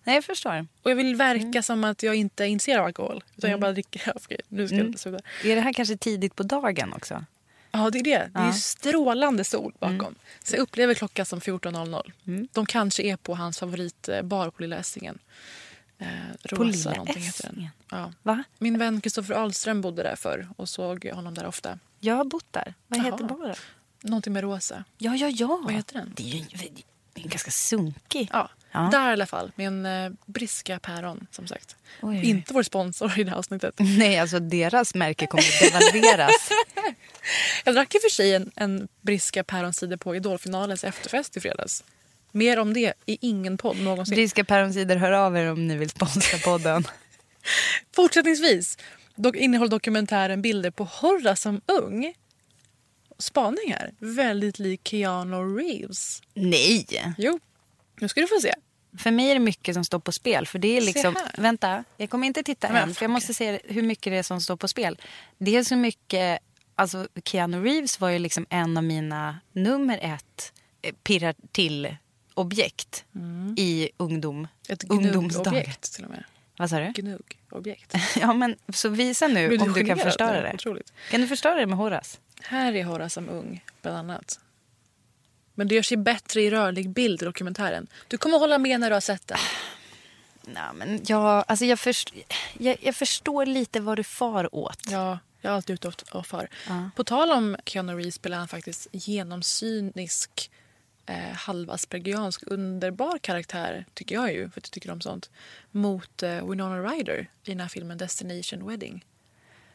Nej, 0.03 0.15
jag 0.15 0.23
förstår. 0.25 0.67
Och 0.83 0.91
jag 0.91 0.95
vill 0.95 1.15
verka 1.15 1.43
Mm. 1.45 1.63
som 1.63 1.83
att 1.83 2.03
jag 2.03 2.15
inte 2.15 2.43
är 2.43 2.47
intresserad 2.47 2.79
av 2.79 2.85
alkohol. 2.85 3.23
Utan 3.37 3.51
jag 3.51 3.59
bara 3.59 3.71
dricker. 3.71 4.13
Nu 4.47 4.67
ska 4.67 4.75
Mm. 4.75 4.91
jag 4.91 4.99
sluta. 4.99 5.19
Är 5.43 5.55
det 5.55 5.61
här 5.61 5.73
kanske 5.73 5.97
tidigt 5.97 6.35
på 6.35 6.43
dagen 6.43 6.93
också? 6.93 7.25
Ja, 7.75 7.89
det 7.89 7.99
är 7.99 8.03
det. 8.03 8.09
Det 8.09 8.15
är 8.15 8.29
Ja. 8.33 8.39
Mm. 8.41 8.53
strålande 8.53 9.43
sol 9.43 9.73
bakom. 9.79 10.15
Så 10.43 10.55
jag 10.55 10.61
upplever 10.61 10.93
klockan 10.93 11.25
som 11.25 11.39
14.00. 11.39 12.11
Mm. 12.27 12.47
De 12.51 12.65
kanske 12.65 13.03
är 13.03 13.17
på 13.17 13.35
hans 13.35 13.59
favoritbar 13.59 14.49
på 14.49 14.61
Lilla 14.61 14.77
Essingen. 14.77 15.19
Eh, 15.97 16.07
Rosa 16.43 16.55
På 16.55 16.63
Lilla 16.63 16.91
någonting 16.91 17.23
heter 17.23 17.43
den. 17.43 17.69
Ja. 17.91 18.13
Va? 18.23 18.43
Min 18.57 18.77
vän 18.77 19.01
Kristoffer 19.01 19.33
Ahlström 19.33 19.81
bodde 19.81 20.03
där 20.03 20.15
förr 20.15 20.47
och 20.57 20.69
såg 20.69 21.05
honom 21.13 21.33
där 21.33 21.45
ofta. 21.45 21.79
Jag 21.99 22.15
har 22.15 22.25
bott 22.25 22.45
där. 22.51 22.73
Vad 22.87 22.99
Jaha. 22.99 23.05
heter 23.05 23.23
baren? 23.25 23.55
Någonting 24.01 24.33
med 24.33 24.41
rosa. 24.43 24.83
Ja, 24.97 25.15
ja, 25.15 25.29
ja. 25.29 25.59
Vad 25.63 25.73
heter 25.73 25.93
den? 25.93 26.13
Det 26.15 26.23
är 26.23 26.35
ju 26.35 26.45
är 27.15 27.29
ganska 27.29 27.51
sunkig. 27.51 28.29
Ja, 28.33 28.49
Ja. 28.73 28.89
där 28.91 29.09
i 29.09 29.13
alla 29.13 29.25
fall. 29.25 29.51
Med 29.55 29.67
en 29.67 29.85
eh, 29.85 30.11
briska 30.25 30.79
päron 30.79 31.27
som 31.31 31.47
sagt. 31.47 31.75
Oj. 32.01 32.29
Inte 32.29 32.53
vår 32.53 32.63
sponsor 32.63 33.19
i 33.19 33.23
det 33.23 33.29
här 33.29 33.37
avsnittet. 33.37 33.75
Nej, 33.79 34.19
alltså 34.19 34.39
deras 34.39 34.95
märke 34.95 35.27
kommer 35.27 35.63
devalveras. 35.63 36.49
Jag 37.65 37.75
drack 37.75 37.95
i 37.95 37.97
och 37.97 38.01
för 38.01 38.09
sig 38.09 38.35
en, 38.35 38.51
en 38.55 38.87
briska 39.01 39.43
päronsider 39.43 39.97
på 39.97 40.15
Idolfinalens 40.15 40.83
efterfest 40.83 41.37
i 41.37 41.39
fredags. 41.39 41.83
Mer 42.31 42.59
om 42.59 42.73
det 42.73 42.93
i 43.05 43.17
ingen 43.21 43.57
podd 43.57 43.79
någonsin. 43.79 44.15
Briska 44.15 44.43
päronsider, 44.43 44.95
hör 44.95 45.11
av 45.11 45.37
er 45.37 45.51
om 45.51 45.67
ni 45.67 45.77
vill 45.77 45.89
sponsra 45.89 46.37
podden. 46.37 46.87
Fortsättningsvis 47.95 48.77
dok 49.15 49.35
innehåller 49.35 49.71
dokumentären 49.71 50.41
bilder 50.41 50.71
på 50.71 50.83
Horra 50.83 51.35
som 51.35 51.61
ung. 51.65 52.13
Spaningar. 53.17 53.91
Väldigt 53.99 54.59
lik 54.59 54.87
Keanu 54.87 55.57
Reeves. 55.57 56.21
Nej! 56.33 57.13
Jo, 57.17 57.39
nu 58.03 58.09
ska 58.09 58.21
du 58.21 58.27
få 58.27 58.39
se. 58.41 58.53
För 58.97 59.11
mig 59.11 59.29
är 59.29 59.33
det 59.33 59.39
mycket 59.39 59.73
som 59.73 59.85
står 59.85 59.99
på 59.99 60.11
spel. 60.11 60.47
För 60.47 60.59
det 60.59 60.77
är 60.77 60.81
liksom, 60.81 61.15
vänta, 61.37 61.83
jag 61.97 62.09
kommer 62.09 62.27
inte 62.27 62.43
titta 62.43 62.69
Men 62.69 62.89
än. 62.89 62.95
För 62.95 63.03
jag 63.03 63.11
måste 63.11 63.33
se 63.33 63.59
hur 63.63 63.81
mycket 63.81 64.13
det 64.13 64.17
är 64.17 64.23
som 64.23 64.41
står 64.41 64.55
på 64.55 64.67
spel. 64.67 65.01
Det 65.37 65.55
är 65.55 65.63
så 65.63 65.75
mycket, 65.75 66.39
alltså 66.75 67.07
Keanu 67.25 67.63
Reeves 67.63 67.99
var 67.99 68.09
ju 68.09 68.19
liksom 68.19 68.45
en 68.49 68.77
av 68.77 68.83
mina 68.83 69.39
nummer 69.51 69.99
ett 70.01 70.53
eh, 70.81 70.93
pirrar 71.03 71.35
till 71.51 71.95
objekt 72.33 73.05
i 73.57 73.89
ungdom. 73.97 74.35
Mm. 74.35 74.47
Ett 74.69 74.83
ungdomsdagar. 74.89 75.51
gnugg-objekt 75.51 75.93
till 75.93 76.03
och 76.03 76.09
med. 76.09 76.23
Vad 76.57 76.69
sa 76.69 76.79
du? 76.79 76.91
Gnugg-objekt. 76.95 77.93
Ja 78.21 78.33
men 78.33 78.55
så 78.73 78.89
visa 78.89 79.27
nu 79.27 79.49
du 79.49 79.57
om 79.57 79.73
du 79.73 79.85
kan 79.85 79.97
förstöra 79.97 80.41
det. 80.41 80.53
Otroligt. 80.53 80.93
Kan 81.11 81.21
du 81.21 81.27
förstöra 81.27 81.55
det 81.55 81.67
med 81.67 81.77
Horace? 81.77 82.17
Här 82.41 82.73
är 82.75 82.83
Horra 82.83 83.09
som 83.09 83.29
ung, 83.29 83.63
bland 83.81 83.97
annat. 83.97 84.39
Men 85.55 85.67
det 85.67 85.75
görs 85.75 85.91
ju 85.91 85.97
bättre 85.97 86.41
i 86.41 86.51
rörlig 86.51 86.89
bild 86.89 87.21
i 87.21 87.25
dokumentären. 87.25 87.87
Du 88.07 88.17
kommer 88.17 88.37
hålla 88.39 88.57
med 88.57 88.79
när 88.79 88.89
du 88.89 88.93
har 88.95 89.01
sett 89.01 89.27
den. 89.27 89.37
Nej, 90.41 90.63
men 90.73 90.99
jag, 91.07 91.45
alltså 91.47 91.65
jag, 91.65 91.79
först, 91.79 92.13
jag, 92.59 92.77
jag 92.81 92.95
förstår 92.95 93.45
lite 93.45 93.79
vad 93.79 93.97
du 93.97 94.03
far 94.03 94.55
åt. 94.55 94.79
Ja, 94.91 95.19
jag 95.41 95.51
är 95.51 95.55
alltid 95.55 95.73
ute 95.73 95.87
och- 96.11 96.27
för. 96.27 96.49
Ja. 96.67 96.89
På 96.95 97.03
tal 97.03 97.31
om 97.31 97.57
Keanu 97.65 97.93
Reeves 97.93 98.15
spelar 98.15 98.37
han 98.37 98.47
faktiskt 98.47 98.87
genomsynisk 98.91 100.51
eh, 101.05 101.15
halvaspergiansk 101.35 102.43
underbar 102.47 103.17
karaktär, 103.17 103.85
tycker 103.93 104.15
jag 104.15 104.33
ju, 104.33 104.49
för 104.49 104.59
att 104.59 104.65
jag 104.67 104.71
tycker 104.71 104.91
om 104.91 105.01
sånt, 105.01 105.29
mot 105.71 106.23
eh, 106.23 106.49
Winona 106.49 106.83
Ryder 106.83 107.19
i 107.43 107.49
den 107.51 107.59
här 107.59 107.67
filmen 107.67 107.97
Destination 107.97 108.67
Wedding. 108.67 109.05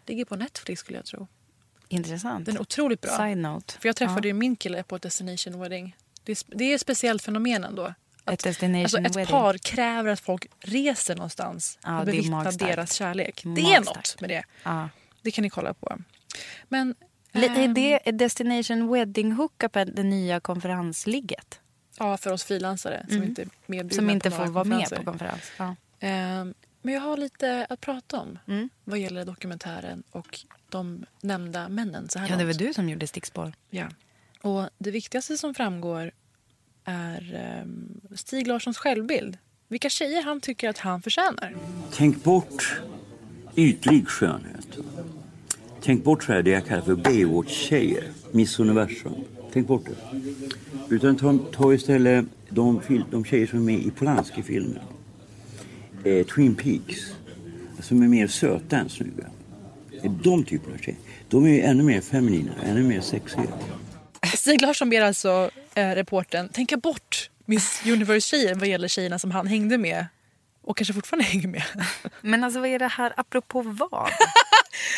Ligger 0.07 0.25
på 0.25 0.37
Netflix 0.37 0.81
skulle 0.81 0.99
jag 0.99 1.05
tro. 1.07 1.27
Intressant. 1.88 2.46
Den 2.46 2.57
är 2.57 2.61
otroligt 2.61 3.01
bra. 3.01 3.16
Side 3.16 3.38
note. 3.38 3.74
För 3.81 3.88
jag 3.88 3.96
träffade 3.96 4.29
Ja. 4.29 4.35
min 4.35 4.57
kille 4.57 4.83
på 4.83 4.96
ett 4.96 5.03
Destination 5.03 5.61
Wedding. 5.61 5.96
Det 6.24 6.33
är, 6.33 6.57
det 6.59 6.64
är 6.64 6.74
ett 6.74 6.81
speciellt 6.81 7.22
fenomen 7.22 7.64
ändå. 7.64 7.94
Ett 8.27 8.42
destination 8.44 8.85
alltså 8.85 8.98
ett 8.98 9.16
wedding. 9.16 9.27
par 9.31 9.59
kräver 9.59 10.11
att 10.12 10.20
folk 10.20 10.46
reser 10.61 11.14
någonstans 11.16 11.79
Ja, 11.83 12.01
och 12.01 12.07
bevittnar 12.07 12.53
deras 12.53 12.92
kärlek. 12.92 13.42
Det 13.44 13.61
är 13.74 13.81
något 13.81 14.20
med 14.20 14.31
det. 14.31 14.44
Ja. 14.62 14.88
Det 15.22 15.31
kan 15.31 15.42
ni 15.42 15.51
kolla 15.51 15.74
på. 15.74 15.98
Men... 16.68 16.94
Är 17.33 17.59
ehm, 17.59 17.74
det 17.74 17.98
Destination 17.98 18.92
Wedding 18.92 19.33
Hookup 19.33 19.72
det 19.72 20.03
nya 20.03 20.40
konferensligget? 20.40 21.61
Ja, 21.98 22.16
för 22.16 22.33
oss 22.33 22.44
frilansare 22.44 23.07
som 23.09 23.22
inte 23.22 23.42
är 23.42 23.94
Som 23.94 24.11
inte 24.11 24.31
får 24.31 24.46
vara 24.46 24.64
med 24.64 24.90
på 24.90 25.05
konferens. 25.05 25.53
Ja. 25.57 25.77
Ehm, 26.01 26.55
Men 26.83 26.94
jag 26.94 27.01
har 27.01 27.16
lite 27.16 27.66
att 27.70 27.81
prata 27.81 28.20
om 28.20 28.38
Mm. 28.46 28.68
vad 28.85 28.98
gäller 28.98 29.24
dokumentären 29.24 30.03
och 30.11 30.40
de 30.69 31.05
nämnda 31.21 31.69
männen. 31.69 32.09
Så 32.09 32.19
här 32.19 32.29
ja, 32.29 32.37
det 32.37 32.45
var 32.45 32.53
långt. 32.53 32.59
du 32.59 32.75
som 32.75 32.89
gjorde 32.89 33.07
stickspår. 33.07 33.53
Ja. 33.71 33.89
Och 34.43 34.69
det 34.79 34.91
viktigaste 34.91 35.37
som 35.37 35.55
framgår 35.55 36.11
är 36.85 37.35
ehm, 37.35 38.01
Stig 38.15 38.47
Larssons 38.47 38.79
självbild. 38.79 39.39
Vilka 39.69 39.89
tjejer 39.89 40.23
han 40.23 40.41
tycker 40.41 40.69
att 40.69 40.79
han 40.79 41.03
förtjänar. 41.03 41.57
Tänk 41.93 42.25
bort 42.25 42.81
ytlig 43.57 44.09
skönhet. 44.09 44.79
Tänk 45.83 46.05
bort 46.05 46.25
så 46.25 46.33
här 46.33 46.43
det 46.43 46.51
jag 46.51 46.67
kallar 46.67 46.83
för 46.83 46.95
Baywatch-tjejer. 46.95 48.05
Miss 48.33 48.59
Universum. 48.59 49.15
Tänk 49.53 49.67
bort 49.67 49.87
det. 49.87 50.21
Utan 50.95 51.17
ta, 51.17 51.39
ta 51.53 51.75
istället 51.75 52.25
de, 52.49 52.81
de 53.11 53.25
tjejer 53.25 53.47
som 53.47 53.59
är 53.59 53.63
med 53.63 53.79
i 53.79 53.91
Polanski-filmen. 53.91 54.83
Eh, 56.05 56.27
Twin 56.27 56.55
Peaks. 56.55 57.15
Som 57.81 58.03
är 58.03 58.09
mer 58.09 58.27
söta 58.27 58.77
än 58.77 58.89
snygga. 58.89 59.31
Det 60.03 60.09
är 60.09 60.13
De 60.23 60.45
typerna 60.45 60.75
av 60.75 60.79
tjejer. 60.79 60.99
De 61.29 61.45
är 61.47 61.51
ju 61.51 61.61
ännu 61.61 61.83
mer 61.83 62.01
feminina, 62.01 62.53
ännu 62.67 62.83
mer 62.83 63.01
sexiga. 63.01 63.43
Stig 64.37 64.63
Larsson 64.63 64.91
ber 64.91 65.01
alltså 65.01 65.51
eh, 65.75 65.89
reporten 65.91 66.49
tänka 66.49 66.77
bort 66.77 67.31
Miss 67.45 67.83
Universe-tjejer 67.87 68.55
vad 68.55 68.69
gäller 68.69 68.89
tjejerna 68.89 69.19
som 69.19 69.31
han 69.31 69.47
hängde 69.47 69.79
med 69.79 70.07
och 70.65 70.77
kanske 70.77 70.95
fortfarande 70.95 71.25
hänger 71.25 71.49
med. 71.49 71.63
Men 72.21 72.45
alltså 72.45 72.61
vad 72.61 72.69
är 72.69 72.79
det 72.79 72.89
här 72.89 73.13
apropå 73.17 73.63
vad? 73.63 74.11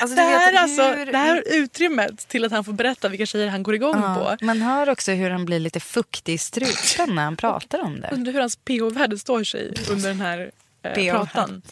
Alltså, 0.02 0.16
Det 0.16 0.22
här, 0.22 0.52
vet 0.52 0.60
alltså, 0.62 0.82
hur- 0.82 1.06
det 1.12 1.18
här 1.18 1.42
utrymmet 1.46 2.28
till 2.28 2.44
att 2.44 2.52
han 2.52 2.64
får 2.64 2.72
berätta 2.72 3.08
vilka 3.08 3.26
tjejer 3.26 3.48
han 3.48 3.62
går 3.62 3.74
igång 3.74 3.94
Ja, 4.02 4.36
på. 4.40 4.44
man 4.44 4.62
hör 4.62 4.88
också 4.88 5.12
hur 5.12 5.30
han 5.30 5.44
blir 5.44 5.58
lite 5.60 5.80
fuktig 5.80 6.32
i 6.34 6.38
strupen 6.38 7.14
när 7.14 7.22
han 7.24 7.36
pratar 7.36 7.78
om 7.82 8.00
det. 8.00 8.08
Undrar 8.12 8.32
hur 8.32 8.40
hans 8.40 8.56
pH-värde 8.56 9.18
står 9.18 9.44
sig 9.44 9.74
under 9.90 10.08
den 10.08 10.20
här 10.20 10.50
eh, 10.82 10.92
pratan. 10.94 11.62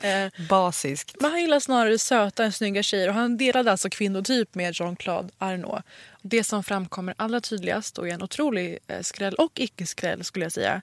Eh, 0.00 0.32
Basiskt. 0.48 1.16
men 1.20 1.30
han 1.30 1.40
gillar 1.40 1.60
snarare 1.60 1.98
söta 1.98 2.44
än 2.44 2.52
snygga 2.52 2.82
tjejer 2.82 3.08
och 3.08 3.14
han 3.14 3.36
delade 3.36 3.70
alltså 3.70 3.90
kvinnotyp 3.90 4.54
med 4.54 4.74
Jean-Claude 4.74 5.30
Arnault. 5.38 5.84
Det 6.22 6.44
som 6.44 6.64
framkommer 6.64 7.14
allra 7.16 7.40
tydligast 7.40 7.98
och 7.98 8.08
är 8.08 8.12
en 8.14 8.22
otrolig 8.22 8.78
eh, 8.86 9.00
skräll 9.00 9.34
och 9.34 9.52
icke-skräll 9.54 10.24
skulle 10.24 10.44
jag 10.44 10.52
säga 10.52 10.82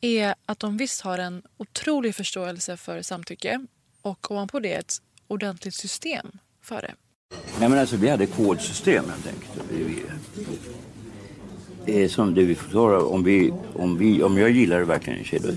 är 0.00 0.34
att 0.46 0.58
de 0.58 0.76
visst 0.76 1.00
har 1.00 1.18
en 1.18 1.42
otrolig 1.56 2.14
förståelse 2.14 2.76
för 2.76 3.02
samtycke 3.02 3.66
och 4.02 4.30
ovanpå 4.30 4.60
det 4.60 4.74
ett 4.74 4.94
ordentligt 5.26 5.74
system 5.74 6.38
för 6.62 6.82
det. 6.82 6.94
Nej 7.60 7.68
men 7.68 7.78
alltså 7.78 7.96
vi 7.96 8.08
hade 8.08 8.26
kodsystem 8.26 9.04
helt 9.10 9.26
enkelt 9.26 10.73
är 11.86 12.08
som 12.08 12.34
det 12.34 12.44
vi 12.44 12.54
förklarar, 12.54 13.12
om, 13.12 13.24
vi, 13.24 13.52
om, 13.74 13.98
vi, 13.98 14.22
om 14.22 14.38
jag 14.38 14.50
gillar 14.50 14.80
verkligen 14.80 15.18
en 15.18 15.24
tjej, 15.24 15.40
då, 15.42 15.50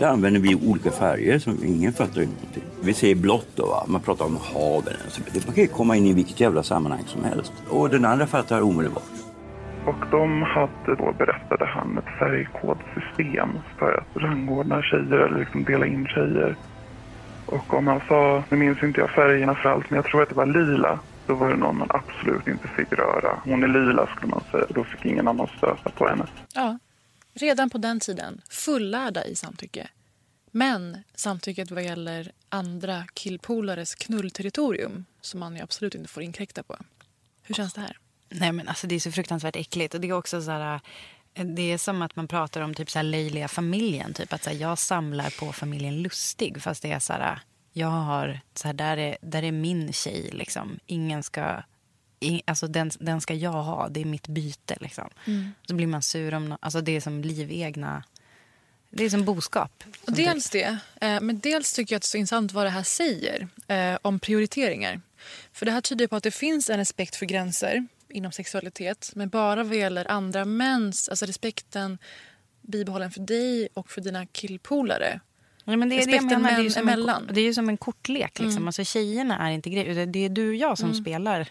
då, 0.00 0.06
använder 0.06 0.40
vi 0.40 0.54
olika 0.54 0.90
färger 0.90 1.38
som 1.38 1.64
ingen 1.64 1.92
fattar 1.92 2.20
någonting. 2.20 2.62
Vi 2.82 2.94
säger 2.94 3.14
blått 3.14 3.48
då, 3.54 3.66
va? 3.66 3.84
man 3.86 4.00
pratar 4.00 4.24
om 4.24 4.36
haven. 4.54 4.94
Så 5.08 5.20
det- 5.32 5.46
Man 5.46 5.54
kan 5.54 5.64
ju 5.64 5.68
komma 5.68 5.96
in 5.96 6.06
i 6.06 6.12
vilket 6.12 6.40
jävla 6.40 6.62
sammanhang 6.62 7.02
som 7.06 7.24
helst. 7.24 7.52
Och 7.68 7.90
den 7.90 8.04
andra 8.04 8.26
fattar 8.26 8.60
omedelbart. 8.62 9.02
Och 9.86 10.04
de 10.10 10.42
hade 10.42 10.96
då, 10.98 11.14
berättade 11.18 11.66
han, 11.66 11.98
ett 11.98 12.18
färgkodsystem 12.18 13.48
för 13.78 13.92
att 13.92 14.22
rangordna 14.22 14.82
tjejer 14.82 15.18
eller 15.18 15.38
liksom 15.38 15.64
dela 15.64 15.86
in 15.86 16.06
tjejer. 16.06 16.56
Och 17.46 17.74
om 17.74 17.86
han 17.86 18.00
sa, 18.08 18.42
nu 18.48 18.56
minns 18.56 18.82
inte 18.82 19.00
jag 19.00 19.10
färgerna 19.10 19.54
för 19.54 19.68
allt, 19.68 19.90
men 19.90 19.96
jag 19.96 20.04
tror 20.04 20.22
att 20.22 20.28
det 20.28 20.34
var 20.34 20.46
lila. 20.46 20.98
Då 21.26 21.34
var 21.34 21.50
det 21.50 21.56
någon 21.56 21.78
man 21.78 21.88
absolut 21.90 22.46
inte 22.46 22.68
fick 22.68 22.92
röra. 22.92 23.40
Hon 23.44 23.62
är 23.64 23.68
lila 23.68 24.06
skulle 24.16 24.30
man 24.30 24.44
säga. 24.50 24.66
Då 24.70 24.84
fick 24.84 25.04
ingen 25.04 25.28
annan 25.28 25.48
stöta 25.56 25.90
på 25.90 26.08
henne. 26.08 26.26
Ja, 26.54 26.78
redan 27.34 27.70
på 27.70 27.78
den 27.78 28.00
tiden 28.00 28.40
fullärda 28.50 29.24
i 29.24 29.34
samtycke. 29.36 29.88
Men 30.50 31.02
samtycket 31.14 31.70
vad 31.70 31.84
gäller 31.84 32.32
andra 32.48 33.04
killpolares 33.14 33.94
knullterritorium 33.94 35.04
som 35.20 35.40
man 35.40 35.56
ju 35.56 35.62
absolut 35.62 35.94
inte 35.94 36.08
får 36.08 36.22
inkräkta 36.22 36.62
på. 36.62 36.76
Hur 37.42 37.54
känns 37.54 37.72
det 37.74 37.80
här? 37.80 37.98
Nej 38.28 38.52
men 38.52 38.68
alltså 38.68 38.86
det 38.86 38.94
är 38.94 39.00
så 39.00 39.12
fruktansvärt 39.12 39.56
äckligt. 39.56 39.94
Och 39.94 40.00
det 40.00 40.08
är 40.08 40.12
också 40.12 40.42
så 40.42 40.50
här... 40.50 40.80
eh, 41.34 41.44
Det 41.46 41.72
är 41.72 41.78
som 41.78 42.02
att 42.02 42.16
man 42.16 42.28
pratar 42.28 42.60
om 42.60 42.74
typ 42.74 42.90
så 42.90 42.98
här 42.98 43.04
löjliga 43.04 43.48
familjen. 43.48 44.12
Typ 44.14 44.32
att 44.32 44.42
så 44.44 44.50
här, 44.50 44.56
jag 44.56 44.78
samlar 44.78 45.38
på 45.40 45.52
familjen 45.52 46.02
Lustig. 46.02 46.62
Fast 46.62 46.82
det 46.82 46.92
är 46.92 46.98
så 46.98 47.12
här... 47.12 47.38
Jag 47.78 47.86
har... 47.88 48.40
Så 48.54 48.68
här, 48.68 48.72
där, 48.74 48.96
är, 48.96 49.16
där 49.20 49.42
är 49.42 49.52
min 49.52 49.92
tjej 49.92 50.30
liksom. 50.32 50.78
Ingen 50.86 51.22
ska... 51.22 51.62
i- 52.20 52.42
Alltså 52.46 52.66
den, 52.68 52.90
den 53.00 53.20
ska 53.20 53.34
jag 53.34 53.52
ha. 53.52 53.88
Det 53.88 54.00
är 54.00 54.04
mitt 54.04 54.28
byte 54.28 54.76
liksom. 54.80 55.08
Så 55.68 55.74
blir 55.74 55.86
man 55.86 56.02
sur 56.02 56.34
om... 56.34 56.48
nå- 56.48 56.58
Alltså 56.60 56.80
det 56.80 56.96
är 56.96 57.00
som 57.00 57.22
livegna... 57.22 58.04
Det 58.90 59.04
är 59.04 59.10
som 59.10 59.24
boskap. 59.24 59.84
Och 60.06 60.12
dels 60.12 60.50
det, 60.50 60.78
eh, 61.00 61.20
men 61.20 61.38
dels 61.40 61.72
tycker 61.72 61.94
jag 61.94 61.96
att 61.98 62.02
det 62.02 62.06
är 62.06 62.08
så 62.08 62.16
intressant 62.18 62.52
vad 62.52 62.66
det 62.66 62.70
här 62.70 62.82
säger 62.82 63.48
eh, 63.68 63.98
om 64.02 64.18
prioriteringar. 64.18 65.00
För 65.52 65.66
det 65.66 65.72
här 65.72 65.80
tyder 65.80 66.06
på 66.06 66.16
att 66.16 66.22
det 66.22 66.30
finns 66.30 66.70
en 66.70 66.76
respekt 66.78 67.16
för 67.16 67.26
gränser 67.26 67.86
inom 68.08 68.32
sexualitet 68.32 69.10
men 69.14 69.28
bara 69.28 69.62
vad 69.64 69.76
gäller 69.76 70.10
andra 70.10 70.44
mäns, 70.44 71.08
alltså 71.08 71.26
respekten 71.26 71.98
bibehållen 72.62 73.10
för 73.10 73.20
dig 73.20 73.68
och 73.74 73.90
för 73.90 74.00
dina 74.00 74.26
killpolare. 74.26 75.20
Ja, 75.68 75.76
men 75.76 75.88
det, 75.88 75.94
är 75.94 75.96
det, 75.96 76.12
Respekten 76.12 76.42
menar, 76.42 76.60
det, 76.60 76.66
är 76.66 76.70
som 76.70 76.88
en, 76.88 76.94
emellan. 76.94 77.22
Mm. 77.22 77.34
det 77.34 77.40
är 77.40 77.44
ju 77.44 77.54
som 77.54 77.68
en 77.68 77.76
kortlek. 77.76 78.38
Liksom. 78.38 78.66
Alltså, 78.66 78.84
tjejerna 78.84 79.38
är 79.38 79.50
inte 79.50 79.70
grejer. 79.70 80.06
Det 80.06 80.18
är 80.18 80.28
du 80.28 80.48
och 80.48 80.54
jag 80.54 80.78
som 80.78 80.94
spelar. 80.94 81.46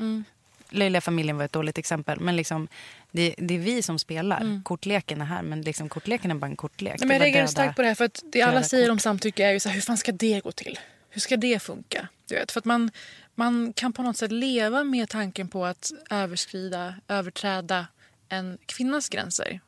Löjliga 0.69 1.01
familjen 1.01 1.37
var 1.37 1.45
ett 1.45 1.51
dåligt 1.51 1.77
exempel. 1.77 2.19
Men 2.19 2.35
liksom, 2.35 2.67
det, 3.11 3.35
det 3.37 3.53
är 3.53 3.59
vi 3.59 3.81
som 3.81 3.99
spelar. 3.99 4.63
Kortleken 4.63 5.21
är 5.21 5.25
här, 5.25 5.43
men 5.43 5.61
liksom, 5.61 5.89
kortleken 5.89 6.31
är 6.31 6.35
bara 6.35 6.47
en 6.47 6.55
kortlek. 6.55 6.95
Nej, 6.99 7.07
men 7.07 7.07
Det 7.07 7.13
är 7.13 7.19
jag 7.19 7.25
reagerar 7.25 7.47
starkt 7.47 7.75
på 7.75 7.81
det 7.81 7.87
här 7.87 7.95
för 7.95 8.05
att 8.05 8.23
det 8.31 8.41
alla 8.41 8.63
säger 8.63 8.85
kort. 8.85 8.91
om 8.91 8.99
samtycke 8.99 9.45
är 9.45 9.51
ju 9.51 9.59
så 9.59 9.69
här, 9.69 9.73
hur 9.73 9.81
fan 9.81 9.97
ska 9.97 10.11
det 10.11 10.43
gå 10.43 10.51
till? 10.51 10.79
Hur 11.09 11.21
ska 11.21 11.37
det 11.37 11.59
funka? 11.59 12.07
Du 12.27 12.35
vet, 12.35 12.51
för 12.51 12.59
att 12.59 12.65
man, 12.65 12.91
man 13.35 13.73
kan 13.73 13.93
på 13.93 14.01
något 14.01 14.17
sätt 14.17 14.31
leva 14.31 14.83
med 14.83 15.09
tanken 15.09 15.47
på 15.47 15.65
att 15.65 15.91
överskrida, 16.09 16.95
överträda 17.07 17.87
en 18.29 18.57
kvinnas 18.65 19.09
gränser. 19.09 19.59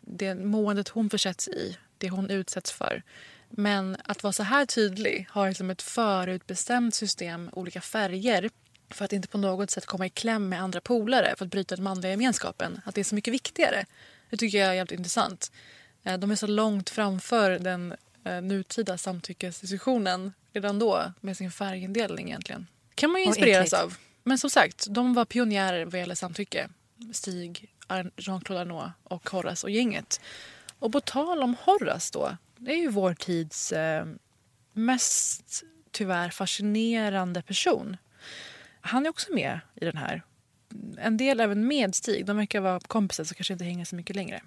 Det 0.00 0.34
måendet 0.34 0.88
hon 0.88 1.10
försätts 1.10 1.48
i, 1.48 1.76
det 1.98 2.08
hon 2.08 2.30
utsätts 2.30 2.72
för. 2.72 3.02
Men 3.50 3.96
att 4.04 4.22
vara 4.22 4.32
så 4.32 4.42
här 4.42 4.66
tydlig, 4.66 5.26
ha 5.30 5.46
liksom 5.48 5.70
ett 5.70 5.82
förutbestämt 5.82 6.94
system, 6.94 7.50
olika 7.52 7.80
färger 7.80 8.50
för 8.90 9.04
att 9.04 9.12
inte 9.12 9.28
på 9.28 9.38
något 9.38 9.70
sätt 9.70 9.86
komma 9.86 10.06
i 10.06 10.10
kläm 10.10 10.48
med 10.48 10.62
andra 10.62 10.80
polare 10.80 11.34
för 11.38 11.44
att 11.44 11.50
bryta 11.50 11.76
den 11.76 11.84
manliga 11.84 12.10
gemenskapen. 12.10 12.80
Att 12.84 12.94
det 12.94 13.00
är 13.00 13.04
så 13.04 13.14
mycket 13.14 13.34
viktigare. 13.34 13.84
Det 14.30 14.36
tycker 14.36 14.58
jag 14.58 14.68
är 14.68 14.72
jävligt 14.72 14.98
intressant. 14.98 15.52
Eh, 16.04 16.18
De 16.18 16.30
är 16.30 16.36
så 16.36 16.46
långt 16.46 16.90
framför 16.90 17.50
den 17.50 17.94
eh, 18.24 18.40
nutida 18.42 18.98
samtyckesdiskussionen 18.98 20.32
redan 20.52 20.78
då 20.78 21.12
med 21.20 21.36
sin 21.36 21.50
färgindelning 21.50 22.28
egentligen. 22.28 22.66
kan 22.94 23.10
man 23.10 23.20
ju 23.20 23.26
inspireras 23.26 23.72
av. 23.72 23.94
Men 24.22 24.38
som 24.38 24.50
sagt, 24.50 24.86
de 24.90 25.14
var 25.14 25.24
pionjärer 25.24 25.84
vad 25.84 26.00
gäller 26.00 26.14
samtycke. 26.14 26.68
Stig, 27.12 27.68
Jean-Claude 28.16 28.60
Arnault 28.60 28.92
och 29.04 29.30
Horace 29.30 29.66
och 29.66 29.70
gänget. 29.70 30.20
Och 30.78 30.92
på 30.92 31.00
tal 31.00 31.42
om 31.42 31.56
Horace 31.64 32.10
då. 32.12 32.36
Det 32.62 32.72
är 32.72 32.76
ju 32.76 32.88
vår 32.88 33.14
tids 33.14 33.72
eh, 33.72 34.06
mest 34.72 35.64
tyvärr 35.90 36.30
fascinerande 36.30 37.42
person. 37.42 37.96
Han 38.80 39.06
är 39.06 39.10
också 39.10 39.32
med 39.32 39.60
i 39.74 39.84
den 39.84 39.96
här. 39.96 40.22
En 40.98 41.16
del 41.16 41.40
även 41.40 41.66
med 41.66 41.94
Stig. 41.94 42.26
De 42.26 42.36
verkar 42.36 42.60
vara 42.60 42.80
kompisar 42.80 43.24
så 43.24 43.34
kanske 43.34 43.52
inte 43.52 43.64
hänger 43.64 43.84
så 43.84 43.96
mycket 43.96 44.16
längre. 44.16 44.40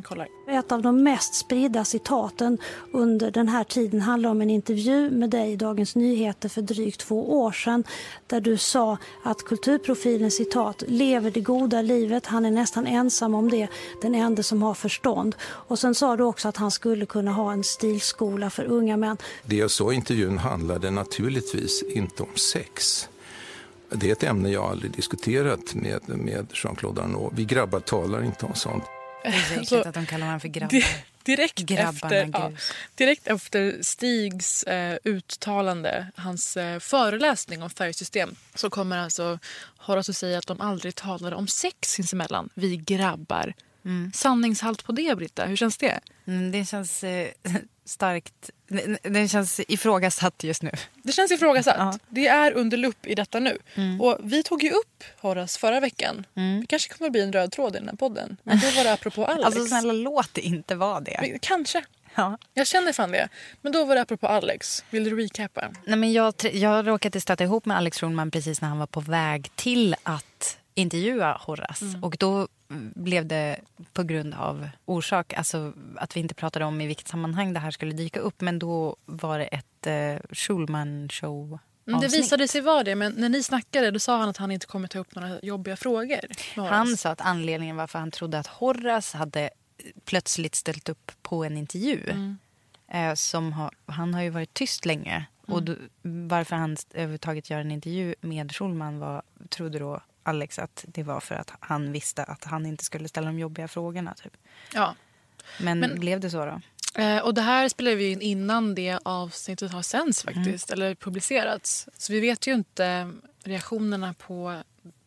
Kollar. 0.00 0.28
Ett 0.48 0.72
av 0.72 0.82
de 0.82 1.02
mest 1.02 1.34
spridda 1.34 1.84
citaten 1.84 2.58
under 2.92 3.30
den 3.30 3.48
här 3.48 3.64
tiden 3.64 4.00
handlar 4.00 4.30
om 4.30 4.40
en 4.40 4.50
intervju 4.50 5.10
med 5.10 5.30
dig 5.30 5.52
i 5.52 5.56
Dagens 5.56 5.96
Nyheter 5.96 6.48
för 6.48 6.62
drygt 6.62 7.00
två 7.00 7.42
år 7.42 7.52
sedan 7.52 7.84
där 8.26 8.40
du 8.40 8.56
sa 8.56 8.98
att 9.24 9.42
kulturprofilen 9.42 10.30
citat 10.30 10.82
lever 10.86 11.30
det 11.30 11.40
goda 11.40 11.82
livet, 11.82 12.26
han 12.26 12.44
är 12.44 12.50
nästan 12.50 12.86
ensam 12.86 13.34
om 13.34 13.50
det, 13.50 13.68
den 14.02 14.14
enda 14.14 14.42
som 14.42 14.62
har 14.62 14.74
förstånd. 14.74 15.36
Och 15.42 15.78
sen 15.78 15.94
sa 15.94 16.16
du 16.16 16.24
också 16.24 16.48
att 16.48 16.56
han 16.56 16.70
skulle 16.70 17.06
kunna 17.06 17.32
ha 17.32 17.52
en 17.52 17.64
stilskola 17.64 18.50
för 18.50 18.64
unga 18.64 18.96
män. 18.96 19.16
Det 19.44 19.56
jag 19.56 19.70
sa 19.70 19.92
i 19.92 19.94
intervjun 19.94 20.38
handlade 20.38 20.90
naturligtvis 20.90 21.82
inte 21.82 22.22
om 22.22 22.36
sex. 22.36 23.08
Det 23.90 24.08
är 24.08 24.12
ett 24.12 24.22
ämne 24.22 24.50
jag 24.50 24.64
aldrig 24.64 24.92
diskuterat 24.92 25.74
med, 25.74 26.00
med 26.08 26.46
Jean-Claude 26.52 27.02
Arnault. 27.02 27.32
Vi 27.36 27.44
grabbar 27.44 27.80
talar 27.80 28.24
inte 28.24 28.46
om 28.46 28.54
sånt. 28.54 28.84
Det 29.22 29.28
är 29.28 29.42
så 29.48 29.54
äckligt 29.54 29.86
att 29.86 29.94
de 29.94 30.06
kallar 30.06 30.26
varandra 30.26 30.40
för 30.40 30.48
grabbar. 30.48 30.70
Di- 30.70 30.84
Direkt 31.24 31.58
Grabbarna 31.58 31.90
efter, 32.16 32.30
ja, 32.32 32.52
direkt 32.94 33.26
efter 33.26 33.78
Stigs 33.82 34.62
eh, 34.62 34.98
uttalande, 35.04 36.06
hans 36.16 36.56
eh, 36.56 36.78
föreläsning 36.78 37.62
om 37.62 37.70
färgsystem 37.70 38.34
så 38.54 38.70
kommer 38.70 38.98
alltså 38.98 39.38
Horace 39.78 40.10
att 40.12 40.16
säga 40.16 40.38
att 40.38 40.46
de 40.46 40.60
aldrig 40.60 40.94
talade 40.94 41.36
om 41.36 41.46
sex 41.48 41.76
sinsemellan, 41.92 42.48
vi 42.54 42.76
grabbar. 42.76 43.54
Sanningshalt 44.14 44.84
på 44.84 44.92
det, 44.92 45.16
Britta. 45.16 45.44
Hur 45.46 45.56
känns 45.56 45.76
det? 45.78 46.00
Mm, 46.26 46.50
det 46.52 46.64
känns 46.64 47.04
eh, 47.04 47.28
starkt... 47.84 48.50
Den, 49.02 49.28
känns 49.28 49.60
ifrågasatt 49.68 50.44
just 50.44 50.62
nu. 50.62 50.70
Det 51.02 51.12
känns 51.12 51.32
ifrågasatt. 51.32 51.76
Ja. 51.78 51.98
Det 52.08 52.26
är 52.26 52.52
under 52.52 52.76
lupp 52.76 53.06
i 53.06 53.14
detta 53.14 53.38
nu. 53.38 53.58
Och 54.00 54.18
Vi 54.22 54.42
tog 54.42 54.62
ju 54.62 54.70
upp 54.70 55.04
Horace 55.20 55.58
förra 55.58 55.80
veckan. 55.80 56.26
Det 56.34 56.66
kanske 56.68 56.94
kommer 56.94 57.08
att 57.08 57.12
bli 57.12 57.22
en 57.22 57.32
röd 57.32 57.52
tråd 57.52 57.76
i 57.76 57.78
den 57.78 57.88
här 57.88 57.96
podden. 57.96 58.36
Men 58.42 58.58
då 58.58 58.66
var 58.66 58.84
det 58.84 58.92
apropå 58.92 59.24
Alex. 59.26 59.46
Alltså 59.46 59.66
snälla 59.66 59.92
låt 59.92 60.34
det 60.34 60.40
inte 60.40 60.74
vara 60.74 61.00
det. 61.00 61.18
Men 61.20 61.38
Kanske. 61.38 61.84
Ja. 62.14 62.38
Jag 62.54 62.66
känner 62.66 62.92
fan 62.92 63.10
det. 63.10 63.28
Men 63.60 63.72
då 63.72 63.84
var 63.84 63.94
det 63.94 64.00
apropå 64.00 64.26
Alex. 64.26 64.84
Vill 64.90 65.04
du 65.04 65.16
recapa? 65.16 65.70
Nej, 65.84 65.98
men 65.98 66.12
jag, 66.12 66.34
jag 66.52 66.86
råkade 66.86 67.20
stöta 67.20 67.44
ihop 67.44 67.64
med 67.64 67.76
Alex 67.76 68.00
Schulman 68.00 68.30
precis 68.30 68.60
när 68.60 68.68
han 68.68 68.78
var 68.78 68.86
på 68.86 69.00
väg 69.00 69.50
till 69.54 69.96
att 70.02 70.58
intervjua 70.74 71.40
Horace. 71.40 71.84
Och 72.02 72.16
då 72.18 72.34
mm, 72.34 72.48
blev 72.94 73.26
det 73.26 73.56
på 73.92 74.02
grund 74.02 74.34
av 74.34 74.68
orsak, 74.84 75.32
alltså 75.32 75.72
att 75.96 76.16
vi 76.16 76.20
inte 76.20 76.34
pratade 76.34 76.64
om 76.64 76.80
i 76.80 76.86
vilket 76.86 77.08
sammanhang 77.08 77.52
det 77.52 77.60
här 77.60 77.70
skulle 77.70 77.92
dyka 77.92 78.20
upp. 78.20 78.40
Men 78.40 78.58
då 78.58 78.96
var 79.04 79.38
det 79.38 79.44
ett 79.44 79.86
eh, 79.86 80.20
Schulman-show. 80.32 81.58
Mm, 81.86 82.00
Det 82.00 82.08
visade 82.08 82.48
sig 82.48 82.60
vara 82.60 82.82
det, 82.84 82.94
men 82.94 83.12
när 83.12 83.28
ni 83.28 83.42
snackade 83.42 83.90
då 83.90 83.98
sa 83.98 84.16
han 84.18 84.28
att 84.28 84.36
han 84.36 84.50
inte 84.50 84.66
kommer 84.66 84.88
ta 84.88 84.98
upp 84.98 85.14
några 85.14 85.40
jobbiga 85.40 85.76
frågor. 85.76 86.20
Han 86.68 86.96
sa 86.96 87.10
att 87.10 87.20
anledningen 87.20 87.76
varför 87.76 87.98
han 87.98 88.10
trodde 88.10 88.38
att 88.38 88.46
Horace 88.46 89.18
hade 89.18 89.50
plötsligt 90.04 90.54
ställt 90.54 90.88
upp 90.88 91.12
på 91.22 91.44
en 91.44 91.56
intervju. 91.56 92.00
Mm. 92.10 92.38
Eh, 92.88 93.14
som 93.14 93.52
har, 93.52 93.70
han 93.86 94.14
har 94.14 94.22
ju 94.22 94.30
varit 94.30 94.54
tyst 94.54 94.86
länge. 94.86 95.26
Och 95.46 95.58
Mm. 95.58 95.64
då, 95.64 95.74
varför 96.36 96.56
han 96.56 96.76
överhuvudtaget 96.94 97.50
gör 97.50 97.60
en 97.60 97.70
intervju 97.70 98.14
med 98.20 98.52
Schulman 98.52 98.98
var, 98.98 99.22
trodde 99.48 99.78
då 99.78 100.00
Alex 100.22 100.58
att 100.58 100.84
det 100.88 101.02
var 101.02 101.20
för 101.20 101.34
att 101.34 101.52
han 101.60 101.92
visste 101.92 102.22
att 102.24 102.44
han 102.44 102.66
inte 102.66 102.84
skulle 102.84 103.08
ställa 103.08 103.26
de 103.26 103.38
jobbiga 103.38 103.68
frågorna. 103.68 104.14
Typ. 104.14 104.36
Ja. 104.74 104.94
Men, 105.60 105.78
Men- 105.78 106.00
blev 106.00 106.20
det 106.20 106.30
så 106.30 106.44
då? 106.44 106.60
Eh, 107.02 107.18
och 107.18 107.34
det 107.34 107.42
här 107.42 107.68
spelade 107.68 107.96
vi 107.96 108.10
in 108.10 108.20
innan 108.20 108.74
det 108.74 108.98
avsnittet 109.04 109.72
har 109.72 109.82
sänds 109.82 110.22
faktiskt, 110.22 110.70
eller 110.70 110.94
publicerats. 110.94 111.88
Så 111.96 112.12
vi 112.12 112.20
vet 112.20 112.46
ju 112.46 112.54
inte 112.54 113.12
reaktionerna 113.44 114.14
på 114.14 114.62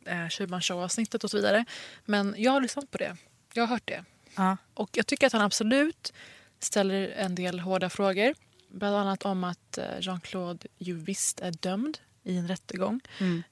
eh, 0.05 0.29
show-avsnittet 0.61 1.23
och 1.23 1.31
så 1.31 1.37
vidare. 1.37 1.65
Men 2.05 2.35
jag 2.37 2.51
har 2.51 2.61
lyssnat 2.61 2.91
på 2.91 2.97
det. 2.97 3.17
Jag 3.53 3.63
har 3.63 3.67
hört 3.67 3.87
det. 3.87 4.03
Ja. 4.35 4.57
Och 4.73 4.89
jag 4.93 5.07
tycker 5.07 5.27
att 5.27 5.33
han 5.33 5.41
absolut 5.41 6.13
ställer 6.59 7.07
en 7.07 7.35
del 7.35 7.59
hårda 7.59 7.89
frågor. 7.89 8.33
Bland 8.69 8.95
annat 8.95 9.25
om 9.25 9.43
att 9.43 9.77
eh, 9.77 9.85
Jean-Claude 9.99 10.67
ju 10.77 10.93
visst 10.93 11.39
är 11.39 11.51
dömd 11.51 11.97
i 12.25 12.37
en 12.37 12.47
rättegång. 12.47 12.99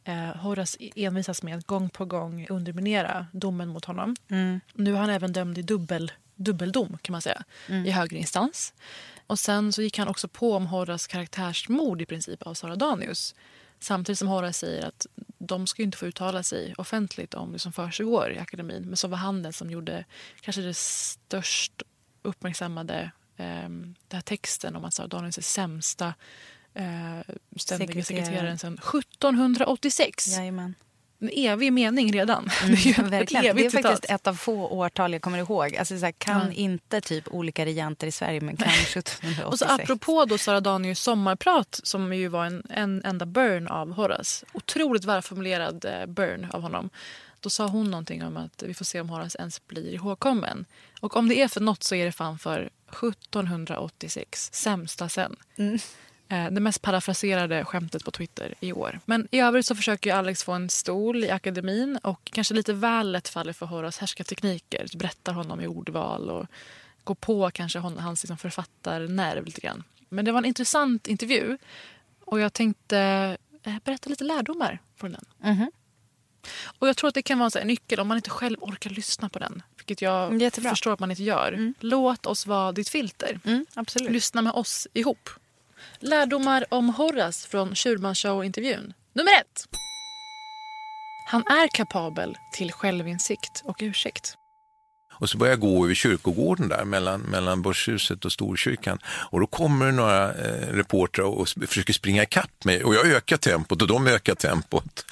Eh, 0.04 0.36
Horace 0.36 0.78
envisas 0.96 1.44
med 1.44 1.58
att 1.58 1.68
gång 1.68 1.90
på 1.90 2.06
gång 2.06 2.48
underminera 2.50 3.28
domen 3.32 3.70
mot 3.70 3.86
honom. 3.86 4.16
Nu 4.74 4.94
är 4.94 5.00
han 5.00 5.10
även 5.10 5.34
dömd 5.34 5.58
i 5.58 5.62
dubbel, 5.62 6.12
dubbeldom 6.36 6.98
kan 7.02 7.12
man 7.12 7.22
säga, 7.22 7.44
i 7.86 7.92
högre 7.92 8.18
instans. 8.18 8.74
Och 9.28 9.40
sen 9.40 9.74
så 9.74 9.82
gick 9.82 9.98
han 9.98 10.08
också 10.08 10.28
på 10.28 10.54
om 10.54 10.66
Horace 10.66 11.12
karaktärsmord 11.12 12.02
i 12.02 12.06
princip 12.06 12.42
av 12.42 12.54
Sara 12.54 12.76
Danius. 12.76 13.36
Samtidigt 13.80 14.20
som 14.20 14.28
Horace 14.28 14.60
säger 14.60 14.86
att 14.86 15.08
de 15.38 15.68
ska 15.68 15.84
inte 15.84 15.98
få 15.98 16.06
uttala 16.06 16.44
sig 16.44 16.74
offentligt 16.78 17.34
om 17.34 17.52
det 17.52 17.60
som 17.60 17.74
försiggår 17.74 18.32
i 18.32 18.40
akademin. 18.40 18.84
Men 18.84 18.98
så 18.98 19.08
var 19.08 19.18
han 19.18 19.44
den 19.44 19.54
som 19.54 19.70
gjorde 19.72 20.06
kanske 20.42 20.62
det 20.62 20.78
störst 20.78 21.84
uppmärksammade 22.22 23.12
eh, 23.38 23.70
den 23.70 23.96
här 24.12 24.22
texten 24.22 24.76
om 24.76 24.86
att 24.86 24.94
Sara 24.94 25.08
Danius 25.08 25.38
är 25.38 25.42
sämsta 25.42 26.14
ständiga 27.58 27.88
Sekreterare. 28.04 28.04
sekreteraren 28.04 28.58
sedan 28.60 28.74
1786. 28.74 30.28
Jajamän. 30.28 30.76
En 31.20 31.30
evig 31.34 31.74
mening 31.74 32.14
redan. 32.14 32.50
Mm, 32.64 32.76
det 32.84 32.90
är 32.98 33.04
verkligen. 33.04 33.46
ett 33.46 33.56
Det 33.56 33.66
är 33.66 33.84
faktiskt 33.84 34.06
ett 34.12 34.28
av 34.28 34.34
få 34.36 34.68
årtal 34.68 35.14
jag 35.14 35.22
kommer 35.22 35.38
ihåg. 35.38 35.76
Alltså, 35.76 36.00
så 36.00 36.06
här, 36.06 36.12
kan 36.12 36.42
Ja. 36.48 36.52
inte 36.54 37.02
typ 37.02 37.28
olika 37.28 37.66
regenter 37.66 38.08
i 38.08 38.12
Sverige, 38.12 38.42
men 38.42 38.58
kan 38.58 38.68
1786. 38.70 39.46
Och 39.46 39.60
så 39.60 39.66
apropå 39.66 40.26
då 40.26 40.38
Sara 40.38 40.60
Danius 40.62 41.00
sommarprat 41.00 41.80
som 41.84 42.14
ju 42.14 42.28
var 42.28 42.46
en, 42.46 42.64
en 42.70 43.02
enda 43.06 43.26
burn 43.26 43.68
av 43.68 43.92
Horace. 43.94 44.46
Otroligt 44.54 45.06
välformulerad 45.06 45.86
eh, 45.86 46.06
burn 46.06 46.48
av 46.52 46.62
honom. 46.62 46.90
Då 47.40 47.50
sa 47.50 47.68
hon 47.68 47.92
någonting 47.92 48.24
om 48.24 48.38
att 48.38 48.64
vi 48.64 48.74
får 48.74 48.86
se 48.86 49.02
om 49.02 49.10
Horace 49.10 49.38
ens 49.40 49.68
blir 49.68 49.94
ihågkommen. 49.94 50.66
Och 51.00 51.18
om 51.18 51.30
det 51.30 51.42
är 51.42 51.48
för 51.48 51.62
något 51.62 51.84
så 51.84 51.96
är 51.96 52.06
det 52.06 52.12
fan 52.12 52.40
för 52.40 52.70
1786. 52.92 54.50
Sämsta 54.54 55.10
sen. 55.10 55.36
Eh, 55.56 55.82
Det 56.28 56.60
mest 56.60 56.82
parafraserade 56.82 57.66
skämtet 57.66 58.06
på 58.06 58.12
Twitter 58.12 58.54
i 58.60 58.74
år. 58.74 59.00
Men 59.06 59.28
i 59.32 59.40
övrigt 59.40 59.66
så 59.66 59.76
försöker 59.76 60.14
Alex 60.14 60.44
få 60.44 60.52
en 60.52 60.70
stol 60.70 61.24
i 61.24 61.30
akademin 61.30 62.00
och 62.04 62.30
kanske 62.34 62.54
lite 62.54 62.74
väl 62.74 63.12
lätt 63.12 63.30
faller 63.30 63.54
för 63.54 63.66
Horace 63.66 64.00
härskartekniker. 64.00 64.88
Berättar 64.98 65.34
honom 65.34 65.62
i 65.62 65.68
ordval 65.68 66.30
och 66.30 66.46
går 67.04 67.16
på 67.16 67.52
kanske 67.52 67.80
hans 67.80 68.24
liksom 68.24 68.38
författarnerv 68.38 69.46
lite 69.46 69.62
grann. 69.62 69.84
Men 70.10 70.26
det 70.26 70.32
var 70.32 70.40
en 70.40 70.46
intressant 70.46 71.08
intervju 71.08 71.58
och 72.26 72.40
jag 72.40 72.54
tänkte 72.54 72.98
eh, 73.64 73.76
berätta 73.84 74.10
lite 74.10 74.24
lärdomar 74.24 74.80
från 74.96 75.12
den. 75.12 75.26
Mhm. 75.40 75.72
Och 76.80 76.88
jag 76.88 76.98
tror 76.98 77.08
att 77.08 77.14
det 77.14 77.22
kan 77.22 77.40
vara 77.40 77.62
en 77.62 77.68
nyckel 77.68 78.00
om 78.00 78.08
man 78.08 78.18
inte 78.18 78.30
själv 78.30 78.58
orkar 78.62 78.90
lyssna 78.90 79.30
på 79.30 79.40
den. 79.40 79.64
Vilket 79.78 80.02
jag 80.02 80.42
Jättebra. 80.42 80.70
förstår 80.70 80.94
att 80.94 81.00
man 81.00 81.12
inte 81.12 81.24
gör. 81.24 81.74
Låt 81.80 82.26
oss 82.26 82.48
vara 82.48 82.72
ditt 82.72 82.90
filter. 82.90 83.40
Mm, 83.46 83.66
absolut. 83.74 84.12
Lyssna 84.12 84.42
med 84.42 84.54
oss 84.54 84.88
ihop. 84.94 85.30
Lärdomar 86.00 86.66
om 86.70 86.90
Horace 86.90 87.48
från 87.48 87.76
Schulman 87.76 88.16
Show-intervjun. 88.16 88.94
Nummer 89.14 89.32
ett. 89.32 89.68
Han 91.28 91.42
är 91.42 91.68
kapabel 91.68 92.38
till 92.54 92.72
självinsikt 92.72 93.62
och 93.66 93.78
ursäkt. 93.80 94.38
Och 95.14 95.30
så 95.30 95.38
börjar 95.38 95.52
jag 95.52 95.60
gå 95.60 95.86
över 95.86 95.96
kyrkogården 95.96 96.70
där 96.70 96.86
mellan, 96.86 97.22
mellan 97.22 97.62
Börshuset 97.62 98.26
och 98.26 98.32
Storkyrkan. 98.32 99.00
Och 99.06 99.40
då 99.40 99.48
kommer 99.48 99.92
några 99.92 100.34
eh, 100.34 100.68
reportrar 100.68 101.26
och 101.26 101.50
försöker 101.50 101.94
springa 101.94 102.24
ikapp 102.24 102.66
mig. 102.66 102.84
Och 102.84 102.96
jag 102.96 103.06
ökar 103.08 103.38
tempot 103.38 103.82
och 103.82 103.88
de 103.88 104.08
ökar 104.08 104.36
tempot. 104.36 105.06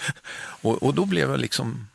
Och, 0.61 0.83
och 0.83 0.93
då 0.93 1.05
blev 1.05 1.29
jag 1.29 1.39
liksom 1.39 1.87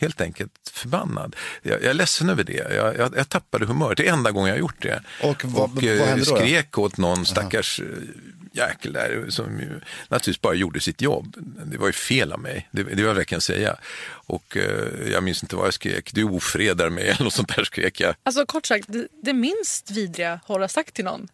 helt 0.00 0.20
enkelt 0.20 0.52
förbannad. 0.72 1.36
Jag, 1.62 1.82
jag 1.82 1.90
är 1.90 1.94
ledsen 1.94 2.28
över 2.30 2.44
det. 2.44 2.74
Jag, 2.74 2.96
jag, 2.96 3.14
jag 3.16 3.28
tappade 3.28 3.66
humöret. 3.66 3.96
Det 3.96 4.08
är 4.08 4.12
enda 4.12 4.30
gången 4.30 4.48
jag 4.48 4.54
har 4.54 4.60
gjort 4.60 4.82
det. 4.82 5.02
Och 5.22 5.44
vad- 5.44 5.70
vad 5.70 5.84
eh, 5.84 6.16
då 6.16 6.24
skrek 6.24 6.78
åt 6.78 6.96
någon 6.96 7.26
stackars 7.26 7.80
eh, 7.80 7.86
jäkel 8.52 8.92
där 8.92 9.26
som 9.28 9.60
ju 9.60 9.80
naturligtvis 10.08 10.40
bara 10.40 10.54
gjorde 10.54 10.80
sitt 10.80 11.00
jobb. 11.02 11.36
Det 11.64 11.78
var 11.78 11.86
ju 11.86 11.92
fel 11.92 12.32
av 12.32 12.40
mig, 12.40 12.68
det, 12.72 12.82
det 12.82 12.88
vill 12.94 13.04
jag 13.04 13.14
verkligen 13.14 13.40
säga. 13.40 13.76
Och 14.08 14.56
eh, 14.56 15.10
jag 15.12 15.22
minns 15.22 15.42
inte 15.42 15.56
vad 15.56 15.66
jag 15.66 15.74
skrek. 15.74 16.10
Du 16.14 16.24
ofredar 16.24 16.90
mig 16.90 17.04
eller 17.08 17.24
något 17.24 17.32
sånt 17.34 17.56
där 17.56 17.64
skrek 17.64 18.00
jag. 18.00 18.14
Alltså 18.22 18.46
kort 18.46 18.66
sagt, 18.66 18.84
det, 18.88 19.06
det 19.22 19.32
minst 19.32 19.90
vidriga 19.90 20.40
Horace 20.46 20.74
sagt 20.74 20.94
till 20.94 21.04
någon 21.04 21.28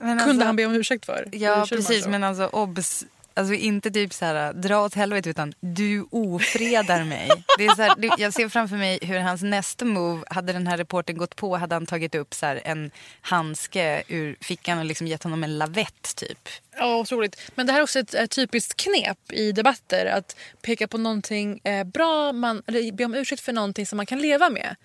Men 0.00 0.18
kunde 0.18 0.24
alltså- 0.32 0.46
han 0.46 0.56
be 0.56 0.66
om 0.66 0.72
ursäkt 0.74 1.06
för. 1.06 1.28
Ja, 1.32 1.66
precis. 1.68 2.06
Men 2.06 2.24
alltså, 2.24 2.46
obs. 2.46 3.04
Alltså 3.38 3.54
inte 3.54 3.90
typ 3.90 4.12
så 4.12 4.24
här, 4.24 4.52
dra 4.52 4.84
åt 4.84 4.94
helvete, 4.94 5.30
utan 5.30 5.54
du 5.60 6.06
ofredar 6.10 7.04
mig. 7.04 7.30
Det 7.58 7.66
är 7.66 7.74
så 7.74 7.82
här, 7.82 7.94
jag 8.18 8.34
ser 8.34 8.48
framför 8.48 8.76
mig 8.76 8.98
hur 9.02 9.18
hans 9.18 9.42
nästa 9.42 9.84
move, 9.84 10.24
hade 10.30 10.52
den 10.52 10.66
här 10.66 10.76
reporten 10.76 11.18
gått 11.18 11.36
på, 11.36 11.56
hade 11.56 11.74
han 11.74 11.86
tagit 11.86 12.14
upp 12.14 12.34
så 12.34 12.46
här, 12.46 12.60
en 12.64 12.90
handske 13.20 14.02
ur 14.08 14.36
fickan 14.40 14.78
och 14.78 14.84
liksom 14.84 15.06
gett 15.06 15.22
honom 15.22 15.44
en 15.44 15.58
lavett 15.58 16.16
typ. 16.16 16.48
Ja, 16.76 16.96
otroligt. 16.96 17.50
Men 17.54 17.66
det 17.66 17.72
här 17.72 17.80
är 17.80 17.82
också 17.82 17.98
ett, 17.98 18.14
ett 18.14 18.30
typiskt 18.30 18.76
knep 18.76 19.32
i 19.32 19.52
debatter. 19.52 20.06
Att 20.06 20.36
peka 20.62 20.88
på 20.88 20.98
någonting 20.98 21.60
eh, 21.64 21.84
bra, 21.84 22.32
man, 22.32 22.62
eller 22.66 22.92
be 22.92 23.04
om 23.04 23.14
ursäkt 23.14 23.42
för 23.42 23.52
någonting 23.52 23.86
som 23.86 23.96
man 23.96 24.06
kan 24.06 24.18
leva 24.18 24.50
med. 24.50 24.76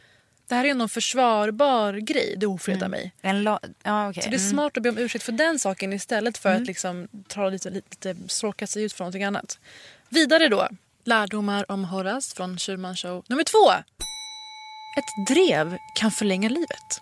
Det 0.53 0.57
här 0.57 0.65
är 0.65 0.69
en 0.69 0.89
försvarbar 0.89 1.93
grej, 1.93 2.35
du 2.37 2.45
ofredar 2.45 2.87
mig. 2.87 3.11
En 3.21 3.43
la- 3.43 3.59
ja, 3.83 4.09
okej. 4.09 4.23
Så 4.23 4.29
det 4.29 4.35
är 4.35 4.39
Mm. 4.39 4.49
smart 4.49 4.77
att 4.77 4.83
be 4.83 4.89
om 4.89 4.97
ursäkt 4.97 5.23
för 5.25 5.31
den 5.31 5.59
saken 5.59 5.93
istället 5.93 6.37
för 6.37 6.53
att 6.55 6.61
liksom 6.67 7.07
ta 7.27 7.49
lite, 7.49 7.69
lite 7.69 8.15
stråka 8.27 8.67
sig 8.67 8.83
ut 8.83 8.93
för 8.93 9.03
någonting 9.03 9.23
annat. 9.23 9.59
Vidare 10.09 10.47
då. 10.49 10.67
Lärdomar 11.03 11.71
om 11.71 11.85
Horace 11.85 12.35
från 12.35 12.57
Schulman 12.57 12.95
Show. 12.95 13.23
Nummer 13.27 13.43
två. 13.43 13.71
Ett 14.99 15.27
drev 15.35 15.77
kan 15.95 16.11
förlänga 16.11 16.49
livet. 16.49 17.01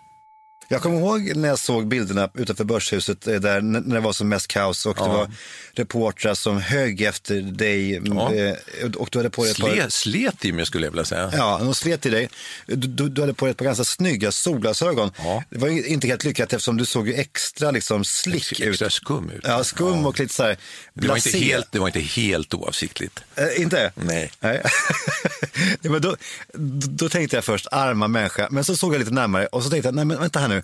Jag 0.72 0.82
kommer 0.82 0.98
ihåg 1.00 1.36
när 1.36 1.50
jag 1.50 1.60
såg 1.60 1.88
bilderna 1.88 2.30
utanför 2.34 2.64
Börshuset 2.64 3.28
eh, 3.28 3.36
där 3.36 3.62
när 3.62 3.96
det 3.96 4.00
var 4.00 4.14
som 4.14 4.30
mest 4.30 4.48
kaos 4.48 4.86
och 4.86 4.96
det 4.96 5.02
Ja. 5.02 5.08
var 5.14 5.32
reportrar 5.74 6.34
som 6.34 6.62
högg 6.62 7.02
efter 7.02 7.42
dig 7.42 8.02
Ja. 8.06 8.34
eh, 8.34 8.92
och 8.96 9.10
du 9.12 9.20
hade 9.20 9.30
på 9.30 9.44
dig 9.44 9.52
ett 9.52 9.60
par... 9.60 9.70
Sle, 9.70 9.92
slet 9.92 10.46
i 10.46 10.52
mig 10.52 10.66
skulle 10.66 10.86
jag 10.86 10.92
vilja 10.92 11.06
säga. 11.06 11.32
Ja, 11.34 11.60
de 11.64 11.76
slet 11.76 12.06
i 12.06 12.10
dig. 12.10 12.30
Du, 12.68 13.10
du, 13.10 13.22
hade 13.22 13.34
på 13.34 13.46
dig 13.46 13.52
ett 13.52 13.58
par 13.58 13.66
ganska 13.66 13.84
snygga 13.84 14.32
solglasögon. 14.32 15.12
Ja. 15.18 15.44
Det 15.50 15.58
var 15.58 15.88
inte 15.88 16.08
helt 16.08 16.24
lyckat 16.24 16.54
eftersom 16.54 16.78
du 16.78 16.86
såg 16.86 17.08
ju 17.08 17.14
extra 17.14 17.72
liksom 17.72 18.04
slick 18.04 18.60
ut. 18.60 18.68
Extra 18.70 18.90
skum 18.90 19.30
ut. 19.30 19.42
Ja, 19.44 19.64
skum 19.64 20.06
och 20.06 20.20
lite 20.20 20.34
så 20.34 20.44
här 20.44 20.58
Det 20.94 21.08
var, 21.08 21.16
inte 21.16 21.30
blasé. 21.30 21.46
helt, 21.46 21.72
det 21.72 21.80
var 21.80 21.88
inte 21.88 22.00
helt 22.00 22.54
oavsiktligt. 22.54 23.20
Eh, 23.36 23.62
inte? 23.62 23.92
Nej. 23.96 24.32
Nej. 24.40 24.62
men 25.82 26.02
då, 26.02 26.16
då 26.90 27.10
tänkte 27.10 27.38
jag 27.38 27.44
först, 27.46 27.68
arma 27.72 28.08
människa. 28.08 28.48
Men 28.52 28.64
så 28.64 28.76
såg 28.76 28.94
jag 28.94 29.00
lite 29.00 29.12
närmare 29.12 29.48
och 29.48 29.64
så 29.64 29.70
tänkte 29.70 29.88
jag, 29.88 29.96
nej 29.96 30.06
men 30.06 30.20
vänta 30.20 30.40
här 30.40 30.48
nu. 30.48 30.61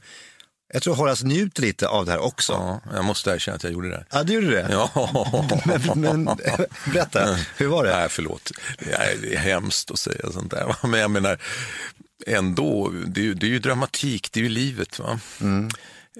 Jag 0.73 0.81
tror 0.83 0.95
Horace 0.95 1.25
njuter 1.25 1.61
lite 1.61 1.87
av 1.87 2.05
det 2.05 2.11
här 2.11 2.19
också. 2.19 2.53
Ja, 2.53 2.81
Ja, 2.85 2.95
jag 2.95 3.05
måste 3.05 3.31
erkänna 3.31 3.55
att 3.55 3.63
jag 3.63 3.73
gjorde 3.73 3.89
det. 3.89 4.23
du 4.23 4.33
gjorde 4.33 4.49
det? 4.49 4.67
Ja. 4.71 5.51
men, 5.65 6.01
men 6.01 6.25
berätta, 6.93 7.37
hur 7.57 7.67
var 7.67 7.83
det? 7.83 7.95
Nej, 7.97 8.09
förlåt. 8.09 8.51
Det 8.79 8.91
är 8.93 9.37
hemskt 9.37 9.91
att 9.91 9.99
säga 9.99 10.31
sånt 10.31 10.51
där. 10.51 10.75
Men 10.87 10.99
jag 10.99 11.11
menar, 11.11 11.37
ändå, 12.27 12.89
det 13.07 13.21
är, 13.21 13.23
ju- 13.25 13.33
det 13.33 13.45
är 13.45 13.49
ju 13.49 13.59
dramatik, 13.59 14.31
det 14.31 14.39
är 14.39 14.43
ju 14.43 14.49
livet. 14.49 14.99
Va? 14.99 15.19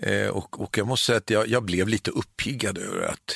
Eh, 0.02 0.28
och, 0.28 0.62
och 0.62 0.78
jag 0.78 0.88
måste 0.88 1.06
säga 1.06 1.18
att 1.18 1.30
jag, 1.30 1.48
jag 1.48 1.64
blev 1.64 1.88
lite 1.88 2.12
uppiggad 2.12 2.78
över 2.78 3.02
att 3.08 3.36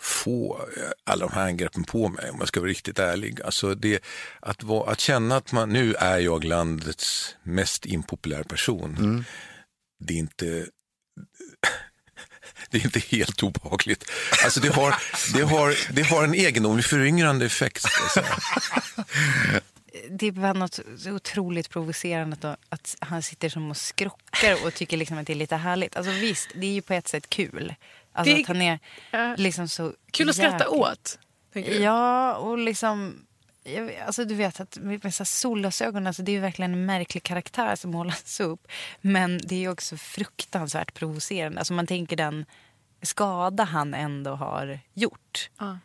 få 0.00 0.60
eh, 0.76 0.82
alla 1.04 1.26
de 1.26 1.34
här 1.34 1.46
angreppen 1.46 1.84
på 1.84 2.08
mig, 2.08 2.30
om 2.30 2.36
jag 2.38 2.48
ska 2.48 2.60
vara 2.60 2.70
riktigt 2.70 2.98
ärlig. 2.98 3.42
Alltså 3.42 3.74
det, 3.74 4.00
att, 4.40 4.62
vara, 4.62 4.90
att 4.92 5.00
känna 5.00 5.36
att 5.36 5.52
man, 5.52 5.68
nu 5.70 5.94
är 5.94 6.18
jag 6.18 6.44
landets 6.44 7.36
mest 7.42 7.86
impopulära 7.86 8.44
person. 8.44 9.24
Det 9.98 10.14
är 10.14 10.18
inte 10.18 10.44
det 12.70 12.78
är 12.78 12.84
inte 12.84 12.98
helt 13.00 13.42
obehagligt. 13.42 14.10
Alltså 14.44 14.60
det 14.60 14.68
har, 14.68 14.94
det 15.34 15.42
har, 15.42 15.92
det 15.94 16.02
har 16.02 16.24
en 16.24 16.34
egendomlig 16.34 16.84
föryngrande 16.84 17.46
effekt. 17.46 17.82
Ska 17.82 18.02
jag 18.02 18.10
säga. 18.12 18.36
Det 20.10 20.30
var 20.30 20.54
något 20.54 20.80
så 20.98 21.10
otroligt 21.12 21.70
provocerande 21.70 22.36
då, 22.40 22.56
att 22.68 22.96
han 23.00 23.22
sitter 23.22 23.48
som 23.48 23.70
och 23.70 23.76
skrockar 23.76 24.66
och 24.66 24.74
tycker 24.74 24.96
liksom 24.96 25.18
att 25.18 25.26
det 25.26 25.32
är 25.32 25.34
lite 25.34 25.56
härligt. 25.56 25.96
Alltså 25.96 26.12
visst, 26.12 26.48
det 26.54 26.66
är 26.66 26.70
ju 26.72 26.82
på 26.82 26.94
ett 26.94 27.08
sätt 27.08 27.30
kul. 27.30 27.74
Alltså 28.12 28.34
Det 28.34 28.40
är- 28.40 28.42
att 28.42 28.48
han 28.48 28.62
är 28.62 28.78
liksom 29.36 29.68
så 29.68 29.92
Kul 30.12 30.28
att 30.28 30.36
skratta 30.36 30.68
åt. 30.68 31.18
Ja, 31.80 32.34
och 32.34 32.58
liksom... 32.58 33.24
Alltså 34.06 34.24
du 34.24 34.34
vet 34.34 34.60
att 34.60 34.76
med 34.76 35.14
så 35.14 35.24
solglasögon, 35.24 36.06
alltså 36.06 36.22
det 36.22 36.36
är 36.36 36.40
verkligen 36.40 36.72
en 36.72 36.86
märklig 36.86 37.22
karaktär 37.22 37.76
som 37.76 37.90
målas 37.90 38.40
upp. 38.40 38.68
Men 39.00 39.40
det 39.44 39.64
är 39.64 39.70
också 39.70 39.96
fruktansvärt 39.96 40.94
provocerande. 40.94 41.58
Alltså 41.58 41.74
man 41.74 41.86
tänker 41.86 42.16
den 42.16 42.46
skada 43.02 43.64
han 43.64 43.94
ändå 43.94 44.30
har 44.30 44.78
gjort. 44.94 45.50
Ja. 45.58 45.78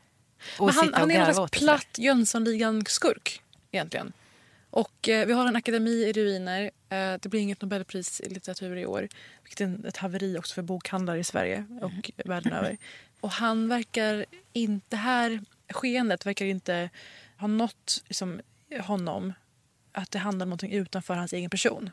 Och 0.60 0.66
Men 0.66 0.76
han, 0.76 0.94
han 0.94 1.12
är 1.12 1.20
en 1.20 1.34
slags 1.34 1.52
platt 1.52 1.98
Jönssonligan-skurk 1.98 3.42
egentligen. 3.72 4.14
Och 4.70 5.10
eh, 5.10 5.28
vi 5.28 5.34
har 5.34 5.48
en 5.48 5.56
akademi 5.56 5.92
i 5.92 6.14
ruiner. 6.14 6.64
Eh, 6.90 7.14
det 7.22 7.30
blir 7.30 7.40
inget 7.40 7.62
Nobelpris 7.62 8.22
i 8.22 8.30
litteratur 8.30 8.78
i 8.78 8.86
år. 8.86 9.08
Vilket 9.44 9.62
är 9.62 9.88
ett 9.88 9.98
haveri 9.98 10.38
också 10.38 10.54
för 10.54 10.62
bokhandlare 10.62 11.20
i 11.20 11.24
Sverige 11.24 11.66
och 11.82 12.12
världen 12.26 12.54
över. 12.54 12.78
Och 13.20 13.32
han 13.32 13.68
verkar 13.68 14.26
inte, 14.54 14.86
det 14.90 14.96
här 14.96 15.42
skeendet 15.70 16.26
verkar 16.26 16.46
inte 16.46 16.90
ha 17.44 17.48
nått 17.48 18.04
liksom, 18.08 18.42
honom 18.82 19.34
att 19.92 20.12
det 20.12 20.20
handlar 20.20 20.46
om 20.46 20.50
någonting 20.50 20.72
utanför 20.72 21.14
hans 21.16 21.34
egen 21.34 21.50
person. 21.50 21.90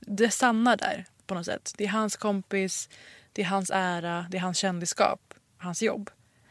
Det 0.00 0.30
stannar 0.30 0.76
där 0.76 1.04
på 1.26 1.34
något 1.34 1.46
sätt. 1.46 1.74
Det 1.76 1.84
är 1.84 1.88
hans 1.88 2.16
kompis, 2.16 2.88
det 3.32 3.42
är 3.42 3.46
hans 3.46 3.70
ära, 3.74 4.26
det 4.30 4.36
är 4.36 4.40
hans 4.40 4.58
kändisskap, 4.58 5.34
hans 5.58 5.82
jobb. 5.82 6.10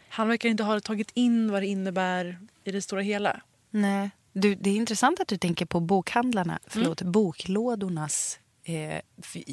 Han 0.10 0.28
verkar 0.28 0.50
inte 0.50 0.64
ha 0.64 0.80
tagit 0.80 1.12
in 1.14 1.52
vad 1.52 1.62
det 1.62 1.68
innebär 1.68 2.40
i 2.64 2.72
det 2.72 2.82
stora 2.82 3.02
hela. 3.02 3.42
Nej. 3.70 4.10
Du, 4.34 4.56
det 4.56 4.70
är 4.70 4.76
intressant 4.76 5.20
att 5.20 5.28
du 5.28 5.38
tänker 5.38 5.66
på 5.66 5.80
bokhandlarna, 5.80 6.60
förlåt, 6.68 7.02
Mm. 7.02 7.12
boklådornas 7.12 8.40
eh, 8.64 9.02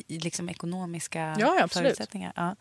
liksom 0.09 0.49
ekonomiska 0.49 1.37
Ja, 1.39 1.57
ja, 1.61 1.69
förutsättningar. 1.69 2.33
Ja. 2.37 2.57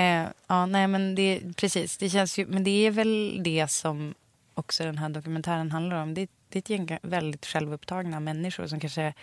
Eh, 0.00 0.28
ja, 0.46 0.66
nej, 0.66 0.86
men 0.88 1.14
det, 1.14 1.40
precis. 1.56 1.96
Det 1.96 2.10
känns 2.10 2.38
ju, 2.38 2.46
men 2.46 2.64
det 2.64 2.86
är 2.86 2.90
väl 2.90 3.40
det 3.44 3.68
som 3.70 4.14
också 4.60 4.84
den 4.84 4.98
här 4.98 5.08
dokumentären 5.08 5.70
handlar 5.70 6.02
om. 6.02 6.14
Det, 6.14 6.30
det 6.48 6.58
är 6.58 6.60
ett 6.60 6.70
gäng 6.70 6.98
väldigt 7.02 7.46
självupptagna 7.46 8.20
människor 8.20 8.66
som 8.66 8.80
kanske 8.80 9.14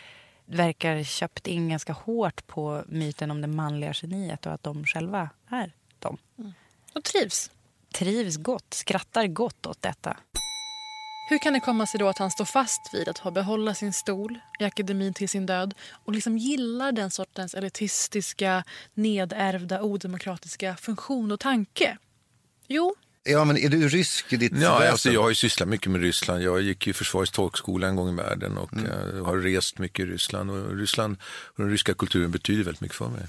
verkar 0.45 1.03
köpt 1.03 1.47
in 1.47 1.69
ganska 1.69 1.93
hårt 1.93 2.47
på 2.47 2.83
myten 2.87 3.31
om 3.31 3.41
det 3.41 3.47
manliga 3.47 3.93
geniet 3.93 4.45
och 4.45 4.53
att 4.53 4.63
de 4.63 4.85
själva 4.85 5.29
är 5.49 5.73
om. 6.01 6.17
Och 6.93 7.03
trivs. 7.03 7.51
Trivs 7.93 8.37
gott, 8.37 8.73
skrattar 8.73 9.27
gott 9.27 9.65
åt 9.65 9.81
detta. 9.81 10.17
Hur 11.29 11.37
kan 11.37 11.53
det 11.53 11.59
komma 11.59 11.87
sig 11.87 11.99
då 11.99 12.07
att 12.07 12.17
han 12.17 12.31
står 12.31 12.45
fast 12.45 12.93
vid 12.93 13.09
att 13.09 13.17
ha 13.17 13.31
behålla 13.31 13.73
sin 13.73 13.93
stol 13.93 14.39
i 14.59 14.63
akademin 14.63 15.13
till 15.13 15.29
sin 15.29 15.45
död 15.45 15.73
och 15.91 16.13
liksom 16.13 16.37
gillar 16.37 16.91
den 16.91 17.11
sortens 17.11 17.53
elitistiska, 17.53 18.63
nedärvda, 18.93 19.81
odemokratiska 19.81 20.75
funktion 20.75 21.31
och 21.31 21.39
tanke? 21.39 21.97
Jo, 22.67 22.95
Ja, 23.27 23.45
men 23.45 23.57
är 23.57 23.69
du 23.69 23.87
rysk 23.89 24.33
i 24.33 24.37
ditt 24.37 24.51
Ja, 24.55 24.77
väsen? 24.77 24.91
alltså, 24.91 25.09
jag 25.11 25.21
har 25.21 25.29
ju 25.29 25.35
sysslat 25.35 25.69
mycket 25.69 25.91
med 25.91 26.01
Ryssland. 26.01 26.41
Jag 26.43 26.61
gick 26.61 26.87
ju 26.87 26.93
Försvarets 26.93 27.31
tolkskola 27.31 27.87
en 27.87 27.95
gång 27.95 28.09
i 28.13 28.15
världen 28.15 28.57
och 28.57 28.73
eh, 28.73 29.25
har 29.25 29.37
rest 29.37 29.79
mycket 29.79 30.05
i 30.05 30.09
Ryssland. 30.09 30.51
Och 30.51 30.77
Ryssland 30.77 31.17
och 31.23 31.63
den 31.63 31.71
ryska 31.71 31.93
kulturen 31.93 32.31
betyder 32.31 32.63
väldigt 32.63 32.81
mycket 32.81 32.97
för 32.97 33.09
mig. 33.09 33.21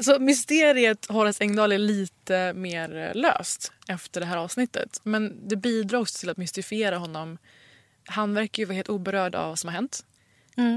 Så 0.00 0.18
mysteriet 0.18 1.06
Horace 1.08 1.44
Engdahl 1.44 1.72
är 1.72 1.78
lite 1.78 2.52
mer 2.52 2.96
eh, 2.96 3.14
löst 3.20 3.72
efter 3.88 4.20
det 4.20 4.26
här 4.26 4.36
avsnittet. 4.36 5.00
Men 5.02 5.48
det 5.48 5.56
bidrar 5.56 5.98
också 5.98 6.18
till 6.18 6.30
att 6.30 6.36
mystifiera 6.36 6.96
honom. 6.98 7.38
Han 8.08 8.34
verkar 8.34 8.60
ju 8.62 8.64
vara 8.66 8.74
helt 8.76 8.88
oberörd 8.88 9.34
av 9.34 9.48
vad 9.48 9.58
som 9.58 9.68
har 9.68 9.74
hänt. 9.74 10.04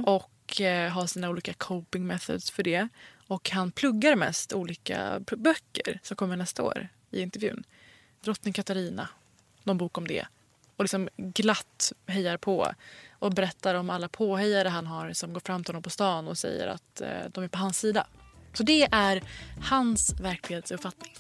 Och 0.05 0.62
eh, 0.62 0.91
har 0.91 1.07
sina 1.07 1.30
olika 1.30 1.53
coping 1.53 2.07
methods 2.07 2.51
för 2.51 2.64
det. 2.64 2.88
Och 3.28 3.49
han 3.49 3.72
pluggar 3.72 4.16
mest 4.16 4.53
olika 4.53 5.20
böcker 5.38 5.99
som 6.03 6.18
kommer 6.18 6.36
nästa 6.36 6.64
år 6.64 6.88
i 7.12 7.22
intervjun. 7.22 7.64
Drottning 8.22 8.53
Katarina, 8.53 9.09
någon 9.63 9.78
bok 9.78 9.97
om 9.97 10.07
det. 10.07 10.26
Och 10.76 10.84
liksom 10.84 11.09
glatt 11.17 11.93
hejar 12.07 12.38
på 12.38 12.74
och 13.20 13.34
berättar 13.34 13.76
om 13.76 13.89
alla 13.89 14.07
påhejare 14.07 14.70
han 14.70 14.88
har 14.88 15.13
som 15.13 15.34
går 15.34 15.39
fram 15.39 15.63
till 15.63 15.74
honom 15.74 15.84
på 15.84 15.89
stan 15.89 16.28
och 16.28 16.38
säger 16.38 16.67
att 16.67 17.01
eh, 17.01 17.07
de 17.32 17.43
är 17.43 17.47
på 17.47 17.57
hans 17.57 17.80
sida. 17.80 18.07
Så 18.53 18.63
det 18.63 18.88
är 18.91 19.24
hans 19.61 20.20
verklighetsuppfattning. 20.20 21.15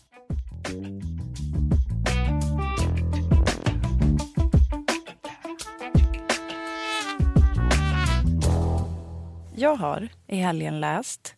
Jag 9.55 9.75
har 9.75 10.09
i 10.27 10.35
helgen 10.35 10.79
läst 10.79 11.35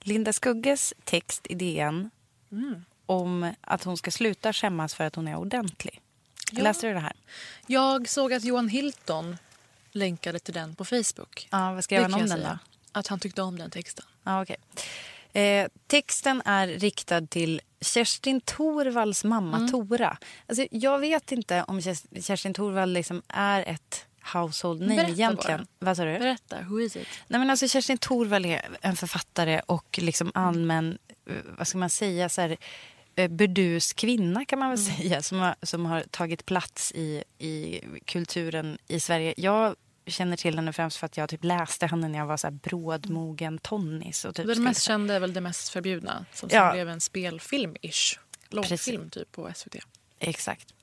Linda 0.00 0.32
Skugges 0.32 0.94
text 1.04 1.46
i 1.50 1.54
DN 1.54 2.10
om 3.06 3.54
att 3.60 3.84
hon 3.84 3.96
ska 3.96 4.10
sluta 4.10 4.52
skämmas 4.52 4.94
för 4.94 5.04
att 5.04 5.14
hon 5.16 5.28
är 5.28 5.36
ordentlig. 5.36 6.00
Ja. 6.52 6.62
Läste 6.62 6.86
du 6.86 6.92
det 6.94 7.00
här? 7.00 7.12
Jag 7.66 8.08
såg 8.08 8.32
att 8.32 8.44
Johan 8.44 8.68
Hilton 8.68 9.36
länkade 9.92 10.38
till 10.38 10.54
den 10.54 10.74
på 10.74 10.84
Facebook. 10.84 11.48
Ja, 11.50 11.72
vad 11.72 11.84
skrev 11.84 12.02
han 12.02 12.14
om 12.14 12.20
jag 12.20 12.28
den 12.28 12.40
då? 12.40 12.58
Att 12.92 13.06
han 13.06 13.20
tyckte 13.20 13.42
om 13.42 13.58
den 13.58 13.70
texten. 13.70 14.04
Ja, 14.24 14.42
okej. 14.42 14.56
Eh, 15.32 15.68
texten 15.86 16.42
är 16.44 16.66
riktad 16.68 17.26
till 17.26 17.60
Kerstin 17.80 18.40
Thorvalls 18.40 19.24
mamma 19.24 19.56
Mm. 19.56 19.70
Tora. 19.70 20.18
Alltså, 20.46 20.66
jag 20.70 20.98
vet 20.98 21.32
inte 21.32 21.62
om 21.68 21.80
Kers- 21.80 22.22
Kerstin 22.26 22.54
Thorvall 22.54 22.92
liksom 22.92 23.22
är 23.28 23.62
ett 23.68 24.06
household 24.32 24.80
name 24.80 24.96
Berätta 24.96 25.12
egentligen. 25.12 25.58
bara. 25.78 25.86
Vad 25.86 25.96
sa 25.96 26.04
du? 26.04 26.18
Berätta, 26.18 26.56
who 26.62 26.80
is 26.80 26.96
it? 26.96 27.06
Nej, 27.28 27.38
men 27.38 27.50
alltså, 27.50 27.68
Kerstin 27.68 27.98
Thorvall 27.98 28.44
är 28.44 28.76
en 28.80 28.96
författare 28.96 29.60
och 29.66 29.98
liksom 30.02 30.32
allmän, 30.34 30.98
eh, 31.30 31.34
vad 31.58 31.68
ska 31.68 31.78
man 31.78 31.90
säga, 31.90 32.28
så 32.28 32.40
här, 32.40 32.56
burdus 33.30 33.92
kvinna 33.92 34.44
kan 34.44 34.58
man 34.58 34.68
väl 34.70 34.78
säga 34.78 35.22
som 35.22 35.38
har, 35.38 35.54
som 35.62 35.86
har 35.86 36.00
tagit 36.10 36.46
plats 36.46 36.92
i, 36.92 37.24
i 37.38 37.80
kulturen 38.04 38.78
i 38.88 39.00
Sverige. 39.00 39.34
Jag 39.36 39.74
känner 40.06 40.36
till 40.36 40.56
henne 40.56 40.72
främst 40.72 40.96
för 40.96 41.06
att 41.06 41.16
jag 41.16 41.28
typ 41.28 41.44
läste 41.44 41.86
henne 41.86 42.08
när 42.08 42.18
jag 42.18 42.26
var 42.26 42.36
så 42.36 42.46
här 42.46 42.52
brådmogen 42.52 43.58
tonnis. 43.58 44.24
Och 44.24 44.34
typ 44.34 44.46
skulle- 44.46 44.60
mest 44.60 44.82
kända 44.82 45.14
är 45.14 45.20
väl 45.20 45.32
Det 45.32 45.40
mest 45.40 45.68
förbjudna 45.68 46.24
som 46.32 46.48
Ja. 46.52 46.72
blev 46.72 46.88
en 46.88 46.98
spelfilm-ish. 47.00 48.18
Långfilm 48.48 49.10
typ 49.10 49.32
på 49.32 49.50
SVT. 49.54 49.76
Exakt. 50.18 50.74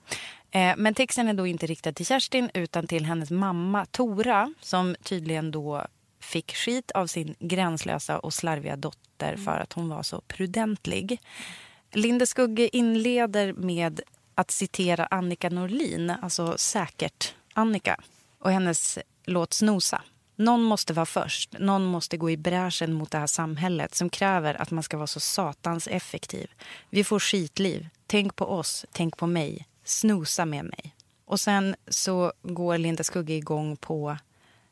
Eh, 0.52 0.74
men 0.78 0.94
texten 0.94 1.28
är 1.28 1.34
då 1.34 1.48
inte 1.48 1.66
riktad 1.68 1.94
till 1.94 2.06
Kerstin 2.06 2.50
utan 2.54 2.88
till 2.88 3.06
hennes 3.06 3.32
mamma 3.32 3.86
Tora 3.86 4.54
som 4.62 4.96
tydligen 5.04 5.52
då 5.52 5.88
fick 6.20 6.56
skit 6.56 6.92
av 6.92 7.08
sin 7.08 7.36
gränslösa 7.40 8.20
och 8.20 8.34
slarviga 8.34 8.76
dotter 8.76 9.38
för 9.38 9.60
att 9.60 9.74
hon 9.74 9.90
var 9.90 10.04
så 10.04 10.22
prudentlig. 10.28 11.20
Linde 11.94 12.26
Skugge 12.26 12.78
inleder 12.78 13.54
med 13.54 14.02
att 14.36 14.52
citera 14.52 15.06
Annika 15.06 15.50
Norlin, 15.50 16.10
alltså 16.22 16.58
säkert 16.58 17.36
Annika, 17.54 18.02
och 18.40 18.52
hennes 18.52 19.00
låt 19.26 19.54
Snosa. 19.54 20.02
Någon 20.36 20.64
måste 20.64 20.94
vara 20.94 21.06
först. 21.06 21.60
Någon 21.60 21.86
måste 21.86 22.18
gå 22.18 22.30
i 22.30 22.38
bräschen 22.38 22.94
mot 22.94 23.12
det 23.12 23.18
här 23.18 23.28
samhället 23.28 23.96
som 23.96 24.10
kräver 24.10 24.62
att 24.62 24.72
man 24.72 24.84
ska 24.84 24.98
vara 24.98 25.08
så 25.08 25.20
satans 25.20 25.88
effektiv. 25.88 26.52
Vi 26.90 27.04
får 27.04 27.20
skitliv. 27.20 27.88
Tänk 28.08 28.36
på 28.36 28.46
oss, 28.46 28.86
tänk 28.92 29.18
på 29.18 29.28
mig. 29.28 29.68
Snosa 29.84 30.46
med 30.46 30.66
mig. 30.66 30.96
Och 31.26 31.40
sen 31.40 31.76
så 31.88 32.34
går 32.42 32.78
Linda 32.78 33.04
Skugge 33.04 33.34
igång 33.34 33.78
på 33.78 34.18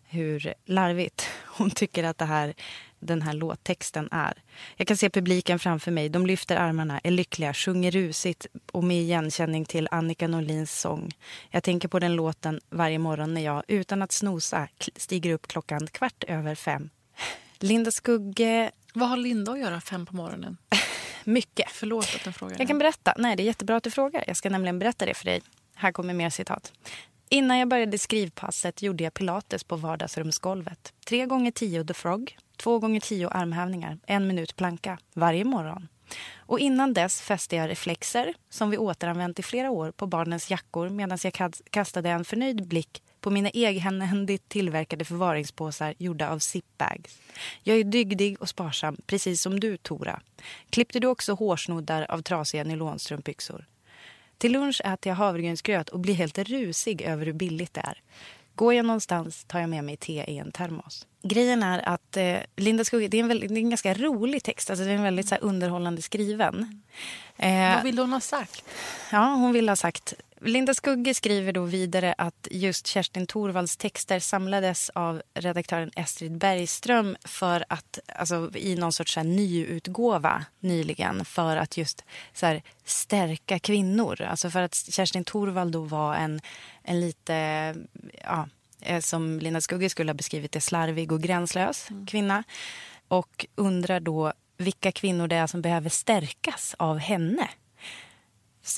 hur 0.03 0.53
larvigt 0.65 1.27
hon 1.45 1.71
tycker 1.71 2.03
att 2.03 2.17
det 2.17 2.25
här, 2.25 2.53
den 3.01 3.21
här 3.21 3.33
låttexten 3.33 4.09
är. 4.11 4.33
Jag 4.75 4.87
kan 4.87 4.97
se 4.97 5.09
publiken 5.09 5.59
framför 5.59 5.91
mig. 5.91 6.09
De 6.09 6.25
lyfter 6.25 6.55
armarna, 6.55 6.99
är 7.03 7.11
lyckliga, 7.11 7.53
sjunger 7.53 7.91
rusigt 7.91 8.45
och 8.71 8.83
med 8.83 8.97
igenkänning 8.97 9.65
till 9.65 9.87
Annika 9.91 10.27
Norlins 10.27 10.79
sång. 10.79 11.11
Jag 11.49 11.63
tänker 11.63 11.87
på 11.87 11.99
den 11.99 12.15
låten 12.15 12.59
varje 12.69 12.99
morgon 12.99 13.33
när 13.33 13.41
jag, 13.41 13.63
utan 13.67 14.01
att 14.01 14.11
snosa, 14.11 14.67
stiger 14.95 15.33
upp 15.33 15.47
klockan 15.47 15.87
kvart 15.87 16.23
över 16.27 16.55
fem. 16.55 16.89
Linda 17.59 17.91
Skugge... 17.91 18.71
Vad 18.93 19.09
har 19.09 19.17
Linda 19.17 19.51
att 19.51 19.59
göra 19.59 19.81
fem 19.81 20.05
på 20.05 20.15
morgonen? 20.15 20.57
Mycket. 21.23 21.71
Förlåt 21.71 22.15
att 22.15 22.23
den 22.23 22.33
frågan. 22.33 22.55
Jag 22.59 22.67
kan 22.67 22.79
berätta. 22.79 23.13
Nej, 23.17 23.35
det 23.35 23.43
är 23.43 23.45
jättebra 23.45 23.75
att 23.75 23.83
du 23.83 23.91
frågar. 23.91 24.23
Jag 24.27 24.37
ska 24.37 24.49
nämligen 24.49 24.79
berätta 24.79 25.05
det 25.05 25.13
för 25.13 25.25
dig. 25.25 25.41
Här 25.75 25.91
kommer 25.91 26.13
mer 26.13 26.29
citat. 26.29 26.73
Innan 27.29 27.57
jag 27.57 27.67
började 27.67 27.97
skrivpasset 27.97 28.81
gjorde 28.81 29.03
jag 29.03 29.13
pilates 29.13 29.63
på 29.63 29.75
vardagsrumsgolvet. 29.75 30.93
Tre 31.05 31.25
gånger 31.25 31.51
tio 31.51 31.83
the 31.83 31.93
frog, 31.93 32.37
två 32.61 32.79
gånger 32.79 32.99
tio 32.99 33.27
armhävningar, 33.27 33.99
en 34.07 34.27
minut 34.27 34.55
planka 34.55 34.97
varje 35.13 35.43
morgon. 35.43 35.87
Och 36.35 36.59
innan 36.59 36.93
dess 36.93 37.21
fäste 37.21 37.55
jag 37.55 37.69
reflexer 37.69 38.33
som 38.49 38.69
vi 38.69 38.77
återanvänt 38.77 39.39
i 39.39 39.43
flera 39.43 39.71
år 39.71 39.91
på 39.91 40.07
barnens 40.07 40.51
jackor 40.51 40.89
medan 40.89 41.17
jag 41.23 41.53
kastade 41.69 42.09
en 42.09 42.25
förnöjd 42.25 42.67
blick 42.67 43.03
på 43.21 43.29
mina 43.29 43.49
egenhändigt 43.49 44.49
tillverkade 44.49 45.05
förvaringspåsar 45.05 45.93
gjorda 45.97 46.29
av 46.29 46.39
zipbags. 46.39 47.19
Jag 47.63 47.77
är 47.77 47.83
dygdig 47.83 48.41
och 48.41 48.49
sparsam, 48.49 48.97
precis 49.05 49.41
som 49.41 49.59
du, 49.59 49.77
Tora. 49.77 50.21
Klippte 50.69 50.99
du 50.99 51.07
också 51.07 51.33
hårsnoddar 51.33 52.11
av 52.11 52.21
trasiga 52.21 52.63
nylonstrumpbyxor? 52.63 53.65
Till 54.37 54.51
lunch 54.51 54.81
äter 54.85 55.09
jag 55.09 55.15
havregrynsgröt 55.15 55.89
och 55.89 55.99
blir 55.99 56.13
helt 56.13 56.37
rusig 56.37 57.01
över 57.01 57.25
hur 57.25 57.33
billigt 57.33 57.73
det 57.73 57.81
är. 57.81 58.01
Går 58.61 58.73
jag 58.73 58.85
någonstans 58.85 59.43
tar 59.43 59.59
jag 59.59 59.69
med 59.69 59.83
mig 59.83 59.97
te 59.97 60.23
i 60.27 60.37
en 60.37 60.51
termos. 60.51 61.07
Grejen 61.23 61.63
är 61.63 61.89
att 61.89 62.17
eh, 62.17 62.37
Linda 62.55 62.83
Skugge, 62.83 63.07
det 63.07 63.17
är, 63.17 63.21
en 63.21 63.27
väldigt, 63.27 63.49
det 63.49 63.55
är 63.55 63.61
en 63.61 63.69
ganska 63.69 63.93
rolig 63.93 64.43
text. 64.43 64.69
Alltså, 64.69 64.85
det 64.85 64.91
är 64.91 64.95
en 64.95 65.03
väldigt 65.03 65.27
så 65.27 65.35
här, 65.35 65.43
underhållande 65.43 66.01
skriven. 66.01 66.81
Eh, 67.37 67.75
Vad 67.75 67.83
vill 67.83 67.99
hon 67.99 68.13
ha 68.13 68.19
sagt? 68.19 68.63
Ja, 69.11 69.33
hon 69.33 69.53
vill 69.53 69.69
ha 69.69 69.75
sagt... 69.75 70.13
Linda 70.43 70.73
Skugge 70.73 71.13
skriver 71.13 71.53
då 71.53 71.63
vidare 71.63 72.15
att 72.17 72.47
just 72.51 72.87
Kerstin 72.87 73.27
Thorvalls 73.27 73.77
texter 73.77 74.19
samlades 74.19 74.89
av 74.89 75.21
redaktören 75.33 75.91
Estrid 75.95 76.37
Bergström 76.37 77.17
för 77.25 77.65
att, 77.69 77.99
alltså, 78.15 78.51
i 78.55 78.75
någon 78.75 78.93
sorts 78.93 79.15
här, 79.15 79.23
nyutgåva 79.23 80.45
nyligen 80.59 81.25
för 81.25 81.57
att 81.57 81.77
just 81.77 82.05
så 82.33 82.45
här, 82.45 82.63
stärka 82.85 83.59
kvinnor. 83.59 84.21
Alltså 84.21 84.49
för 84.49 84.61
att 84.61 84.75
Kerstin 84.75 85.23
Thorvall 85.23 85.71
då 85.71 85.81
var 85.81 86.15
en, 86.15 86.41
en 86.83 87.01
lite, 87.01 87.75
ja, 88.23 88.49
eh, 88.81 89.01
som 89.01 89.39
Linda 89.39 89.61
Skugge 89.61 89.89
skulle 89.89 90.09
ha 90.11 90.15
beskrivit 90.15 90.51
det, 90.51 90.61
slarvig 90.61 91.11
och 91.11 91.21
gränslös 91.21 91.87
kvinna. 92.07 92.43
Och 93.07 93.45
undrar 93.55 93.99
då 93.99 94.33
vilka 94.57 94.91
kvinnor 94.91 95.27
det 95.27 95.35
är 95.35 95.47
som 95.47 95.61
behöver 95.61 95.89
stärkas 95.89 96.75
av 96.79 96.97
henne 96.97 97.49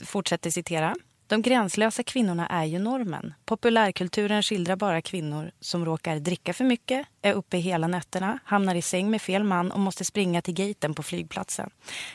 fortsätter 0.05 0.49
citera. 0.49 0.95
De 1.33 1.41
gränslösa 1.41 2.03
kvinnorna 2.03 2.47
är 2.47 2.63
ju 2.63 2.79
normen. 2.79 3.33
Populärkulturen 3.45 4.43
skildrar 4.43 4.75
bara 4.75 5.01
kvinnor 5.01 5.51
som 5.59 5.85
råkar 5.85 6.19
dricka 6.19 6.53
för 6.53 6.63
mycket, 6.63 7.07
är 7.21 7.33
uppe 7.33 7.57
hela 7.57 7.87
nätterna, 7.87 8.39
hamnar 8.45 8.75
i 8.75 8.81
säng 8.81 9.09
med 9.09 9.21
fel 9.21 9.43
man 9.43 9.71
och 9.71 9.79
måste 9.79 10.05
springa 10.05 10.41
till 10.41 10.53
gaten 10.53 10.93
på 10.93 11.03
flygplatsen. 11.03 11.69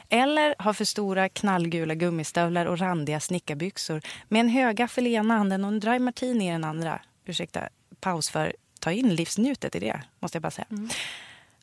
Eller 0.09 0.55
har 0.59 0.73
för 0.73 0.85
stora 0.85 1.29
knallgula 1.29 1.95
gummistövlar 1.95 2.67
och 2.67 2.79
randiga 2.79 3.21
snickarbyxor 3.21 4.01
med 4.29 4.41
en 4.41 4.49
högaffel 4.49 5.07
i 5.07 5.15
ena 5.15 5.37
handen 5.37 5.65
och 5.65 5.69
en 5.69 5.81
dry 5.81 5.99
martini 5.99 6.49
i 6.49 6.53
den 6.53 6.65
andra. 6.65 7.01
Ursäkta, 7.25 7.69
paus 8.01 8.31
för 8.31 8.53
ta 8.81 8.93
in 8.93 9.15
livsnjutet 9.15 9.75
i 9.75 9.79
det, 9.79 10.03
måste 10.21 10.37
jag 10.37 10.43
bara 10.43 10.51
säga. 10.51 10.67
Mm. 10.71 10.89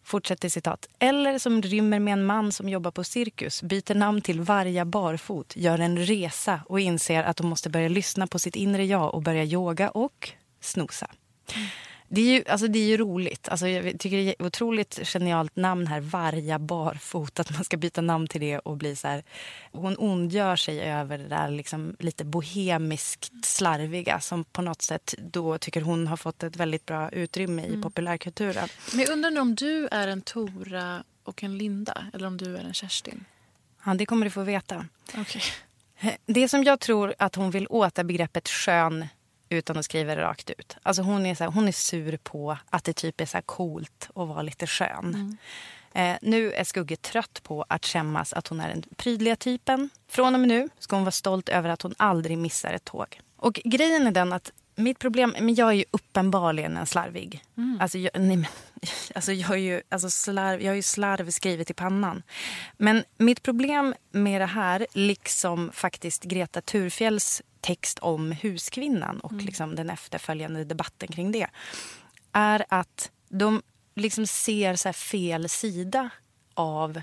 Fortsätter 0.05 0.49
citat. 0.49 0.87
Eller 0.99 1.39
som 1.39 1.61
rymmer 1.61 1.99
med 1.99 2.13
en 2.13 2.25
man 2.25 2.51
som 2.51 2.69
jobbar 2.69 2.91
på 2.91 3.03
cirkus, 3.03 3.63
byter 3.63 3.95
namn 3.95 4.21
till 4.21 4.41
Varga 4.41 4.85
barfot, 4.85 5.55
gör 5.55 5.79
en 5.79 5.97
resa 5.97 6.61
och 6.65 6.79
inser 6.79 7.23
att 7.23 7.37
de 7.37 7.47
måste 7.47 7.69
börja 7.69 7.89
lyssna 7.89 8.27
på 8.27 8.39
sitt 8.39 8.55
inre 8.55 8.85
jag 8.85 9.13
och 9.13 9.21
börja 9.21 9.43
yoga 9.43 9.89
och 9.89 10.29
snosa. 10.61 11.07
Det 12.15 12.21
är 12.21 12.33
ju, 12.33 12.43
alltså 12.47 12.67
det 12.67 12.79
är 12.79 12.87
ju 12.87 12.97
roligt. 12.97 13.49
Alltså 13.49 13.67
jag 13.67 13.99
tycker 13.99 14.17
det 14.17 14.23
är 14.23 14.31
ett 14.31 14.41
otroligt 14.41 14.99
genialt 15.07 15.55
namn 15.55 15.87
här. 15.87 15.99
Varja 15.99 16.59
barfota. 16.59 17.41
Att 17.41 17.51
man 17.53 17.63
ska 17.63 17.77
byta 17.77 18.01
namn 18.01 18.27
till 18.27 18.41
det 18.41 18.59
och 18.59 18.77
bli 18.77 18.95
så 18.95 19.07
här. 19.07 19.23
Hon 19.71 19.95
ondgör 19.97 20.55
sig 20.55 20.81
över 20.81 21.17
det 21.17 21.27
där 21.27 21.49
liksom 21.49 21.95
lite 21.99 22.25
bohemiskt 22.25 23.45
slarviga 23.45 24.19
som 24.19 24.43
på 24.43 24.61
något 24.61 24.81
sätt 24.81 25.15
då 25.17 25.57
tycker 25.57 25.81
hon 25.81 26.07
har 26.07 26.17
fått 26.17 26.43
ett 26.43 26.55
väldigt 26.55 26.85
bra 26.85 27.09
utrymme 27.09 27.61
i 27.63 27.67
Mm. 27.69 27.81
populärkulturen. 27.81 28.69
Men 28.91 28.99
jag 28.99 29.09
undrar 29.09 29.41
om 29.41 29.55
du 29.55 29.87
är 29.91 30.07
en 30.07 30.21
Tora 30.21 31.03
och 31.23 31.43
en 31.43 31.57
Linda 31.57 32.05
eller 32.13 32.27
om 32.27 32.37
du 32.37 32.57
är 32.57 32.63
en 32.63 32.73
Kerstin. 32.73 33.25
Ja, 33.85 33.93
det 33.93 34.05
kommer 34.05 34.25
du 34.25 34.29
få 34.31 34.43
veta. 34.43 34.85
Okej. 35.17 35.41
Det 36.25 36.47
som 36.49 36.63
jag 36.63 36.79
tror 36.79 37.13
att 37.19 37.35
hon 37.35 37.51
vill 37.51 37.67
åt 37.69 37.99
är 37.99 38.03
begreppet 38.03 38.49
skön 38.49 39.05
utan 39.49 39.77
att 39.77 39.85
skriva 39.85 40.15
det 40.15 40.21
rakt 40.21 40.49
ut. 40.49 40.77
Alltså 40.83 41.01
hon, 41.01 41.25
är 41.25 41.35
så 41.35 41.43
här, 41.43 41.51
hon 41.51 41.67
är 41.67 41.71
sur 41.71 42.17
på 42.17 42.57
att 42.69 42.83
det 42.83 42.93
typ 42.93 43.21
är 43.21 43.25
så 43.25 43.37
här 43.37 43.41
coolt 43.41 44.09
att 44.15 44.27
vara 44.27 44.41
lite 44.41 44.67
skön. 44.67 45.37
Eh, 45.93 46.15
nu 46.21 46.53
är 46.53 46.63
Skugge 46.63 46.95
trött 46.95 47.43
på 47.43 47.65
att 47.69 47.85
skämmas 47.85 48.33
att 48.33 48.47
hon 48.47 48.59
är 48.59 48.69
den 48.69 48.83
prydliga 48.95 49.35
typen. 49.35 49.89
Från 50.07 50.33
och 50.33 50.39
med 50.39 50.47
nu 50.47 50.69
ska 50.79 50.95
hon 50.95 51.03
vara 51.03 51.11
stolt 51.11 51.49
över 51.49 51.69
att 51.69 51.81
hon 51.81 51.95
aldrig 51.97 52.37
missar 52.37 52.73
ett 52.73 52.85
tåg. 52.85 53.21
Och 53.37 53.53
grejen 53.53 54.07
är 54.07 54.11
den 54.11 54.33
att 54.33 54.51
mitt 54.75 54.99
problem, 54.99 55.35
men 55.39 55.55
jag 55.55 55.69
är 55.69 55.73
ju 55.73 55.85
uppenbarligen 55.91 56.77
en 56.77 56.85
slarvig. 56.85 57.43
Alltså, 57.79 57.97
jag, 57.97 58.11
nej, 58.13 58.37
men, 58.37 58.45
alltså 59.15 59.31
jag 59.31 59.47
har 59.47 59.55
ju 59.55 59.81
alltså 59.89 60.09
slarv, 60.09 60.61
jag 60.61 60.71
har 60.71 60.75
ju 60.75 60.81
slarv 60.81 61.31
skrivet 61.31 61.69
i 61.69 61.73
pannan. 61.73 62.23
Men 62.77 63.03
mitt 63.17 63.43
problem 63.43 63.95
med 64.11 64.41
det 64.41 64.45
här, 64.45 64.87
liksom 64.93 65.71
faktiskt 65.73 66.23
Greta 66.23 66.61
Thurfjells 66.61 67.41
text 67.65 67.99
om 67.99 68.31
huskvinnan 68.31 69.19
och 69.19 69.33
liksom 69.33 69.75
den 69.75 69.89
efterföljande 69.89 70.63
debatten 70.63 71.07
kring 71.07 71.31
det, 71.31 71.47
är 72.31 72.65
att 72.69 73.11
de 73.29 73.61
liksom 73.95 74.27
ser 74.27 74.75
så 74.75 74.93
fel 74.93 75.49
sida 75.49 76.09
av 76.53 77.01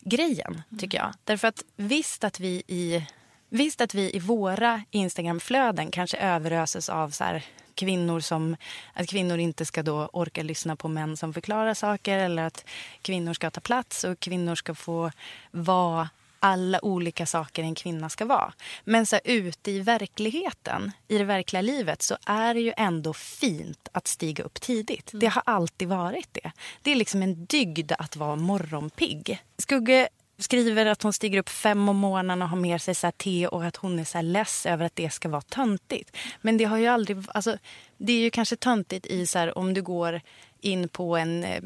grejen, 0.00 0.62
tycker 0.78 0.98
jag. 0.98 1.14
Därför 1.24 1.48
att 1.48 1.62
visst 1.76 2.24
att 2.24 2.40
vi 2.40 2.62
i, 2.66 3.06
visst 3.48 3.80
att 3.80 3.94
vi 3.94 4.16
i 4.16 4.18
våra 4.18 4.82
Instagramflöden 4.90 5.90
kanske 5.90 6.16
överöses 6.16 6.88
av 6.88 7.10
så 7.10 7.24
här 7.24 7.44
kvinnor 7.74 8.20
som 8.20 8.56
att 8.94 9.08
kvinnor 9.08 9.38
inte 9.38 9.64
ska 9.64 9.82
då 9.82 10.06
orka 10.12 10.42
lyssna 10.42 10.76
på 10.76 10.88
män 10.88 11.16
som 11.16 11.34
förklarar 11.34 11.74
saker 11.74 12.18
eller 12.18 12.42
att 12.42 12.64
kvinnor 13.02 13.34
ska 13.34 13.50
ta 13.50 13.60
plats 13.60 14.04
och 14.04 14.20
kvinnor 14.20 14.54
ska 14.54 14.74
få 14.74 15.10
vara 15.50 16.08
alla 16.46 16.84
olika 16.84 17.26
saker 17.26 17.62
en 17.62 17.74
kvinna 17.74 18.08
ska 18.08 18.24
vara. 18.24 18.52
Men 18.84 19.06
så 19.06 19.16
här, 19.16 19.22
ute 19.24 19.70
i 19.70 19.80
verkligheten, 19.80 20.92
i 21.08 21.18
det 21.18 21.24
verkliga 21.24 21.62
livet 21.62 22.02
så 22.02 22.16
är 22.26 22.54
det 22.54 22.60
ju 22.60 22.72
ändå 22.76 23.14
fint 23.14 23.88
att 23.92 24.06
stiga 24.06 24.44
upp 24.44 24.60
tidigt. 24.60 25.10
Det 25.12 25.26
har 25.26 25.42
alltid 25.46 25.88
varit 25.88 26.28
det. 26.32 26.52
Det 26.82 26.90
är 26.90 26.96
liksom 26.96 27.22
en 27.22 27.44
dygd 27.44 27.92
att 27.98 28.16
vara 28.16 28.36
morgonpigg. 28.36 29.42
Skugge 29.58 30.08
skriver 30.38 30.86
att 30.86 31.02
hon 31.02 31.12
stiger 31.12 31.38
upp 31.38 31.48
fem 31.48 31.88
om 31.88 31.96
morgonen 31.96 32.42
och 32.42 32.48
har 32.48 32.56
med 32.56 32.82
sig 32.82 32.94
så 32.94 33.10
te 33.10 33.46
och 33.46 33.64
att 33.64 33.76
hon 33.76 33.98
är 33.98 34.04
så 34.04 34.18
här 34.18 34.22
less 34.22 34.66
över 34.66 34.84
att 34.84 34.96
det 34.96 35.10
ska 35.10 35.28
vara 35.28 35.40
töntigt. 35.42 36.16
Men 36.40 36.56
det 36.56 36.64
har 36.64 36.78
ju 36.78 36.86
aldrig... 36.86 37.18
Alltså, 37.28 37.58
det 37.98 38.12
är 38.12 38.20
ju 38.20 38.30
kanske 38.30 38.56
töntigt 38.56 39.06
i 39.06 39.26
så 39.26 39.38
här, 39.38 39.58
om 39.58 39.74
du 39.74 39.82
går 39.82 40.20
in 40.60 40.88
på 40.88 41.16
en 41.16 41.44
eh, 41.44 41.62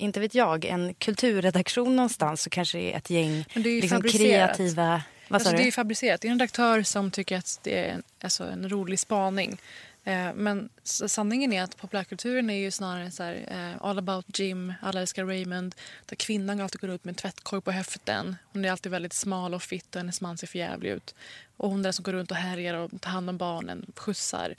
inte 0.00 0.20
vet 0.20 0.34
jag, 0.34 0.64
en 0.64 0.94
kulturredaktion 0.94 1.96
någonstans 1.96 2.42
så 2.42 2.50
kanske 2.50 2.78
det 2.78 2.92
är 2.92 2.96
ett 2.96 3.10
gäng 3.10 3.44
är 3.54 3.60
liksom, 3.60 4.02
kreativa... 4.02 5.02
Vad 5.28 5.36
Alltså, 5.36 5.50
det 5.50 5.62
är 5.62 5.64
ju 5.64 5.72
fabricerat. 5.72 6.20
Det 6.20 6.28
är 6.28 6.32
en 6.32 6.38
redaktör 6.38 6.82
som 6.82 7.10
tycker 7.10 7.38
att 7.38 7.58
det 7.62 7.78
är 7.78 7.92
en, 7.92 8.02
alltså, 8.22 8.44
en 8.44 8.68
rolig 8.68 8.98
spaning. 8.98 9.60
Eh, 10.04 10.34
men 10.34 10.68
sanningen 11.06 11.52
är 11.52 11.62
att 11.62 11.76
populärkulturen 11.76 12.50
är 12.50 12.54
ju 12.54 12.70
snarare 12.70 13.10
så 13.10 13.22
här, 13.22 13.46
eh, 13.50 13.86
all 13.86 13.98
about 13.98 14.38
Jim, 14.38 14.74
alla 14.82 15.00
älskar 15.00 15.24
Raymond. 15.24 15.74
Där 16.06 16.16
kvinnan 16.16 16.60
alltid 16.60 16.80
går 16.80 16.90
ut 16.90 17.04
med 17.04 17.12
en 17.12 17.16
tvättkorg 17.16 17.62
på 17.62 17.72
höften. 17.72 18.36
Hon 18.52 18.64
är 18.64 18.70
alltid 18.70 18.92
väldigt 18.92 19.12
smal 19.12 19.54
och 19.54 19.62
fitt 19.62 19.94
och 19.94 20.00
hennes 20.00 20.20
man 20.20 20.38
ser 20.38 20.46
för 20.46 20.58
jävlig 20.58 20.90
ut. 20.90 21.14
Och 21.56 21.70
hon 21.70 21.80
är 21.80 21.84
den 21.84 21.92
som 21.92 22.02
går 22.02 22.12
runt 22.12 22.30
och 22.30 22.36
härjar 22.36 22.74
och 22.74 23.00
tar 23.00 23.10
hand 23.10 23.30
om 23.30 23.38
barnen, 23.38 23.86
skjutsar. 23.96 24.54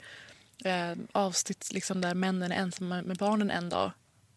Eh, 0.64 0.92
avsnitt 1.12 1.72
liksom 1.72 2.00
där 2.00 2.14
männen 2.14 2.52
är 2.52 2.56
ensamma 2.56 3.02
med 3.02 3.16
barnen 3.16 3.50
en 3.50 3.68
dag 3.68 3.90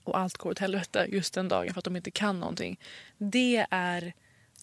och 0.08 0.20
allt 0.20 0.38
går 0.38 0.52
åt 0.52 0.60
helvete 0.60 1.08
just 1.10 1.34
den 1.34 1.48
dagen 1.48 1.74
för 1.74 1.80
att 1.80 1.86
de 1.86 1.96
inte 1.96 2.12
kan 2.12 2.40
någonting. 2.40 2.80
Det 3.18 3.66
är 3.70 4.14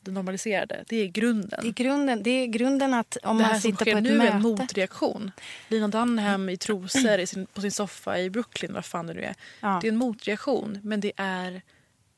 det 0.05 0.11
normaliserade. 0.11 0.85
Det 0.89 0.97
är 0.97 1.07
grunden. 1.07 1.61
Det 1.63 1.69
är 1.69 1.73
grunden, 1.73 2.23
det 2.23 2.31
är 2.31 2.47
grunden 2.47 2.95
att 2.95 3.17
om 3.23 3.39
det 3.39 3.47
man 3.47 3.61
sitter 3.61 3.85
på 3.85 3.99
ett 3.99 4.03
nu 4.03 4.19
möte... 4.19 4.31
är 4.31 4.37
en 4.37 4.43
motreaktion. 4.43 5.31
Lina 5.69 5.89
Dunham 5.89 6.49
i 6.49 6.57
trosor 6.57 7.19
i 7.19 7.27
sin, 7.27 7.47
på 7.47 7.61
sin 7.61 7.73
soffa 7.73 8.19
i 8.19 8.31
Brooklyn, 8.31 8.75
vad 8.75 8.85
fan 8.85 9.07
det 9.07 9.15
nu 9.15 9.23
är. 9.23 9.35
Ja. 9.61 9.79
Det 9.81 9.89
är 9.89 9.93
en 9.93 9.99
motreaktion, 9.99 10.79
men 10.83 11.01
det 11.01 11.13
är 11.17 11.63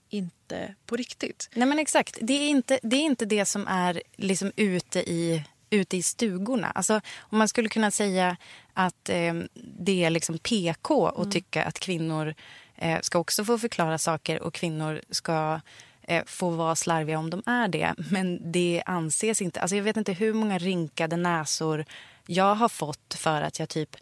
inte 0.09 0.75
på 0.87 0.97
riktigt. 0.97 1.51
Nej 1.55 1.69
men 1.69 1.79
exakt, 1.79 2.19
det 2.21 2.33
är 2.33 2.49
inte 2.49 2.79
det, 2.83 2.97
är 2.97 3.01
inte 3.01 3.25
det 3.25 3.45
som 3.45 3.67
är 3.67 4.03
liksom 4.17 4.53
ute 4.57 5.01
i 5.01 5.45
ute 5.71 5.97
i 5.97 6.03
stugorna. 6.03 6.71
Alltså, 6.71 7.01
om 7.19 7.39
man 7.39 7.49
skulle 7.49 7.69
kunna 7.69 7.91
säga 7.91 8.37
att 8.73 9.09
eh, 9.09 9.35
det 9.55 10.05
är 10.05 10.11
liksom 10.11 10.39
PK 10.39 11.07
att 11.09 11.33
tycka 11.33 11.65
att 11.65 11.79
kvinnor 11.81 12.35
ska 13.03 13.19
också 13.19 13.45
få 13.45 13.59
förklara 13.59 13.99
saker 13.99 14.43
och 14.43 14.55
kvinnor 14.55 15.01
ska 15.11 15.61
eh, 16.03 16.25
få 16.27 16.51
vara 16.51 16.77
slarviga 16.77 17.19
om 17.19 17.31
de 17.31 17.43
är 17.47 17.69
det. 17.69 17.95
Men 18.11 18.53
det 18.53 18.83
anses 18.87 19.43
inte. 19.43 19.61
Alltså, 19.61 19.77
jag 19.77 19.83
vet 19.83 19.97
inte 19.97 20.13
hur 20.13 20.33
många 20.33 20.59
rynkade 20.59 21.17
näsor 21.17 21.85
jag 22.27 22.55
har 22.55 22.69
fått 22.69 23.15
för 23.19 23.43
att 23.43 23.59
jag 23.59 23.69
typ 23.69 23.97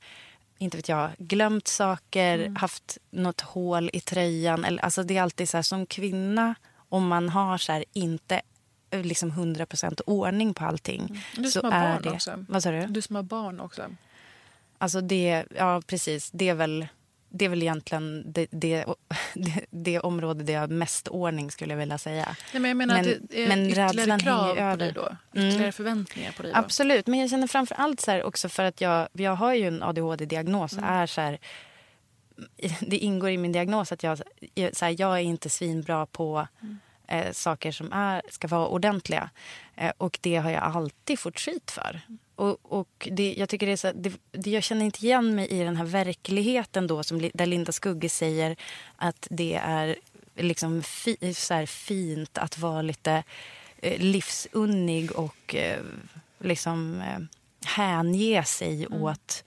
inte 0.58 0.76
vet 0.76 0.88
jag, 0.88 1.10
glömt 1.18 1.68
saker, 1.68 2.54
haft 2.56 2.98
något 3.10 3.40
hål 3.40 3.90
i 3.92 4.00
tröjan. 4.00 4.64
Eller, 4.64 4.84
alltså 4.84 5.02
det 5.02 5.16
är 5.16 5.22
alltid 5.22 5.48
så 5.48 5.56
här 5.56 5.62
som 5.62 5.86
kvinna, 5.86 6.54
om 6.88 7.08
man 7.08 7.28
har 7.28 7.58
så 7.58 7.72
här, 7.72 7.84
inte 7.92 8.40
eh, 8.90 9.02
liksom 9.02 9.32
100% 9.32 10.00
ordning 10.06 10.54
på 10.54 10.64
allting. 10.64 11.24
Du 11.36 11.44
så 11.44 11.60
som 11.60 11.72
har 11.72 11.80
barn 11.80 12.02
det... 12.02 12.10
också. 12.10 12.44
Vad 12.48 12.62
sa 12.62 12.70
du? 12.70 12.86
Du 12.86 13.02
som 13.02 13.16
har 13.16 13.22
barn 13.22 13.60
också. 13.60 13.82
Alltså 14.78 15.00
det, 15.00 15.44
ja 15.56 15.82
precis. 15.86 16.30
Det 16.30 16.48
är 16.48 16.54
väl, 16.54 16.86
det 17.34 17.44
är 17.44 17.48
väl 17.48 17.62
egentligen 17.62 18.32
det, 18.32 18.46
det, 18.50 18.84
det, 19.34 19.66
det 19.70 20.00
område 20.00 20.44
där 20.44 20.52
jag 20.52 20.60
har 20.60 20.68
mest 20.68 21.08
ordning 21.08 21.50
skulle 21.50 21.72
jag 21.72 21.78
vilja 21.78 21.98
säga. 21.98 22.36
Nej, 22.52 22.60
men 22.62 22.68
jag 22.68 22.76
menar 22.76 22.94
Men- 23.02 23.12
att 23.12 23.18
det 23.30 23.42
är 23.44 23.48
men 23.48 23.66
ytterligare 23.66 24.18
krav 24.20 24.54
på 24.70 24.76
dig 24.76 24.92
då. 24.92 25.16
Mm. 25.34 25.48
Ytterligare 25.48 25.72
förväntningar 25.72 26.32
på 26.32 26.42
dig 26.42 26.52
då. 26.52 26.58
Absolut, 26.58 27.06
men 27.06 27.20
jag 27.20 27.30
känner 27.30 27.46
framför 27.46 27.74
allt 27.74 28.00
så 28.00 28.10
här 28.10 28.22
också 28.24 28.48
för 28.48 28.62
att 28.64 28.80
jag, 28.80 29.08
jag 29.12 29.34
har 29.36 29.54
ju 29.54 29.68
en 29.68 29.82
ADHD-diagnos. 29.82 30.72
Mm. 30.72 30.84
Är 30.84 31.06
så 31.06 31.20
här, 31.20 31.38
det 32.80 32.96
ingår 32.98 33.30
i 33.30 33.36
min 33.38 33.52
diagnos 33.52 33.92
att 33.92 34.02
jag, 34.02 34.18
så 34.72 34.84
här, 34.84 34.94
jag 35.00 35.14
är 35.14 35.22
inte 35.22 35.48
svinbra 35.50 36.06
på 36.06 36.46
Mm. 36.62 36.78
eh, 37.26 37.32
saker 37.32 37.72
som 37.72 37.92
är, 37.92 38.22
ska 38.30 38.48
vara 38.48 38.66
ordentliga. 38.66 39.30
Eh, 39.76 39.92
och 39.98 40.18
det 40.22 40.36
har 40.36 40.50
jag 40.50 40.62
alltid 40.62 41.18
fått 41.18 41.38
skit 41.40 41.70
för. 41.70 42.00
Och, 42.42 42.72
och 42.72 43.08
det, 43.10 43.34
jag, 43.38 43.48
tycker 43.48 43.66
det 43.66 43.72
är 43.72 43.76
så, 43.76 43.92
det, 43.94 44.12
det, 44.32 44.50
jag 44.50 44.62
känner 44.62 44.84
inte 44.84 45.06
igen 45.06 45.34
mig 45.34 45.46
i 45.48 45.58
den 45.58 45.76
här 45.76 45.84
verkligheten 45.84 46.86
då 46.86 47.02
som, 47.02 47.30
där 47.34 47.46
Linda 47.46 47.72
Skugge 47.72 48.08
säger 48.08 48.56
att 48.96 49.26
det 49.30 49.54
är 49.54 49.96
liksom 50.36 50.82
fi, 50.82 51.34
så 51.34 51.54
här 51.54 51.66
fint 51.66 52.38
att 52.38 52.58
vara 52.58 52.82
lite 52.82 53.22
eh, 53.76 54.00
livsunnig 54.00 55.12
och 55.12 55.54
eh, 55.54 55.80
liksom 56.38 57.00
eh, 57.00 57.18
hänge 57.66 58.44
sig 58.44 58.86
åt 58.86 59.44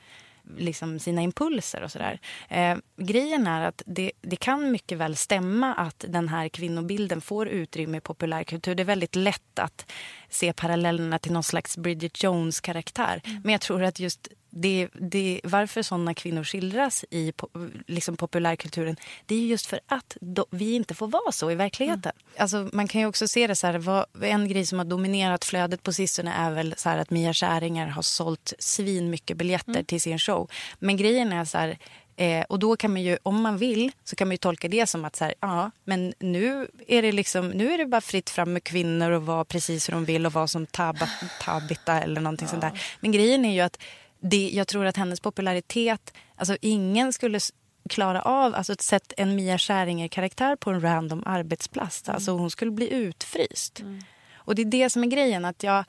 liksom 0.57 0.99
sina 0.99 1.21
impulser 1.21 1.83
och 1.83 1.91
sådär. 1.91 2.19
Eh, 2.49 2.77
grejen 2.97 3.47
är 3.47 3.67
att 3.67 3.81
det, 3.85 4.11
det 4.21 4.35
kan 4.35 4.71
mycket 4.71 4.97
väl 4.97 5.15
stämma 5.15 5.73
att 5.73 6.05
den 6.07 6.29
här 6.29 6.49
kvinnobilden 6.49 7.21
får 7.21 7.47
utrymme 7.47 7.97
i 7.97 8.01
populärkultur. 8.01 8.75
Det 8.75 8.83
är 8.83 8.85
väldigt 8.85 9.15
lätt 9.15 9.59
att 9.59 9.91
se 10.29 10.53
parallellerna 10.53 11.19
till 11.19 11.31
någon 11.31 11.43
slags 11.43 11.77
Bridget 11.77 12.23
Jones-karaktär. 12.23 13.21
Men 13.43 13.51
jag 13.51 13.61
tror 13.61 13.83
att 13.83 13.99
just 13.99 14.27
det, 14.57 14.87
det, 14.93 15.41
varför 15.43 15.81
sådana 15.81 16.13
kvinnor 16.13 16.43
skildras 16.43 17.05
i 17.09 17.31
po- 17.31 17.83
liksom 17.87 18.17
populärkulturen 18.17 18.95
det 19.25 19.35
är 19.35 19.39
ju 19.39 19.47
just 19.47 19.65
för 19.65 19.79
att 19.87 20.17
då, 20.21 20.45
vi 20.49 20.73
inte 20.73 20.93
får 20.93 21.07
vara 21.07 21.31
så 21.31 21.51
i 21.51 21.55
verkligheten. 21.55 22.11
Alltså, 22.37 22.69
man 22.73 22.87
kan 22.87 23.01
ju 23.01 23.07
också 23.07 23.27
se 23.27 23.47
det 23.47 23.55
så 23.55 23.67
här, 23.67 23.77
vad, 23.77 24.05
en 24.21 24.47
grej 24.47 24.65
som 24.65 24.77
har 24.77 24.85
dominerat 24.85 25.45
flödet 25.45 25.83
på 25.83 25.93
sistone 25.93 26.33
är 26.33 26.51
väl 26.51 26.73
så 26.77 26.89
här 26.89 26.97
att 26.97 27.09
Mia 27.09 27.33
Skäringer 27.33 27.87
har 27.87 28.01
sålt 28.01 28.53
svin 28.59 29.09
mycket 29.09 29.37
biljetter 29.37 29.83
till 29.83 30.01
sin 30.01 30.19
show. 30.19 30.51
Men 30.79 30.97
grejen 30.97 31.33
är 31.33 31.45
så 31.45 31.57
här, 31.57 31.77
Eh, 32.17 32.43
och 32.49 32.59
då 32.59 32.75
kan 32.75 32.93
man 32.93 33.01
ju, 33.01 33.17
om 33.23 33.41
man 33.41 33.57
vill, 33.57 33.91
så 34.03 34.15
kan 34.15 34.27
man 34.27 34.33
ju 34.33 34.37
tolka 34.37 34.67
det 34.67 34.87
som 34.87 35.05
att 35.05 35.15
så 35.15 35.23
här, 35.23 35.33
ja, 35.39 35.71
men 35.83 36.13
nu 36.19 36.67
är 36.87 37.01
det 37.01 37.11
liksom, 37.11 37.49
nu 37.49 37.73
är 37.73 37.77
det 37.77 37.85
bara 37.85 38.01
fritt 38.01 38.29
fram 38.29 38.53
med 38.53 38.63
kvinnor 38.63 39.11
och 39.11 39.25
vara 39.25 39.45
precis 39.45 39.89
hur 39.89 39.93
de 39.93 40.05
vill 40.05 40.25
och 40.25 40.33
vara 40.33 40.47
som 40.47 40.65
tab 40.65 40.97
Tabita 41.41 42.01
eller 42.01 42.21
någonting 42.21 42.47
sånt 42.47 42.61
där. 42.61 42.81
Men 42.99 43.11
grejen 43.11 43.45
är 43.45 43.53
ju 43.53 43.59
att 43.59 43.79
det, 44.30 44.49
jag 44.53 44.67
tror 44.67 44.86
att 44.86 44.97
hennes 44.97 45.19
popularitet, 45.19 46.13
alltså 46.36 46.57
ingen 46.61 47.13
skulle 47.13 47.39
klara 47.89 48.21
av, 48.21 48.55
alltså 48.55 48.73
att 48.73 48.82
sätta 48.82 49.15
en 49.17 49.36
Mia 49.36 49.57
Skäringer-karaktär 49.57 50.55
på 50.55 50.69
en 50.69 50.82
random 50.82 51.23
arbetsplats. 51.26 52.09
Alltså 52.09 52.32
hon 52.32 52.51
skulle 52.51 52.71
bli 52.71 52.93
utfryst. 52.93 53.84
Och 54.36 54.55
det 54.55 54.61
är 54.61 54.65
det 54.65 54.89
som 54.89 55.03
är 55.03 55.07
grejen, 55.07 55.45
att 55.45 55.63
jag, 55.63 55.86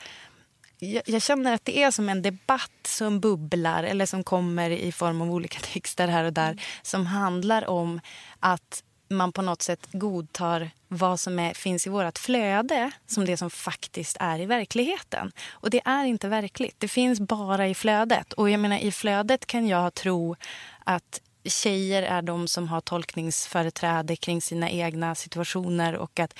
jag, 0.78 1.02
jag 1.06 1.22
känner 1.22 1.54
att 1.54 1.64
det 1.64 1.82
är 1.82 1.90
som 1.90 2.08
en 2.08 2.22
debatt 2.22 2.86
som 2.86 3.20
bubblar 3.20 3.84
eller 3.84 4.06
som 4.06 4.24
kommer 4.24 4.70
i 4.70 4.92
form 4.92 5.20
av 5.20 5.30
olika 5.30 5.60
texter 5.72 6.08
här 6.08 6.24
och 6.24 6.32
där 6.32 6.62
som 6.82 7.06
handlar 7.06 7.68
om 7.68 8.00
att 8.40 8.82
man 9.08 9.32
på 9.32 9.42
något 9.42 9.62
sätt 9.62 9.88
godtar 9.92 10.70
vad 10.88 11.20
som 11.20 11.38
är, 11.38 11.54
finns 11.54 11.86
i 11.86 11.90
vårt 11.90 12.18
flöde 12.18 12.90
som 13.06 13.24
det 13.24 13.36
som 13.36 13.50
faktiskt 13.50 14.16
är 14.20 14.40
i 14.40 14.46
verkligheten. 14.46 15.32
Och 15.50 15.70
det 15.70 15.80
är 15.84 16.04
inte 16.04 16.28
verkligt. 16.28 16.74
Det 16.78 16.88
finns 16.88 17.20
bara 17.20 17.68
i 17.68 17.74
flödet. 17.74 18.32
Och 18.32 18.50
jag 18.50 18.60
menar, 18.60 18.78
i 18.78 18.92
flödet 18.92 19.46
kan 19.46 19.68
jag 19.68 19.94
tro 19.94 20.36
att 20.84 21.20
tjejer 21.46 22.02
är 22.02 22.22
de 22.22 22.48
som 22.48 22.68
har 22.68 22.80
tolkningsföreträde 22.80 24.16
kring 24.16 24.42
sina 24.42 24.70
egna 24.70 25.14
situationer 25.14 25.96
och 25.96 26.20
att 26.20 26.38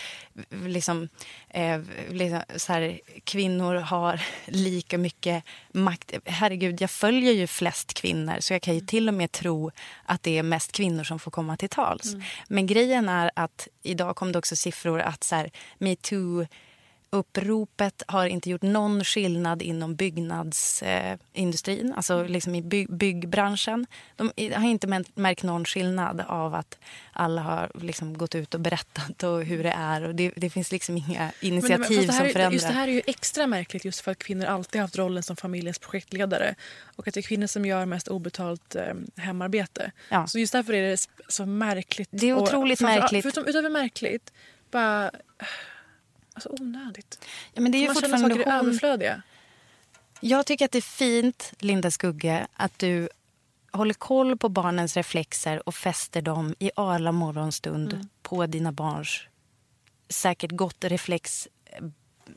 liksom, 0.50 1.08
eh, 1.48 1.80
liksom, 2.10 2.42
så 2.56 2.72
här, 2.72 3.00
kvinnor 3.24 3.74
har 3.74 4.20
lika 4.46 4.98
mycket 4.98 5.44
makt. 5.72 6.12
Herregud, 6.24 6.80
jag 6.80 6.90
följer 6.90 7.32
ju 7.32 7.46
flest 7.46 7.94
kvinnor 7.94 8.36
så 8.40 8.52
jag 8.52 8.62
kan 8.62 8.74
ju 8.74 8.80
till 8.80 9.08
och 9.08 9.14
med 9.14 9.32
tro 9.32 9.70
att 10.04 10.22
det 10.22 10.38
är 10.38 10.42
mest 10.42 10.72
kvinnor 10.72 11.04
som 11.04 11.18
får 11.18 11.30
komma 11.30 11.56
till 11.56 11.68
tals. 11.68 12.14
Mm. 12.14 12.26
Men 12.48 12.66
grejen 12.66 13.08
är 13.08 13.30
att 13.34 13.68
idag 13.82 14.16
kom 14.16 14.32
det 14.32 14.38
också 14.38 14.56
siffror 14.56 15.00
att 15.00 15.32
metoo 15.78 16.46
Uppropet 17.16 18.02
har 18.06 18.26
inte 18.26 18.50
gjort 18.50 18.62
någon 18.62 19.04
skillnad 19.04 19.62
inom 19.62 19.94
byggnadsindustrin, 19.94 21.90
eh, 21.90 21.96
alltså 21.96 22.22
liksom 22.22 22.54
i 22.54 22.62
by 22.62 22.86
byggbranschen. 22.86 23.86
De 24.16 24.32
har 24.54 24.68
inte 24.68 25.04
märkt 25.14 25.42
någon 25.42 25.64
skillnad 25.64 26.20
av 26.28 26.54
att 26.54 26.78
alla 27.12 27.42
har 27.42 27.70
liksom 27.74 28.18
gått 28.18 28.34
ut 28.34 28.54
och 28.54 28.60
berättat 28.60 29.22
och 29.22 29.44
hur 29.44 29.62
det 29.62 29.70
är. 29.70 30.02
Och 30.02 30.14
det, 30.14 30.32
det 30.36 30.50
finns 30.50 30.72
liksom 30.72 30.96
inga 30.96 31.32
initiativ 31.40 31.98
men, 31.98 32.06
men, 32.06 32.16
som 32.16 32.28
förändrar. 32.28 32.50
Just 32.50 32.66
det 32.66 32.74
här 32.74 32.88
är 32.88 32.92
ju 32.92 33.02
extra 33.06 33.46
märkligt 33.46 33.84
just 33.84 34.00
för 34.00 34.10
att 34.12 34.18
kvinnor 34.18 34.46
alltid 34.46 34.80
haft 34.80 34.98
rollen 34.98 35.22
som 35.22 35.36
familjens 35.36 35.78
projektledare. 35.78 36.54
Och 36.96 37.08
att 37.08 37.14
det 37.14 37.20
är 37.20 37.22
kvinnor 37.22 37.46
som 37.46 37.66
gör 37.66 37.86
mest 37.86 38.08
obetalt 38.08 38.74
eh, 38.74 38.94
hemarbete. 39.16 39.92
Ja. 40.08 40.26
Så 40.26 40.38
just 40.38 40.52
därför 40.52 40.72
är 40.72 40.90
det 40.90 41.08
så 41.28 41.46
märkligt. 41.46 42.08
Det 42.12 42.26
är 42.26 42.34
otroligt 42.34 42.80
och, 42.80 42.86
märkligt. 42.86 43.22
Förutom, 43.22 43.46
utöver 43.46 43.70
märkligt, 43.70 44.32
bara 44.70 45.10
Alltså 46.36 46.48
onödigt. 46.60 47.24
Ja, 47.52 47.60
men 47.60 47.72
det 47.72 47.78
är 47.78 47.80
ju 47.80 47.86
man 47.86 47.94
fortfarande 47.94 48.34
saker 48.34 48.44
hon... 48.44 48.66
överflödiga. 48.66 49.22
Jag 50.20 50.46
tycker 50.46 50.64
att 50.64 50.72
det 50.72 50.78
är 50.78 50.82
fint, 50.82 51.52
Linda 51.58 51.90
Skugge, 51.90 52.46
att 52.52 52.78
du 52.78 53.08
håller 53.72 53.94
koll 53.94 54.36
på 54.38 54.48
barnens 54.48 54.96
reflexer 54.96 55.68
och 55.68 55.74
fäster 55.74 56.22
dem 56.22 56.54
i 56.58 56.70
arla 56.76 57.12
morgonstund 57.12 57.92
Mm. 57.92 58.08
på 58.22 58.46
dina 58.46 58.72
barns 58.72 59.20
säkert 60.08 60.50
gott 60.50 60.84
reflex 60.84 61.48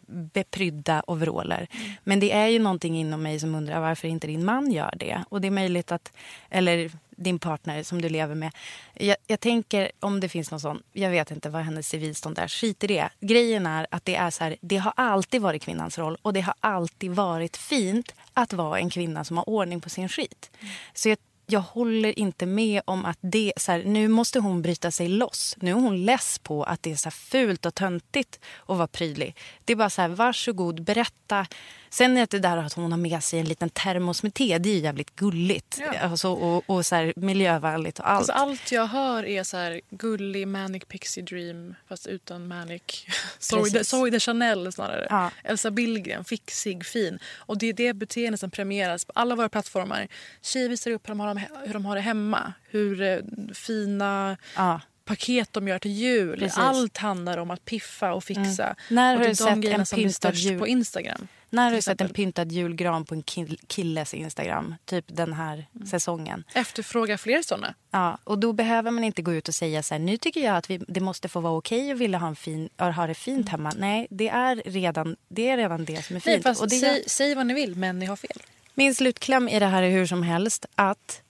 beprydda 0.08 1.04
overaller. 1.08 1.68
Mm. 1.72 1.91
Men 2.04 2.20
det 2.20 2.32
är 2.32 2.47
ju 2.47 2.60
någonting 2.60 3.00
inom 3.00 3.22
mig 3.24 3.39
som 3.39 3.56
undrar 3.56 3.80
varför 3.80 4.08
inte 4.08 4.28
din 4.28 4.45
man 4.45 4.72
gör 4.72 4.93
det. 4.97 5.24
Och 5.30 5.41
det 5.41 5.47
är 5.47 5.52
möjligt 5.52 5.91
att, 5.91 6.14
eller 6.50 6.91
din 7.20 7.39
partner 7.39 7.84
som 7.84 8.01
du 8.01 8.09
lever 8.09 8.36
med. 8.36 8.51
Jag, 8.93 9.17
jag 9.28 9.39
tänker 9.39 9.91
om 9.99 10.20
det 10.20 10.30
finns 10.30 10.51
någon 10.51 10.59
sån, 10.59 10.84
jag 10.93 11.09
vet 11.09 11.32
inte 11.32 11.49
vad 11.49 11.61
hennes 11.61 11.88
civilstånd 11.88 12.39
är, 12.39 12.47
skit 12.47 12.84
i 12.84 12.88
det. 12.88 13.09
Grejen 13.20 13.65
är 13.65 13.88
att 13.91 14.05
det 14.05 14.15
är 14.15 14.30
så 14.30 14.43
här, 14.43 14.57
det 14.61 14.78
har 14.78 14.93
alltid 14.95 15.41
varit 15.41 15.61
kvinnans 15.61 15.97
roll 15.97 16.17
och 16.22 16.34
det 16.34 16.41
har 16.41 16.53
alltid 16.59 17.11
varit 17.11 17.57
fint 17.57 18.15
att 18.34 18.53
vara 18.53 18.80
en 18.80 18.89
kvinna 18.89 19.24
som 19.24 19.38
har 19.38 19.49
ordning 19.49 19.82
på 19.82 19.89
sin 19.89 20.09
skit. 20.09 20.51
Så 20.93 21.09
jag 21.09 21.17
jag 21.51 21.59
håller 21.59 22.20
inte 22.20 22.45
med 22.45 22.82
om 22.86 23.05
att 23.05 23.17
det... 23.22 23.53
Så 23.57 23.72
här, 23.72 23.84
nu 23.84 24.07
måste 24.07 24.39
hon 24.39 24.61
bryta 24.61 24.91
sig 24.91 25.07
loss. 25.07 25.55
Nu 25.59 25.72
är 25.72 25.76
hon 25.76 26.05
less 26.05 26.39
på 26.39 26.63
att 26.63 26.84
det 26.84 26.91
är 26.91 26.95
så 26.95 27.05
här 27.05 27.11
fult 27.11 27.65
och 27.65 27.76
töntigt 27.76 28.39
att 28.67 28.78
vara 28.78 28.88
prydlig. 28.88 29.36
Det 29.65 29.74
är 29.74 29.78
bara 29.78 29.89
så 29.89 30.01
här, 30.01 30.09
varsågod, 30.09 30.84
berätta. 30.84 31.47
Sen 31.89 32.17
är 32.17 32.27
det 32.29 32.39
där 32.39 32.57
att 32.57 32.73
hon 32.73 32.91
har 32.91 32.99
med 32.99 33.23
sig 33.23 33.39
en 33.39 33.45
liten 33.45 33.69
termos 33.69 34.23
med 34.23 34.33
te, 34.33 34.57
det 34.57 34.69
är 34.69 34.73
ju 34.73 34.79
jävligt 34.79 35.15
gulligt. 35.15 35.79
Ja. 35.79 35.99
Alltså, 35.99 36.29
och 36.29 36.63
och 36.69 36.85
så 36.85 36.95
här, 36.95 37.13
miljövänligt 37.15 37.99
och 37.99 38.09
allt. 38.09 38.17
Alltså 38.17 38.31
allt 38.31 38.71
jag 38.71 38.85
hör 38.87 39.25
är 39.25 39.43
så 39.43 39.57
här 39.57 39.81
gullig 39.89 40.47
manic 40.47 40.83
pixie 40.85 41.23
dream 41.23 41.75
fast 41.87 42.07
utan 42.07 42.47
manic. 42.47 43.05
Zoe 43.83 44.09
de, 44.09 44.19
Chanel 44.19 44.71
snarare. 44.71 45.07
Ja. 45.09 45.31
Elsa 45.43 45.71
Billgren, 45.71 46.25
fixig, 46.25 46.85
fin. 46.85 47.19
Och 47.37 47.57
det 47.57 47.67
är 47.67 47.73
det 47.73 47.93
beteende 47.93 48.37
som 48.37 48.51
premieras 48.51 49.05
på 49.05 49.11
alla 49.15 49.35
våra 49.35 49.49
plattformar. 49.49 50.07
Tjejer 50.41 50.69
visar 50.69 50.91
upp 50.91 51.07
hur 51.09 51.11
de 51.11 51.19
har, 51.19 51.41
hur 51.65 51.73
de 51.73 51.85
har 51.85 51.95
det 51.95 52.01
hemma. 52.01 52.53
Hur 52.69 53.01
eh, 53.01 53.17
fina 53.53 54.37
Ja. 54.55 54.81
paket 55.05 55.53
de 55.53 55.67
gör 55.67 55.79
till 55.79 55.91
jul. 55.91 56.39
Precis. 56.39 56.57
Allt 56.57 56.97
handlar 56.97 57.37
om 57.37 57.51
att 57.51 57.65
piffa 57.65 58.13
och 58.13 58.23
fixa. 58.23 58.63
Mm. 58.63 58.75
När 58.89 59.13
och 59.13 59.19
har 59.19 59.25
det 59.25 59.25
du 59.25 59.31
är 59.31 59.83
sett 59.85 59.93
en 59.93 59.97
pyntad 60.03 60.35
jul? 60.35 60.59
på 60.59 60.67
Instagram. 60.67 61.27
När 61.50 61.64
har 61.64 61.72
du 61.72 61.82
sett 61.82 62.02
en 62.02 62.10
pyntad 62.10 62.52
julgran 62.52 63.06
på 63.06 63.16
en 63.16 63.24
kill- 63.24 63.60
killes 63.68 64.14
Instagram? 64.14 64.76
Typ 64.86 65.06
den 65.08 65.34
här 65.34 65.66
Mm. 65.76 65.88
säsongen. 65.88 66.43
Efterfråga 66.54 67.18
fler 67.18 67.41
såna. 67.41 67.74
Ja, 67.91 68.18
och 68.24 68.39
då 68.39 68.54
behöver 68.54 68.91
man 68.91 69.04
inte 69.04 69.22
gå 69.22 69.34
ut 69.34 69.47
och 69.47 69.56
säga 69.56 69.84
så 69.84 69.93
här, 69.93 70.00
nu 70.00 70.18
tycker 70.18 70.41
jag 70.41 70.56
att 70.58 70.70
vi, 70.70 70.78
det 70.88 71.00
måste 71.00 71.28
få 71.30 71.39
vara 71.39 71.54
okej 71.54 71.91
att 71.91 71.97
vilja 71.97 72.18
ha, 72.18 72.28
en 72.28 72.36
fin, 72.36 72.70
ha 72.78 73.08
det 73.08 73.14
fint 73.14 73.50
hemma. 73.50 73.74
Nej, 73.78 74.08
det 74.10 74.30
är 74.30 74.56
redan 74.66 75.16
det, 75.30 75.50
är 75.50 75.58
redan 75.58 75.86
det 75.86 76.06
som 76.06 76.16
är 76.16 76.20
fint. 76.20 76.45
Mm. 76.45 76.56
Nej, 76.56 76.62
och 76.62 76.70
det 76.70 76.76
säg, 76.76 77.04
säg 77.08 77.36
vad 77.36 77.45
ni 77.45 77.54
vill, 77.54 77.76
men 77.76 78.00
ni 78.00 78.06
har 78.06 78.16
fel. 78.16 78.38
Min 78.74 78.95
slutkläm 78.95 79.50
i 79.50 79.60
det 79.60 79.66
här 79.66 79.84
är 79.84 79.89
hur 79.91 80.06
som 80.06 80.24
helst 80.24 80.66
att 80.76 81.22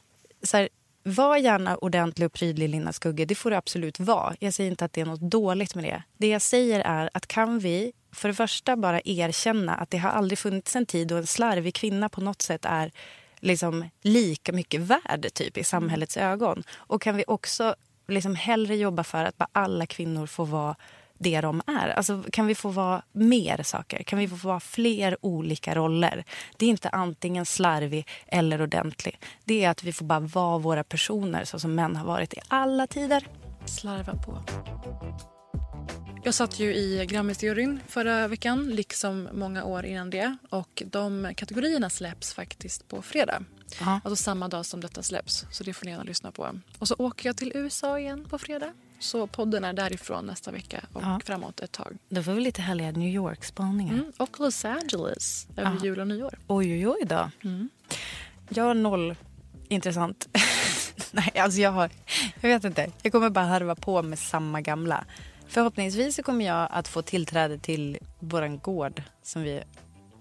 så 0.44 0.58
här, 0.58 0.70
var 1.04 1.38
gärna 1.38 1.78
ordentlig 1.78 2.26
och 2.26 2.34
prydlig 2.34 2.70
Lina 2.70 2.94
Skugge. 2.94 3.26
Det 3.26 3.36
får 3.36 3.50
du 3.50 3.56
absolut 3.56 4.00
vara. 4.00 4.36
Jag 4.40 4.54
säger 4.54 4.72
inte 4.72 4.86
att 4.86 4.94
det 4.94 5.02
är 5.02 5.06
något 5.06 5.32
dåligt 5.32 5.76
med 5.76 5.84
det. 5.84 6.04
Det 6.18 6.28
jag 6.28 6.42
säger 6.42 6.80
är 6.80 7.10
att 7.14 7.28
kan 7.28 7.60
vi 7.60 7.92
för 8.12 8.28
det 8.28 8.36
första 8.36 8.76
bara 8.76 9.02
erkänna 9.06 9.76
att 9.76 9.90
det 9.90 9.98
har 9.98 10.10
aldrig 10.10 10.40
funnits 10.40 10.76
en 10.76 10.86
tid 10.86 11.08
då 11.08 11.16
en 11.16 11.28
slarvig 11.28 11.76
kvinna 11.76 12.10
på 12.10 12.22
något 12.22 12.42
sätt 12.42 12.66
är 12.66 12.92
liksom 13.40 13.90
lika 14.02 14.52
mycket 14.52 14.82
värd 14.82 15.34
typ, 15.34 15.58
i 15.58 15.64
samhällets 15.64 16.18
ögon. 16.18 16.64
Och 16.72 17.02
kan 17.02 17.16
vi 17.16 17.24
också 17.28 17.76
liksom 18.08 18.36
hellre 18.36 18.76
jobba 18.76 19.04
för 19.04 19.26
att 19.26 19.38
bara 19.38 19.50
alla 19.52 19.86
kvinnor 19.86 20.28
får 20.28 20.46
vara 20.46 20.76
det 21.20 21.42
de 21.42 21.62
är. 21.68 21.90
Alltså, 21.90 22.24
kan 22.32 22.48
vi 22.48 22.56
få 22.56 22.70
vara 22.70 23.02
mer 23.12 23.64
saker? 23.64 24.04
Kan 24.04 24.20
vi 24.20 24.28
få 24.28 24.36
vara 24.36 24.60
fler 24.60 25.18
olika 25.22 25.76
roller? 25.76 26.24
Det 26.58 26.66
är 26.66 26.70
inte 26.70 26.90
antingen 26.90 27.46
slarvig 27.46 28.08
eller 28.28 28.62
ordentlig. 28.62 29.20
Det 29.46 29.64
är 29.64 29.70
att 29.70 29.84
vi 29.84 29.94
får 29.94 30.06
bara 30.06 30.20
vara 30.20 30.58
våra 30.58 30.84
personer 30.84 31.46
så 31.46 31.60
som 31.60 31.76
män 31.76 31.96
har 31.96 32.06
varit 32.06 32.34
i 32.34 32.40
alla 32.48 32.88
tider. 32.88 33.28
Slarva 33.66 34.16
på. 34.16 34.44
Jag 36.24 36.34
satt 36.34 36.60
ju 36.60 36.76
i 36.76 37.06
Grammisjuryn 37.06 37.80
förra 37.88 38.28
veckan, 38.28 38.70
liksom 38.70 39.30
många 39.34 39.64
år 39.64 39.86
innan 39.86 40.10
det. 40.10 40.38
Och 40.50 40.84
De 40.86 41.34
kategorierna 41.36 41.90
släpps 41.90 42.34
faktiskt 42.34 42.88
på 42.88 43.02
fredag. 43.02 43.44
Ja. 43.80 44.00
Alltså 44.04 44.24
samma 44.24 44.48
dag 44.48 44.66
som 44.66 44.82
detta 44.82 45.04
släpps. 45.04 45.46
Så 45.52 45.64
det 45.64 45.74
får 45.74 45.86
ni 45.86 45.92
gärna 45.92 46.04
lyssna 46.04 46.32
på. 46.32 46.60
Och 46.80 46.88
så 46.88 46.96
åker 46.98 47.30
jag 47.30 47.38
till 47.38 47.52
USA 47.56 48.00
igen 48.00 48.26
på 48.30 48.38
fredag. 48.38 48.74
Så 49.00 49.28
podden 49.28 49.64
är 49.64 49.74
därifrån 49.74 50.26
nästa 50.26 50.52
vecka 50.52 50.86
och 50.94 51.02
Ja. 51.04 51.20
framåt 51.26 51.60
ett 51.60 51.72
tag. 51.72 51.98
Då 52.10 52.24
får 52.24 52.32
vi 52.32 52.42
lite 52.42 52.62
härliga 52.62 52.92
New 52.92 53.10
York-spaningar. 53.14 53.94
Mm. 53.94 54.12
Och 54.18 54.40
Los 54.40 54.66
Angeles 54.66 55.48
över 55.58 55.72
Ja. 55.80 55.84
jul 55.86 56.00
och 56.00 56.08
nyår. 56.08 56.40
Oj, 56.48 56.74
oj, 56.74 56.88
oj 56.88 57.06
då. 57.06 57.32
Jag 58.50 58.64
har 58.64 58.74
noll 58.74 59.16
intressant. 59.68 60.28
Nej, 61.12 61.32
alltså 61.40 61.60
jag 61.62 61.72
har... 61.72 61.90
Jag 62.42 62.50
vet 62.50 62.64
inte. 62.64 62.92
Jag 63.02 63.12
kommer 63.12 63.30
bara 63.30 63.46
harva 63.46 63.76
på 63.76 64.02
med 64.04 64.20
samma 64.20 64.62
gamla. 64.62 65.06
Förhoppningsvis 65.48 66.20
kommer 66.24 66.46
jag 66.46 66.68
att 66.72 66.88
få 66.88 67.02
tillträde 67.02 67.58
till 67.58 67.98
vår 68.20 68.58
gård 68.58 69.04
som 69.24 69.42
vi 69.42 69.62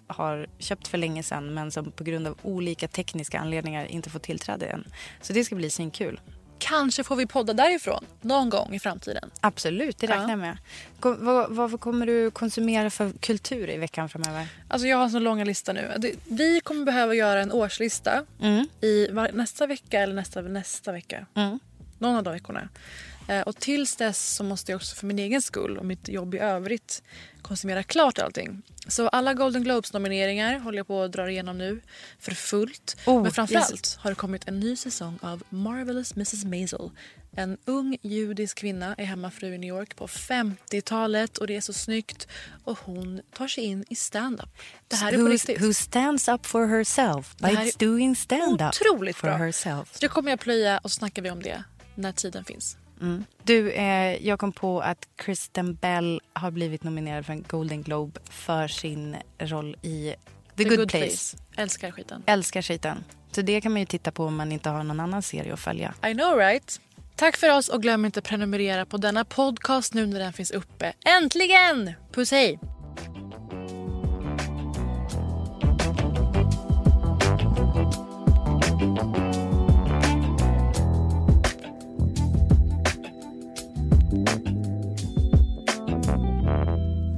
har 0.07 0.47
köpt 0.59 0.89
för 0.89 0.99
länge 0.99 1.23
sedan 1.23 1.55
men 1.55 1.71
som 1.71 1.91
på 1.93 2.05
grund 2.05 2.27
av 2.27 2.39
olika 2.43 2.89
tekniska 2.89 3.39
anledningar 3.41 3.85
inte 3.87 4.11
får 4.11 4.19
tillträde 4.19 4.67
än. 4.67 4.85
Så 5.23 5.33
det 5.33 5.45
ska 5.45 5.55
bli 5.57 5.71
svinkul. 5.71 6.21
Kanske 6.59 7.05
får 7.05 7.17
vi 7.17 7.27
podda 7.27 7.53
därifrån 7.53 8.05
någon 8.21 8.51
gång 8.51 8.75
i 8.75 8.79
framtiden. 8.79 9.31
Absolut, 9.41 9.99
det 9.99 10.07
räknar 10.07 10.23
Ja. 10.25 10.31
jag 10.31 10.39
med. 10.39 10.59
Kom, 11.01 11.25
vad, 11.25 11.51
vad 11.71 11.81
kommer 11.81 12.07
du 12.07 12.31
konsumera 12.31 12.91
för 12.91 13.13
kultur 13.21 13.71
i 13.71 13.77
veckan 13.77 14.09
framöver? 14.09 14.49
Alltså 14.69 14.89
jag 14.89 14.97
har 14.97 15.05
en 15.05 15.11
så 15.11 15.19
långa 15.19 15.45
lista 15.45 15.73
nu. 15.73 15.93
Det- 15.99 16.15
Vi 16.25 16.61
kommer 16.61 16.85
behöva 16.85 17.15
göra 17.15 17.41
en 17.43 17.53
årslista 17.53 18.25
Mm. 18.43 18.67
i 18.81 19.09
var, 19.11 19.31
nästa 19.33 19.67
vecka 19.67 20.01
eller 20.01 20.15
nästa, 20.15 20.41
nästa 20.43 20.93
vecka. 20.93 21.27
Mm. 21.35 21.59
Någon 21.99 22.17
av 22.17 22.23
de 22.23 22.33
veckorna. 22.33 22.69
Eh, 23.29 23.41
och 23.41 23.57
tills 23.57 23.97
dess 23.97 24.35
så 24.35 24.45
måste 24.45 24.73
jag 24.73 24.77
också 24.77 24.97
för 24.97 25.07
min 25.07 25.19
egen 25.19 25.43
skull 25.43 25.79
och 25.79 25.85
mitt 25.85 26.09
jobb 26.09 26.35
i 26.35 26.39
övrigt 26.39 27.03
konsumera 27.43 27.83
klart 27.83 28.19
allting. 28.19 28.63
Så 28.89 29.09
alla 29.09 29.35
Golden 29.35 29.65
Globes-nomineringar 29.65 30.59
håller 30.59 30.79
jag 30.79 30.87
på 30.87 31.03
att 31.03 31.13
dra 31.13 31.31
igenom 31.31 31.59
nu 31.59 31.81
för 32.19 32.33
fullt. 32.33 32.97
Oh, 33.07 33.23
Men 33.23 33.33
framförallt 33.33 33.71
yes. 33.71 33.97
har 33.97 34.11
det 34.11 34.15
kommit 34.15 34.49
en 34.49 34.61
ny 34.61 34.77
säsong 34.77 35.19
av 35.23 35.43
Marvelous 35.49 36.13
Mrs 36.13 36.45
Maisel. 36.45 36.91
En 37.33 37.59
ung 37.65 37.97
judisk 38.03 38.59
kvinna 38.59 38.95
är 38.95 39.05
hemmafru 39.05 39.55
i 39.55 39.59
New 39.59 39.69
York 39.69 39.97
på 39.97 40.07
50-talet 40.07 41.39
och 41.39 41.47
det 41.47 41.57
är 41.57 41.61
så 41.61 41.73
snyggt. 41.73 42.29
Och 42.65 42.79
hon 42.79 43.21
tar 43.33 43.49
sig 43.49 43.65
in 43.65 43.85
i 43.89 43.95
stand-up. 43.95 44.49
Det 44.89 44.97
här 44.97 45.13
är 45.13 45.17
på 45.17 45.23
who, 45.23 45.29
riktigt. 45.29 45.63
who 45.63 45.73
stands 45.73 46.29
up 46.29 46.47
for 46.47 46.67
herself 46.67 47.37
by 47.37 47.73
doing 47.87 48.17
stand-up 48.17 48.75
for 48.75 49.23
bra. 49.23 49.37
herself. 49.37 49.93
Så 49.93 49.99
det 50.01 50.09
kommer 50.09 50.31
jag 50.31 50.41
plöja 50.41 50.79
och 50.79 50.91
så 50.91 50.95
snackar 50.95 51.23
vi 51.23 51.31
om 51.31 51.43
det 51.43 51.65
när 51.95 52.13
tiden 52.13 52.45
finns. 52.45 52.77
Du, 53.43 53.71
eh, 53.71 54.27
jag 54.27 54.39
kom 54.39 54.53
på 54.53 54.81
att 54.81 55.09
Kristen 55.17 55.75
Bell 55.75 56.21
har 56.33 56.51
blivit 56.51 56.85
nominerad 56.85 57.27
för 57.27 57.33
en 57.33 57.45
Golden 57.49 57.83
Globe 57.83 58.21
för 58.31 58.69
sin 58.69 59.17
roll 59.39 59.77
i 59.83 60.15
The, 60.57 60.65
Good, 60.65 60.91
Place. 60.91 61.37
Älskar 61.57 61.91
skiten. 61.91 62.23
Älskar 62.27 62.63
skiten. 62.63 63.05
Så 63.33 63.43
det 63.43 63.61
kan 63.61 63.73
man 63.73 63.81
ju 63.81 63.87
titta 63.87 64.11
på 64.11 64.25
om 64.25 64.37
man 64.37 64.53
inte 64.53 64.71
har 64.71 64.85
någon 64.85 65.01
annan 65.01 65.23
serie 65.23 65.53
att 65.53 65.61
följa. 65.61 65.95
I 66.07 66.15
know 66.15 66.37
right? 66.37 66.81
Tack 67.17 67.37
för 67.37 67.57
oss 67.57 67.69
och 67.69 67.83
glöm 67.83 68.05
inte 68.05 68.19
att 68.19 68.25
prenumerera 68.25 68.87
på 68.87 68.97
denna 68.97 69.25
podcast 69.25 69.95
nu 69.95 70.07
när 70.07 70.19
den 70.19 70.33
finns 70.33 70.51
uppe. 70.51 70.93
Äntligen! 71.05 71.93
Puss 72.13 72.31
hej! 72.31 72.59